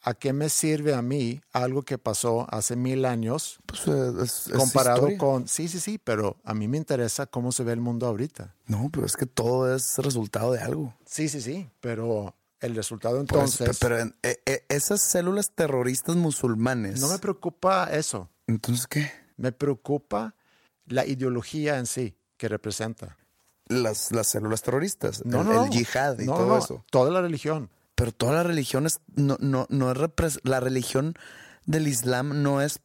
¿a 0.00 0.14
qué 0.14 0.32
me 0.32 0.48
sirve 0.48 0.94
a 0.94 1.02
mí 1.02 1.40
algo 1.52 1.82
que 1.82 1.98
pasó 1.98 2.46
hace 2.50 2.76
mil 2.76 3.04
años 3.04 3.58
Pues 3.66 3.86
eh, 3.88 4.12
es, 4.22 4.46
es 4.48 4.52
comparado 4.52 4.98
historia. 4.98 5.18
con... 5.18 5.48
Sí, 5.48 5.68
sí, 5.68 5.80
sí, 5.80 5.98
pero 5.98 6.36
a 6.44 6.54
mí 6.54 6.68
me 6.68 6.76
interesa 6.76 7.26
cómo 7.26 7.50
se 7.52 7.64
ve 7.64 7.72
el 7.72 7.80
mundo 7.80 8.06
ahorita. 8.06 8.54
No, 8.66 8.90
pero 8.92 9.06
es 9.06 9.16
que 9.16 9.26
todo 9.26 9.74
es 9.74 9.98
resultado 9.98 10.52
de 10.52 10.60
algo. 10.60 10.94
Sí, 11.06 11.28
sí, 11.28 11.40
sí, 11.40 11.68
pero 11.80 12.34
el 12.62 12.74
resultado 12.74 13.20
entonces... 13.20 13.78
pero 13.80 13.98
en- 13.98 14.14
eh, 14.22 14.40
eh, 14.46 14.64
esas 14.68 15.00
células 15.02 15.50
terroristas 15.50 16.16
musulmanes. 16.16 17.00
no 17.00 17.08
me 17.08 17.18
preocupa 17.18 17.88
eso, 17.92 18.30
Entonces, 18.46 18.86
¿qué? 18.86 19.10
me 19.36 19.52
preocupa 19.52 20.34
la 20.86 21.04
ideología 21.06 21.78
en 21.78 21.86
sí 21.86 22.16
que 22.36 22.48
representa. 22.48 23.16
Las, 23.68 24.10
las 24.12 24.26
células 24.26 24.62
terroristas. 24.62 25.24
No, 25.24 25.40
el, 25.42 25.46
no, 25.48 25.64
el 25.64 25.70
yihad 25.70 26.18
y 26.18 26.26
no, 26.26 26.34
todo 26.34 26.58
eso. 26.58 26.84
Toda 26.90 27.10
la 27.10 27.20
religión. 27.22 27.70
Pero 27.94 28.10
todas 28.12 28.34
las 28.34 28.46
religiones 28.46 29.00
no, 29.14 29.36
no, 29.40 29.66
no 29.70 29.92
es 29.92 30.40
la 30.42 30.60
religión 30.60 31.14
del 31.66 31.86
Islam 31.86 32.42
no 32.42 32.60
es 32.60 32.80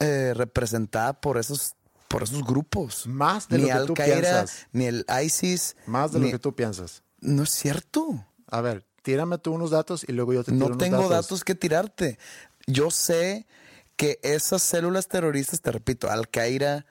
eh, 0.00 0.32
representada 0.34 1.20
por 1.20 1.38
esos 1.38 1.74
por 2.08 2.22
esos 2.24 2.42
grupos. 2.44 3.06
Más 3.06 3.48
de 3.48 3.56
ni 3.58 3.62
lo 3.62 3.68
que 3.68 3.72
Al 3.72 3.86
tú 3.86 3.94
piensas. 3.94 4.66
ni 4.72 4.86
el 4.86 5.06
ISIS. 5.24 5.76
Más 5.86 6.12
de 6.12 6.18
ni- 6.20 6.26
lo 6.26 6.30
que 6.32 6.38
tú 6.38 6.54
piensas. 6.54 7.02
No 7.20 7.44
es 7.44 7.50
cierto. 7.50 8.26
A 8.48 8.60
ver, 8.60 8.84
tírame 9.06 9.38
tú 9.38 9.52
unos 9.52 9.70
datos 9.70 10.04
y 10.08 10.10
luego 10.10 10.32
yo 10.32 10.42
te 10.42 10.50
tiro 10.50 10.58
No 10.58 10.66
unos 10.74 10.78
tengo 10.78 11.08
datos. 11.08 11.44
que 11.44 11.54
tirarte. 11.54 12.18
Yo 12.66 12.90
sé 12.90 13.46
que 13.94 14.18
esas 14.24 14.62
células 14.64 15.06
terroristas, 15.06 15.60
te 15.60 15.70
repito, 15.70 16.10
Al 16.10 16.28
Qaeda, 16.28 16.86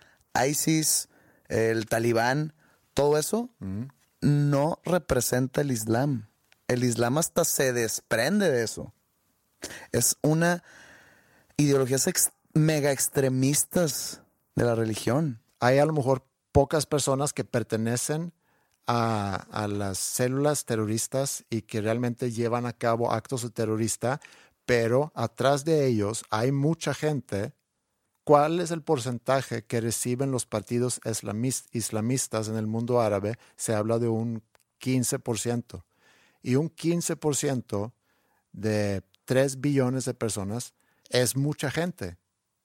ISIS, 0.47 1.09
el 1.49 1.87
Talibán, 1.87 2.53
todo 2.93 3.17
eso 3.17 3.49
no 4.21 4.79
representa 4.85 5.59
el 5.59 5.71
Islam. 5.71 6.29
El 6.69 6.85
Islam 6.85 7.17
hasta 7.17 7.43
se 7.43 7.73
desprende 7.73 8.49
de 8.49 8.63
eso. 8.63 8.93
Es 9.91 10.15
una 10.21 10.63
ideologías 11.57 12.07
ex- 12.07 12.31
mega 12.53 12.93
extremistas 12.93 14.21
de 14.55 14.63
la 14.63 14.73
religión. 14.75 15.41
Hay 15.59 15.79
a 15.79 15.85
lo 15.85 15.91
mejor 15.91 16.25
pocas 16.53 16.85
personas 16.85 17.33
que 17.33 17.43
pertenecen 17.43 18.31
a, 18.87 19.67
las 19.69 19.97
células 19.97 20.65
terroristas 20.65 21.45
y 21.49 21.61
que 21.63 21.81
realmente 21.81 22.31
llevan 22.31 22.65
a 22.65 22.73
cabo 22.73 23.11
actos 23.11 23.41
de 23.41 23.49
terrorista, 23.49 24.19
pero 24.65 25.11
atrás 25.15 25.65
de 25.65 25.87
ellos 25.87 26.23
hay 26.29 26.51
mucha 26.51 26.93
gente. 26.93 27.53
¿Cuál 28.23 28.59
es 28.59 28.71
el 28.71 28.81
porcentaje 28.81 29.63
que 29.63 29.81
reciben 29.81 30.31
los 30.31 30.45
partidos 30.45 30.99
islamis- 31.01 31.65
islamistas 31.71 32.47
en 32.47 32.55
el 32.55 32.65
mundo 32.65 33.01
árabe? 33.01 33.37
Se 33.55 33.75
habla 33.75 33.99
de 33.99 34.07
un 34.07 34.41
15%. 34.81 35.83
Y 36.41 36.55
un 36.55 36.69
15% 36.69 37.91
de 38.51 39.03
3 39.25 39.61
billones 39.61 40.05
de 40.05 40.13
personas 40.13 40.73
es 41.09 41.35
mucha 41.35 41.69
gente. 41.69 42.17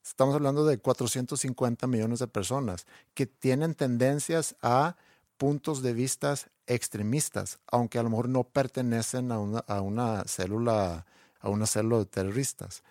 Estamos 0.03 0.35
hablando 0.35 0.65
de 0.65 0.79
450 0.79 1.87
millones 1.87 2.21
de 2.21 2.27
personas 2.27 2.87
que 3.15 3.27
tienen 3.27 3.75
tendencias 3.75 4.57
a 4.63 4.97
puntos 5.41 5.81
de 5.81 5.95
vista 5.95 6.35
extremistas, 6.67 7.59
aunque 7.73 7.99
a 7.99 8.03
lo 8.03 8.11
mejor 8.11 8.29
no 8.29 8.45
pertenecen 8.45 9.33
a 9.33 9.39
una, 9.39 9.61
a 9.61 9.81
una 9.81 10.23
célula 10.27 11.07
a 11.41 11.49
una 11.49 11.65
célula 11.67 11.97
de 12.01 12.05
terroristas. 12.05 12.83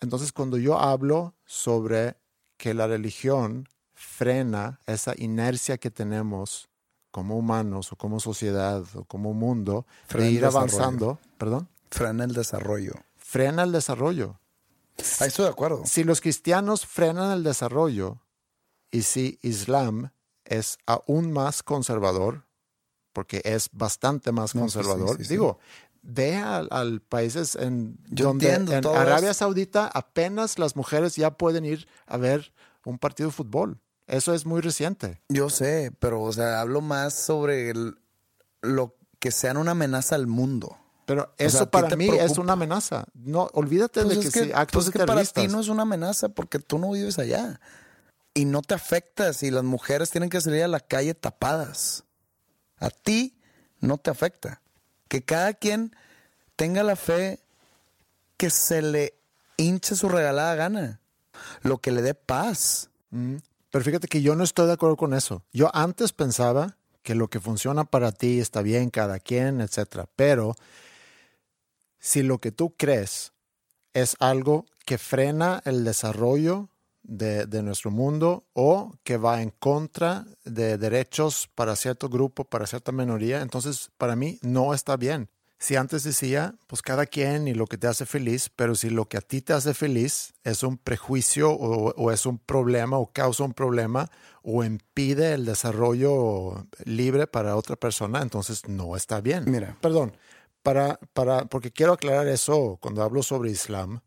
Entonces, 0.00 0.32
cuando 0.32 0.58
yo 0.58 0.80
hablo 0.80 1.34
sobre 1.46 2.16
que 2.56 2.74
la 2.74 2.88
religión 2.88 3.68
frena 3.94 4.80
esa 4.86 5.14
inercia 5.16 5.78
que 5.78 5.92
tenemos 5.92 6.68
como 7.12 7.38
humanos 7.38 7.92
o 7.92 7.96
como 7.96 8.18
sociedad 8.18 8.82
o 8.94 9.04
como 9.04 9.32
mundo 9.32 9.86
Frena 10.08 10.24
de 10.24 10.28
el 10.30 10.34
ir 10.34 10.40
desarrollo. 10.40 10.58
avanzando, 10.58 11.18
perdón, 11.38 11.68
Frena 11.88 12.24
el 12.24 12.32
desarrollo. 12.32 12.94
frena 13.16 13.62
el 13.62 13.70
desarrollo. 13.70 14.40
Ahí 15.20 15.28
estoy 15.28 15.44
de 15.44 15.50
acuerdo. 15.52 15.82
Si 15.86 16.02
los 16.02 16.20
cristianos 16.20 16.84
frenan 16.86 17.30
el 17.30 17.44
desarrollo 17.44 18.18
y 18.90 19.02
si 19.02 19.38
Islam 19.42 20.10
es 20.50 20.76
aún 20.84 21.32
más 21.32 21.62
conservador, 21.62 22.44
porque 23.14 23.40
es 23.44 23.70
bastante 23.72 24.32
más 24.32 24.54
No, 24.54 24.62
sí, 24.62 24.78
conservador, 24.78 25.16
sí, 25.16 25.24
sí. 25.24 25.30
digo, 25.30 25.58
ve 26.02 26.36
al, 26.36 26.68
al 26.70 27.00
países 27.00 27.56
en 27.56 27.96
Yo 28.10 28.26
donde 28.26 28.52
en 28.54 28.86
Arabia. 28.86 29.32
Saudita 29.32 29.86
apenas 29.92 30.58
las 30.58 30.76
mujeres 30.76 31.16
ya 31.16 31.30
pueden 31.36 31.64
ir 31.64 31.88
a 32.06 32.16
ver 32.18 32.52
un 32.84 32.98
partido 32.98 33.30
de 33.30 33.34
fútbol. 33.34 33.80
Eso 34.06 34.34
es 34.34 34.44
muy 34.44 34.60
reciente. 34.60 35.22
Yo 35.28 35.50
sé, 35.50 35.92
pero 36.00 36.20
o 36.22 36.32
sea, 36.32 36.60
hablo 36.60 36.80
más 36.80 37.14
sobre 37.14 37.70
el- 37.70 37.96
lo 38.60 38.96
que 39.20 39.30
sean 39.30 39.56
una 39.56 39.70
amenaza 39.72 40.14
al 40.16 40.26
mundo. 40.26 40.76
Pero 41.06 41.32
eso 41.38 41.62
¿a 41.62 41.66
ti 41.66 41.70
para 41.70 41.96
mí 41.96 42.08
es 42.08 42.38
una 42.38 42.52
amenaza. 42.54 43.04
No, 43.14 43.48
olvídate 43.52 44.02
Pues 44.04 44.18
de 44.18 44.30
que, 44.30 44.54
actos 44.54 44.72
pues 44.72 44.86
es 44.86 44.92
que 44.92 44.98
para 45.00 45.20
ti 45.20 45.32
terroristas. 45.32 45.52
no 45.52 45.60
es 45.60 45.68
una 45.68 45.82
amenaza 45.82 46.28
porque 46.30 46.58
tú 46.60 46.78
no 46.78 46.92
vives 46.92 47.18
allá. 47.18 47.60
Y 48.40 48.46
no 48.46 48.62
te 48.62 48.72
afecta 48.72 49.34
si 49.34 49.50
las 49.50 49.64
mujeres 49.64 50.08
tienen 50.08 50.30
que 50.30 50.40
salir 50.40 50.62
a 50.62 50.68
la 50.68 50.80
calle 50.80 51.12
tapadas. 51.12 52.04
A 52.78 52.88
ti 52.88 53.36
no 53.80 53.98
te 53.98 54.08
afecta. 54.08 54.62
Que 55.08 55.22
cada 55.22 55.52
quien 55.52 55.94
tenga 56.56 56.82
la 56.82 56.96
fe 56.96 57.40
que 58.38 58.48
se 58.48 58.80
le 58.80 59.12
hinche 59.58 59.94
su 59.94 60.08
regalada 60.08 60.54
gana. 60.54 61.00
Lo 61.60 61.82
que 61.82 61.90
le 61.90 62.00
dé 62.00 62.14
paz. 62.14 62.88
Mm, 63.10 63.36
Pero 63.70 63.84
fíjate 63.84 64.08
que 64.08 64.22
yo 64.22 64.34
no 64.34 64.42
estoy 64.42 64.68
de 64.68 64.72
acuerdo 64.72 64.96
con 64.96 65.12
eso. 65.12 65.44
Yo 65.52 65.70
antes 65.74 66.14
pensaba 66.14 66.78
que 67.02 67.14
lo 67.14 67.28
que 67.28 67.40
funciona 67.40 67.84
para 67.84 68.10
ti 68.10 68.40
está 68.40 68.62
bien, 68.62 68.88
cada 68.88 69.18
quien, 69.18 69.60
etcétera. 69.60 70.08
Pero 70.16 70.54
si 71.98 72.22
lo 72.22 72.38
que 72.38 72.52
tú 72.52 72.74
crees 72.74 73.34
es 73.92 74.16
algo 74.18 74.64
que 74.86 74.96
frena 74.96 75.60
el 75.66 75.84
desarrollo 75.84 76.70
de, 77.02 77.46
de 77.46 77.62
nuestro 77.62 77.90
mundo 77.90 78.44
o 78.52 78.92
que 79.02 79.16
va 79.16 79.42
en 79.42 79.50
contra 79.50 80.26
de 80.44 80.78
derechos 80.78 81.48
para 81.54 81.76
cierto 81.76 82.08
grupo, 82.08 82.44
para 82.44 82.66
cierta 82.66 82.92
minoría, 82.92 83.42
entonces 83.42 83.90
para 83.96 84.16
mí 84.16 84.38
no 84.42 84.74
está 84.74 84.96
bien. 84.96 85.28
Si 85.58 85.76
antes 85.76 86.04
decía, 86.04 86.54
pues 86.68 86.80
cada 86.80 87.04
quien 87.04 87.46
y 87.46 87.52
lo 87.52 87.66
que 87.66 87.76
te 87.76 87.86
hace 87.86 88.06
feliz, 88.06 88.50
pero 88.56 88.74
si 88.74 88.88
lo 88.88 89.08
que 89.08 89.18
a 89.18 89.20
ti 89.20 89.42
te 89.42 89.52
hace 89.52 89.74
feliz 89.74 90.32
es 90.42 90.62
un 90.62 90.78
prejuicio 90.78 91.50
o, 91.50 91.92
o 91.96 92.10
es 92.10 92.24
un 92.24 92.38
problema 92.38 92.96
o 92.96 93.12
causa 93.12 93.44
un 93.44 93.52
problema 93.52 94.10
o 94.42 94.64
impide 94.64 95.34
el 95.34 95.44
desarrollo 95.44 96.66
libre 96.86 97.26
para 97.26 97.56
otra 97.56 97.76
persona, 97.76 98.22
entonces 98.22 98.68
no 98.68 98.96
está 98.96 99.20
bien. 99.20 99.44
Mira. 99.46 99.76
Perdón, 99.82 100.16
para, 100.62 100.98
para, 101.12 101.44
porque 101.44 101.70
quiero 101.70 101.92
aclarar 101.92 102.26
eso 102.28 102.78
cuando 102.80 103.02
hablo 103.02 103.22
sobre 103.22 103.50
Islam, 103.50 104.00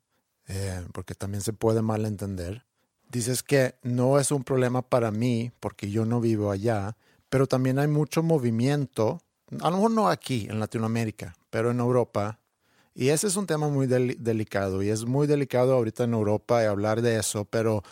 eh, 0.48 0.84
porque 0.92 1.14
también 1.14 1.42
se 1.42 1.54
puede 1.54 1.84
malentender. 1.84 2.66
Dices 3.14 3.44
que 3.44 3.76
no 3.84 4.18
es 4.18 4.32
un 4.32 4.44
problema 4.44 4.82
para 4.82 5.12
mí 5.12 5.52
porque 5.60 5.92
yo 5.92 6.04
no 6.04 6.20
vivo 6.20 6.50
allá, 6.50 6.98
pero 7.30 7.46
también 7.46 7.78
hay 7.78 7.88
mucho 7.88 8.24
movimiento, 8.24 9.22
a 9.62 9.70
lo 9.70 9.76
mejor 9.76 9.92
no 9.92 10.10
aquí 10.10 10.48
en 10.50 10.60
Latinoamérica, 10.60 11.36
pero 11.52 11.70
en 11.70 11.80
Europa. 11.80 12.40
Y 12.96 13.10
ese 13.10 13.28
es 13.28 13.36
un 13.36 13.46
tema 13.46 13.70
muy 13.70 13.86
del- 13.86 14.18
delicado 14.24 14.82
y 14.82 14.90
es 14.90 15.06
muy 15.06 15.28
delicado 15.28 15.76
ahorita 15.76 16.06
en 16.06 16.16
Europa 16.16 16.68
hablar 16.68 17.04
de 17.04 17.20
eso, 17.20 17.46
pero 17.46 17.84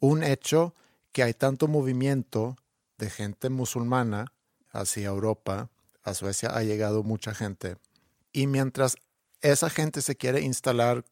un 0.00 0.24
hecho 0.24 0.74
que 1.12 1.22
hay 1.22 1.34
tanto 1.34 1.68
movimiento 1.68 2.56
de 2.98 3.10
gente 3.10 3.50
musulmana 3.50 4.32
hacia 4.72 5.06
Europa, 5.06 5.70
a 6.02 6.14
Suecia 6.14 6.48
ha 6.50 6.64
llegado 6.64 7.04
mucha 7.04 7.32
gente. 7.32 7.76
Y 8.32 8.48
mientras 8.48 8.96
esa 9.40 9.70
gente 9.70 10.02
se 10.02 10.16
quiere 10.16 10.40
instalar 10.40 11.04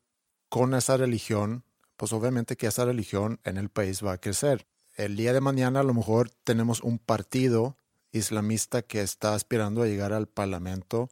con 0.48 0.74
esa 0.74 0.96
religión, 0.96 1.62
pues 1.96 2.12
obviamente 2.12 2.56
que 2.56 2.66
esa 2.66 2.84
religión 2.84 3.40
en 3.44 3.56
el 3.56 3.68
país 3.68 4.04
va 4.04 4.12
a 4.12 4.20
crecer. 4.20 4.66
El 4.96 5.16
día 5.16 5.32
de 5.32 5.40
mañana 5.40 5.80
a 5.80 5.84
lo 5.84 5.94
mejor 5.94 6.30
tenemos 6.44 6.80
un 6.82 6.98
partido 6.98 7.76
islamista 8.12 8.82
que 8.82 9.02
está 9.02 9.34
aspirando 9.34 9.82
a 9.82 9.86
llegar 9.86 10.12
al 10.12 10.26
parlamento. 10.26 11.10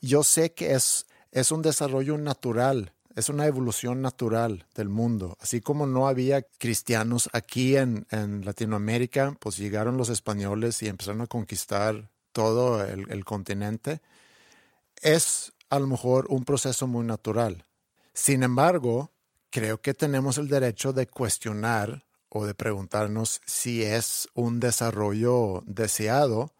Yo 0.00 0.22
sé 0.22 0.52
que 0.52 0.72
es, 0.72 1.06
es 1.32 1.52
un 1.52 1.62
desarrollo 1.62 2.16
natural, 2.18 2.92
es 3.14 3.28
una 3.28 3.46
evolución 3.46 4.00
natural 4.00 4.66
del 4.74 4.88
mundo. 4.88 5.36
Así 5.40 5.60
como 5.60 5.86
no 5.86 6.08
había 6.08 6.42
cristianos 6.42 7.28
aquí 7.32 7.76
en, 7.76 8.06
en 8.10 8.44
Latinoamérica, 8.44 9.36
pues 9.40 9.56
llegaron 9.56 9.96
los 9.96 10.08
españoles 10.08 10.82
y 10.82 10.88
empezaron 10.88 11.20
a 11.20 11.26
conquistar 11.26 12.10
todo 12.32 12.84
el, 12.84 13.10
el 13.10 13.24
continente. 13.24 14.00
Es 15.02 15.52
a 15.70 15.78
lo 15.78 15.86
mejor 15.86 16.26
un 16.30 16.44
proceso 16.44 16.86
muy 16.86 17.04
natural. 17.04 17.64
Sin 18.14 18.42
embargo, 18.42 19.10
creo 19.50 19.80
que 19.80 19.94
tenemos 19.94 20.38
el 20.38 20.48
derecho 20.48 20.92
de 20.92 21.06
cuestionar 21.06 22.04
o 22.28 22.44
de 22.44 22.54
preguntarnos 22.54 23.40
si 23.46 23.82
es 23.82 24.28
un 24.34 24.60
desarrollo 24.60 25.62
deseado 25.66 26.52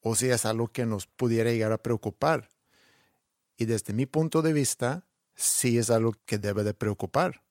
o 0.00 0.14
si 0.16 0.30
es 0.30 0.46
algo 0.46 0.68
que 0.68 0.86
nos 0.86 1.06
pudiera 1.06 1.50
llegar 1.50 1.72
a 1.72 1.82
preocupar. 1.82 2.48
Y 3.56 3.66
desde 3.66 3.92
mi 3.92 4.06
punto 4.06 4.42
de 4.42 4.52
vista, 4.52 5.04
sí 5.34 5.78
es 5.78 5.90
algo 5.90 6.14
que 6.24 6.38
debe 6.38 6.64
de 6.64 6.74
preocupar, 6.74 7.42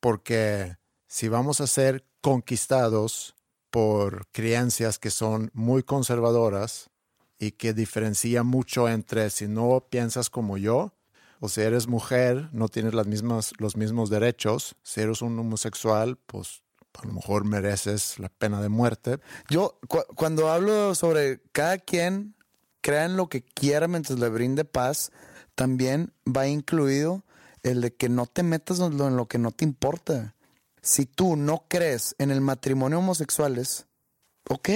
porque 0.00 0.76
si 1.06 1.28
vamos 1.28 1.60
a 1.60 1.66
ser 1.66 2.04
conquistados 2.20 3.34
por 3.70 4.26
creencias 4.28 4.98
que 4.98 5.10
son 5.10 5.50
muy 5.54 5.82
conservadoras 5.82 6.90
y 7.38 7.52
que 7.52 7.72
diferencian 7.72 8.46
mucho 8.46 8.88
entre 8.88 9.30
si 9.30 9.48
no 9.48 9.86
piensas 9.88 10.30
como 10.30 10.56
yo, 10.58 10.92
o 11.44 11.48
si 11.50 11.60
eres 11.60 11.88
mujer, 11.88 12.48
no 12.52 12.68
tienes 12.68 12.94
los 12.94 13.76
mismos 13.76 14.08
derechos, 14.08 14.76
si 14.82 15.02
eres 15.02 15.20
un 15.20 15.38
homosexual, 15.38 16.16
pues 16.26 16.62
a 16.94 17.06
lo 17.06 17.12
mejor 17.12 17.44
mereces 17.44 18.18
la 18.18 18.30
pena 18.30 18.62
de 18.62 18.70
muerte. 18.70 19.18
Yo, 19.50 19.78
cu- 19.86 20.06
cuando 20.16 20.50
hablo 20.50 20.94
sobre 20.94 21.42
cada 21.52 21.76
quien 21.76 22.34
crea 22.80 23.04
en 23.04 23.18
lo 23.18 23.28
que 23.28 23.42
quiera 23.42 23.88
mientras 23.88 24.18
le 24.18 24.30
brinde 24.30 24.64
paz, 24.64 25.10
también 25.54 26.14
va 26.26 26.46
incluido 26.46 27.24
el 27.62 27.82
de 27.82 27.94
que 27.94 28.08
no 28.08 28.24
te 28.24 28.42
metas 28.42 28.80
en 28.80 28.96
lo, 28.96 29.06
en 29.08 29.16
lo 29.16 29.26
que 29.26 29.36
no 29.38 29.50
te 29.50 29.64
importa. 29.66 30.34
Si 30.80 31.04
tú 31.04 31.36
no 31.36 31.66
crees 31.68 32.14
en 32.16 32.30
el 32.30 32.40
matrimonio 32.40 33.00
homosexuales, 33.00 33.86
ok, 34.48 34.70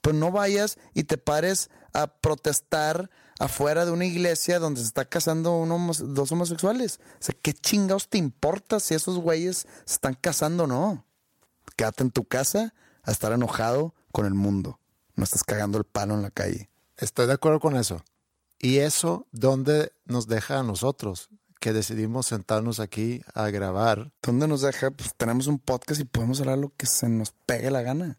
pues 0.00 0.14
no 0.16 0.30
vayas 0.30 0.78
y 0.94 1.04
te 1.04 1.18
pares 1.18 1.70
a 1.92 2.06
protestar 2.06 3.10
afuera 3.38 3.84
de 3.84 3.90
una 3.90 4.04
iglesia 4.04 4.58
donde 4.58 4.80
se 4.80 4.86
está 4.86 5.04
casando 5.04 5.56
un 5.56 5.70
homo- 5.72 5.92
dos 5.94 6.30
homosexuales. 6.32 7.00
O 7.20 7.24
sea, 7.24 7.34
¿qué 7.42 7.52
chingados 7.52 8.08
te 8.08 8.18
importa 8.18 8.80
si 8.80 8.94
esos 8.94 9.18
güeyes 9.18 9.66
se 9.84 9.94
están 9.94 10.14
casando 10.14 10.64
o 10.64 10.66
no? 10.66 11.04
Quédate 11.76 12.02
en 12.04 12.10
tu 12.10 12.24
casa 12.24 12.74
a 13.02 13.10
estar 13.10 13.32
enojado 13.32 13.94
con 14.12 14.26
el 14.26 14.34
mundo. 14.34 14.78
No 15.16 15.24
estás 15.24 15.44
cagando 15.44 15.78
el 15.78 15.84
palo 15.84 16.14
en 16.14 16.22
la 16.22 16.30
calle. 16.30 16.70
Estoy 16.96 17.26
de 17.26 17.32
acuerdo 17.34 17.60
con 17.60 17.76
eso. 17.76 18.02
¿Y 18.58 18.78
eso 18.78 19.26
dónde 19.32 19.92
nos 20.04 20.26
deja 20.28 20.60
a 20.60 20.62
nosotros 20.62 21.28
que 21.60 21.72
decidimos 21.72 22.26
sentarnos 22.26 22.78
aquí 22.80 23.22
a 23.34 23.48
grabar? 23.50 24.12
¿Dónde 24.22 24.46
nos 24.46 24.60
deja? 24.62 24.90
Pues 24.90 25.12
tenemos 25.16 25.46
un 25.48 25.58
podcast 25.58 26.00
y 26.00 26.04
podemos 26.04 26.40
hablar 26.40 26.58
lo 26.58 26.72
que 26.76 26.86
se 26.86 27.08
nos 27.08 27.32
pegue 27.46 27.70
la 27.70 27.82
gana. 27.82 28.18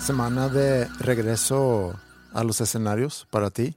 Semana 0.00 0.48
de 0.48 0.86
regreso 0.98 1.94
a 2.32 2.42
los 2.42 2.60
escenarios 2.62 3.28
para 3.30 3.50
ti. 3.50 3.76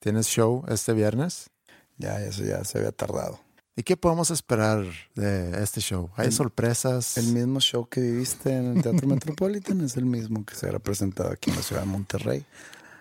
¿Tienes 0.00 0.26
show 0.26 0.64
este 0.68 0.92
viernes? 0.92 1.50
Ya, 1.96 2.20
eso 2.20 2.44
ya 2.44 2.62
se 2.64 2.78
había 2.78 2.92
tardado. 2.92 3.40
¿Y 3.74 3.82
qué 3.82 3.96
podemos 3.96 4.30
esperar 4.30 4.84
de 5.14 5.62
este 5.62 5.80
show? 5.80 6.10
¿Hay 6.16 6.30
sorpresas? 6.30 7.16
El 7.16 7.28
mismo 7.28 7.58
show 7.58 7.88
que 7.88 8.02
viviste 8.02 8.54
en 8.54 8.76
el 8.76 8.82
Teatro 8.82 9.08
Metropolitan 9.08 9.80
es 9.80 9.96
el 9.96 10.04
mismo 10.04 10.44
que 10.44 10.54
será 10.54 10.78
presentado 10.78 11.30
aquí 11.30 11.50
en 11.50 11.56
la 11.56 11.62
ciudad 11.62 11.82
de 11.82 11.88
Monterrey. 11.88 12.44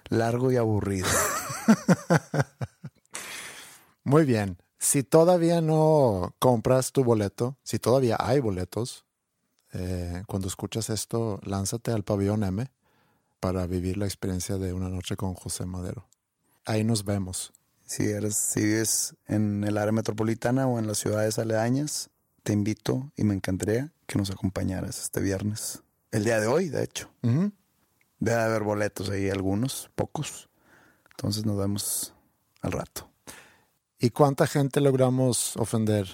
Largo 0.07 0.51
y 0.51 0.55
aburrido. 0.55 1.07
Muy 4.03 4.23
bien. 4.23 4.57
Si 4.79 5.03
todavía 5.03 5.61
no 5.61 6.33
compras 6.39 6.93
tu 6.93 7.03
boleto, 7.03 7.57
si 7.63 7.79
todavía 7.79 8.15
hay 8.19 8.39
boletos, 8.39 9.05
eh, 9.73 10.23
cuando 10.27 10.47
escuchas 10.47 10.89
esto, 10.89 11.39
lánzate 11.43 11.91
al 11.91 12.03
pabellón 12.03 12.43
M 12.43 12.71
para 13.39 13.65
vivir 13.67 13.97
la 13.97 14.05
experiencia 14.05 14.57
de 14.57 14.73
una 14.73 14.89
noche 14.89 15.15
con 15.15 15.33
José 15.33 15.65
Madero. 15.65 16.07
Ahí 16.65 16.83
nos 16.83 17.05
vemos. 17.05 17.53
Si, 17.85 18.03
eres, 18.03 18.35
si 18.35 18.61
vives 18.61 19.15
en 19.27 19.63
el 19.63 19.77
área 19.77 19.91
metropolitana 19.91 20.67
o 20.67 20.79
en 20.79 20.87
las 20.87 20.99
ciudades 20.99 21.39
aledañas, 21.39 22.09
te 22.43 22.53
invito 22.53 23.11
y 23.15 23.23
me 23.23 23.33
encantaría 23.33 23.91
que 24.05 24.17
nos 24.17 24.29
acompañaras 24.31 25.01
este 25.01 25.21
viernes. 25.21 25.81
El 26.11 26.23
día 26.23 26.39
de 26.39 26.47
hoy, 26.47 26.69
de 26.69 26.83
hecho. 26.83 27.09
Ujú. 27.23 27.51
Debe 28.19 28.41
haber 28.41 28.63
boletos 28.63 29.09
ahí, 29.09 29.29
algunos, 29.29 29.89
pocos. 29.95 30.49
Entonces 31.11 31.45
nos 31.45 31.57
vemos 31.57 32.13
al 32.61 32.71
rato. 32.71 33.09
¿Y 33.99 34.09
cuánta 34.09 34.47
gente 34.47 34.81
logramos 34.81 35.55
ofender 35.57 36.07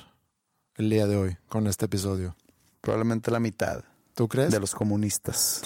el 0.75 0.89
día 0.89 1.07
de 1.07 1.15
hoy 1.15 1.37
con 1.47 1.67
este 1.67 1.85
episodio? 1.85 2.35
Probablemente 2.81 3.31
la 3.31 3.39
mitad 3.39 3.83
¿Tú 4.13 4.27
crees? 4.27 4.51
de 4.51 4.59
los 4.59 4.73
comunistas. 4.75 5.61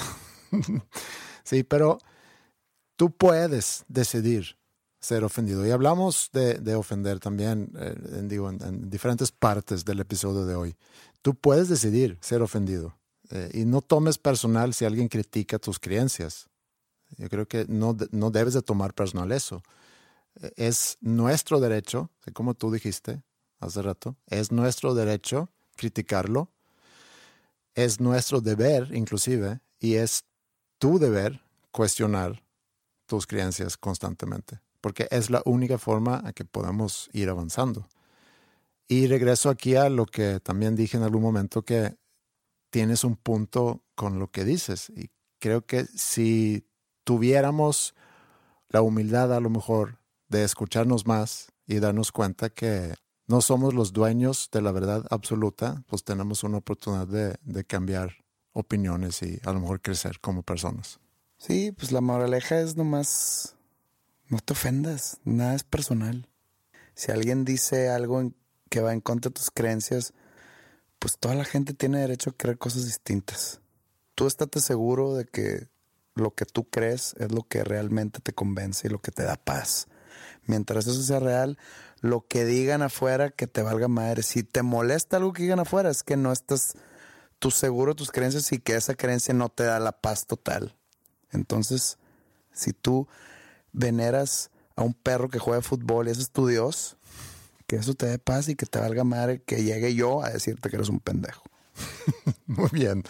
Sí, 1.44 1.64
pero 1.64 1.98
tú 2.96 3.12
puedes 3.12 3.84
decidir 3.88 4.58
ser 5.00 5.24
ofendido. 5.24 5.66
Y 5.66 5.72
hablamos 5.72 6.30
de, 6.34 6.56
de 6.56 6.76
ofender 6.76 7.20
también, 7.20 7.72
eh, 7.78 7.96
en, 8.20 8.28
digo, 8.28 8.50
en, 8.50 8.62
en 8.64 8.90
diferentes 8.90 9.32
partes 9.32 9.84
del 9.84 10.00
episodio 10.02 10.46
de 10.46 10.56
hoy. 10.56 10.76
Tú 11.22 11.34
puedes 11.36 11.68
decidir 11.68 12.18
ser 12.22 12.42
ofendido. 12.42 12.96
Eh, 13.32 13.50
y 13.54 13.66
no 13.66 13.82
tomes 13.82 14.18
personal 14.18 14.74
si 14.74 14.86
alguien 14.86 15.08
critica 15.08 15.58
tus 15.58 15.80
creencias. 15.80 16.48
Yo 17.18 17.28
creo 17.30 17.48
que 17.48 17.66
no, 17.68 17.98
no 18.12 18.30
debes 18.30 18.54
de 18.54 18.62
tomar 18.62 18.94
personal 18.94 19.32
eso. 19.32 19.64
Eh, 20.42 20.52
Es 20.56 20.98
nuestro 21.02 21.60
derecho, 21.60 22.12
como 22.34 22.54
tú 22.54 22.72
dijiste 22.72 23.24
hace 23.60 23.82
rato, 23.82 24.16
es 24.28 24.52
nuestro 24.52 24.94
derecho 24.94 25.50
criticarlo. 25.76 26.50
Es 27.76 28.00
nuestro 28.00 28.42
deber, 28.42 28.94
inclusive, 28.94 29.62
y 29.80 29.96
es 29.96 30.26
tu 30.78 31.00
deber 31.00 31.42
cuestionar 31.72 32.44
tus 33.06 33.28
creencias 33.28 33.78
constantemente, 33.78 34.60
porque 34.82 35.08
es 35.12 35.30
la 35.30 35.42
única 35.46 35.78
forma 35.78 36.22
a 36.26 36.34
que 36.34 36.46
podamos 36.46 37.10
ir 37.14 37.30
avanzando. 37.30 37.88
Y 38.88 39.08
regreso 39.08 39.50
aquí 39.50 39.76
a 39.76 39.90
lo 39.90 40.06
que 40.06 40.40
también 40.42 40.76
dije 40.76 40.98
en 40.98 41.04
algún 41.04 41.22
momento, 41.22 41.64
que 41.64 41.96
tienes 42.72 43.04
un 43.04 43.16
punto 43.16 43.84
con 43.96 44.20
lo 44.20 44.32
que 44.32 44.44
dices. 44.44 44.90
Y 44.90 45.10
creo 45.40 45.66
que 45.66 45.86
si 45.86 46.66
tuviéramos 47.04 47.96
la 48.70 48.82
humildad 48.82 49.34
a 49.34 49.40
lo 49.40 49.50
mejor 49.50 50.00
de 50.30 50.44
escucharnos 50.44 51.06
más 51.06 51.52
y 51.66 51.80
darnos 51.80 52.12
cuenta 52.12 52.50
que 52.50 52.96
no 53.32 53.40
somos 53.40 53.74
los 53.74 53.94
dueños 53.94 54.50
de 54.52 54.62
la 54.62 54.74
verdad 54.74 55.06
absoluta, 55.10 55.84
pues 55.88 56.04
tenemos 56.04 56.44
una 56.44 56.58
oportunidad 56.58 57.08
de, 57.08 57.64
cambiar 57.64 58.18
opiniones 58.52 59.24
y 59.24 59.40
a 59.46 59.54
lo 59.54 59.62
mejor 59.62 59.82
crecer 59.82 60.20
como 60.20 60.44
personas. 60.44 61.00
Sí, 61.38 61.72
pues 61.72 61.94
la 61.94 62.02
moraleja 62.02 62.60
es 62.60 62.76
nomás, 62.76 63.56
no 64.28 64.40
te 64.40 64.52
ofendas, 64.52 65.22
nada 65.24 65.56
es 65.56 65.64
personal. 65.64 66.28
Si 66.94 67.14
alguien 67.14 67.46
dice 67.46 67.90
algo 67.90 68.34
que 68.70 68.82
va 68.82 68.92
en 68.92 69.00
contra 69.00 69.30
de 69.30 69.36
tus 69.36 69.50
creencias, 69.50 70.14
pues 71.00 71.18
toda 71.18 71.34
la 71.34 71.46
gente 71.46 71.74
tiene 71.74 72.00
derecho 72.00 72.32
a 72.32 72.38
creer 72.38 72.58
cosas 72.58 72.84
distintas. 72.84 73.62
Tú 74.14 74.28
estate 74.28 74.60
seguro 74.60 75.16
de 75.16 75.24
que 75.24 75.70
lo 76.16 76.36
que 76.36 76.44
tú 76.44 76.70
crees 76.70 77.16
es 77.18 77.32
lo 77.32 77.44
que 77.44 77.64
realmente 77.64 78.20
te 78.20 78.34
convence 78.34 78.88
y 78.88 78.92
lo 78.92 79.00
que 79.00 79.12
te 79.12 79.24
da 79.24 79.38
paz. 79.38 79.88
Mientras 80.46 80.88
eso 80.88 81.02
sea 81.02 81.20
real, 81.20 81.58
lo 82.02 82.26
que 82.28 82.46
digan 82.46 82.82
afuera 82.82 83.30
que 83.30 83.48
te 83.48 83.62
valga 83.62 83.88
madre. 83.88 84.24
Si 84.24 84.44
te 84.44 84.64
molesta 84.64 85.18
algo 85.18 85.34
que 85.34 85.44
digan 85.44 85.60
afuera, 85.60 85.90
es 85.90 86.04
que 86.04 86.18
no 86.18 86.32
estás 86.32 86.74
tú 87.40 87.52
seguro 87.52 87.96
tus 87.96 88.12
creencias 88.12 88.52
y 88.52 88.60
que 88.60 88.76
esa 88.76 88.96
creencia 88.96 89.34
no 89.34 89.50
te 89.50 89.64
da 89.64 89.80
la 89.80 89.94
paz 89.94 90.28
total. 90.28 90.76
Entonces, 91.32 91.98
si 92.52 92.74
tú 92.74 93.08
veneras 93.72 94.52
a 94.76 94.84
un 94.84 94.94
perro 94.94 95.30
que 95.30 95.40
juega 95.40 95.62
fútbol 95.62 96.08
y 96.08 96.12
ese 96.12 96.22
es 96.22 96.32
tu 96.32 96.48
Dios, 96.48 96.98
que 97.68 97.78
eso 97.78 97.94
te 97.94 98.06
dé 98.06 98.20
paz 98.20 98.50
y 98.50 98.56
que 98.56 98.66
te 98.66 98.80
valga 98.80 99.04
madre 99.04 99.42
que 99.42 99.64
llegue 99.64 99.96
yo 99.96 100.24
a 100.24 100.30
decirte 100.30 100.70
que 100.70 100.76
eres 100.76 100.90
un 100.90 101.00
pendejo. 101.00 101.44
Muy 102.46 102.70
bien. 102.72 103.04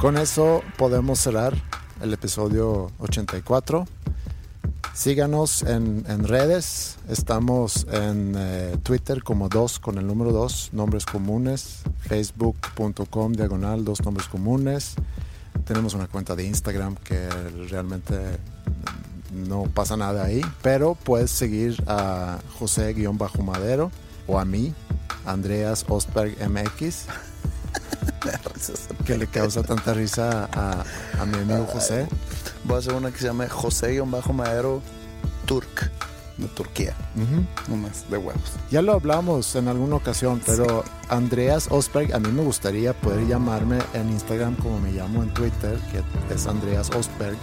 Con 0.00 0.16
eso 0.16 0.62
podemos 0.76 1.18
cerrar 1.18 1.54
el 2.00 2.12
episodio 2.12 2.90
84. 2.98 3.86
Síganos 4.98 5.62
en, 5.62 6.04
en 6.08 6.24
redes. 6.26 6.98
Estamos 7.08 7.86
en 7.92 8.34
eh, 8.36 8.76
Twitter 8.82 9.22
como 9.22 9.48
dos 9.48 9.78
con 9.78 9.96
el 9.96 10.04
número 10.04 10.32
dos, 10.32 10.70
nombres 10.72 11.06
comunes. 11.06 11.82
Facebook.com 12.00 13.32
diagonal 13.32 13.84
dos 13.84 14.04
nombres 14.04 14.26
comunes. 14.26 14.96
Tenemos 15.64 15.94
una 15.94 16.08
cuenta 16.08 16.34
de 16.34 16.46
Instagram 16.46 16.96
que 16.96 17.28
realmente 17.70 18.16
no 19.32 19.66
pasa 19.72 19.96
nada 19.96 20.24
ahí, 20.24 20.40
pero 20.62 20.96
puedes 20.96 21.30
seguir 21.30 21.80
a 21.86 22.40
José-Madero 22.58 23.92
o 24.26 24.40
a 24.40 24.44
mí, 24.44 24.74
Andreas 25.24 25.84
Ostberg 25.88 26.36
MX 26.50 27.06
que 29.04 29.16
le 29.16 29.26
causa 29.26 29.62
tanta 29.62 29.94
risa 29.94 30.48
a, 30.52 30.84
a 31.20 31.26
mi 31.26 31.38
amigo 31.38 31.66
José. 31.66 32.06
Voy 32.64 32.76
a 32.76 32.78
hacer 32.78 32.94
una 32.94 33.10
que 33.10 33.18
se 33.18 33.26
llama 33.26 33.48
José-Madero 33.48 34.82
Turk, 35.46 35.90
de 36.36 36.46
Turquía, 36.48 36.94
nomás, 37.68 38.08
de 38.10 38.18
huevos. 38.18 38.52
Ya 38.70 38.82
lo 38.82 38.92
hablamos 38.92 39.54
en 39.56 39.68
alguna 39.68 39.96
ocasión, 39.96 40.40
pero 40.44 40.84
Andreas 41.08 41.68
Osberg, 41.70 42.14
a 42.14 42.18
mí 42.18 42.30
me 42.30 42.42
gustaría 42.42 42.92
poder 42.92 43.26
llamarme 43.26 43.78
en 43.94 44.10
Instagram 44.10 44.54
como 44.56 44.78
me 44.78 44.92
llamo 44.92 45.22
en 45.22 45.32
Twitter, 45.34 45.78
que 45.90 46.34
es 46.34 46.46
Andreas 46.46 46.90
Osberg, 46.90 47.36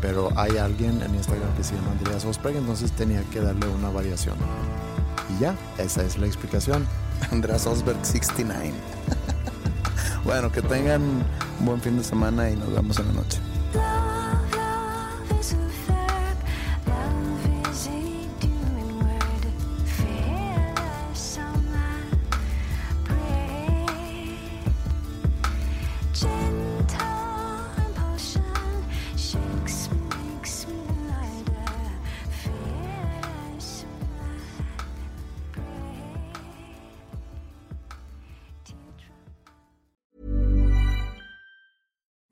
pero 0.00 0.30
hay 0.36 0.56
alguien 0.56 1.02
en 1.02 1.14
Instagram 1.14 1.54
que 1.56 1.64
se 1.64 1.74
llama 1.74 1.92
Andreas 1.92 2.24
Osberg, 2.24 2.56
entonces 2.56 2.92
tenía 2.92 3.22
que 3.24 3.40
darle 3.40 3.66
una 3.68 3.90
variación. 3.90 4.36
Y 5.28 5.42
ya, 5.42 5.54
esa 5.78 6.02
es 6.02 6.16
la 6.16 6.26
explicación. 6.26 6.86
András 7.30 7.66
Osberg 7.66 7.98
69. 8.02 8.72
Bueno, 10.24 10.50
que 10.50 10.62
tengan 10.62 11.02
un 11.60 11.66
buen 11.66 11.80
fin 11.80 11.96
de 11.96 12.04
semana 12.04 12.50
y 12.50 12.56
nos 12.56 12.72
vemos 12.72 12.98
en 12.98 13.06
la 13.08 13.12
noche. 13.14 13.38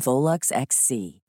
Volux 0.00 0.52
XC. 0.52 1.19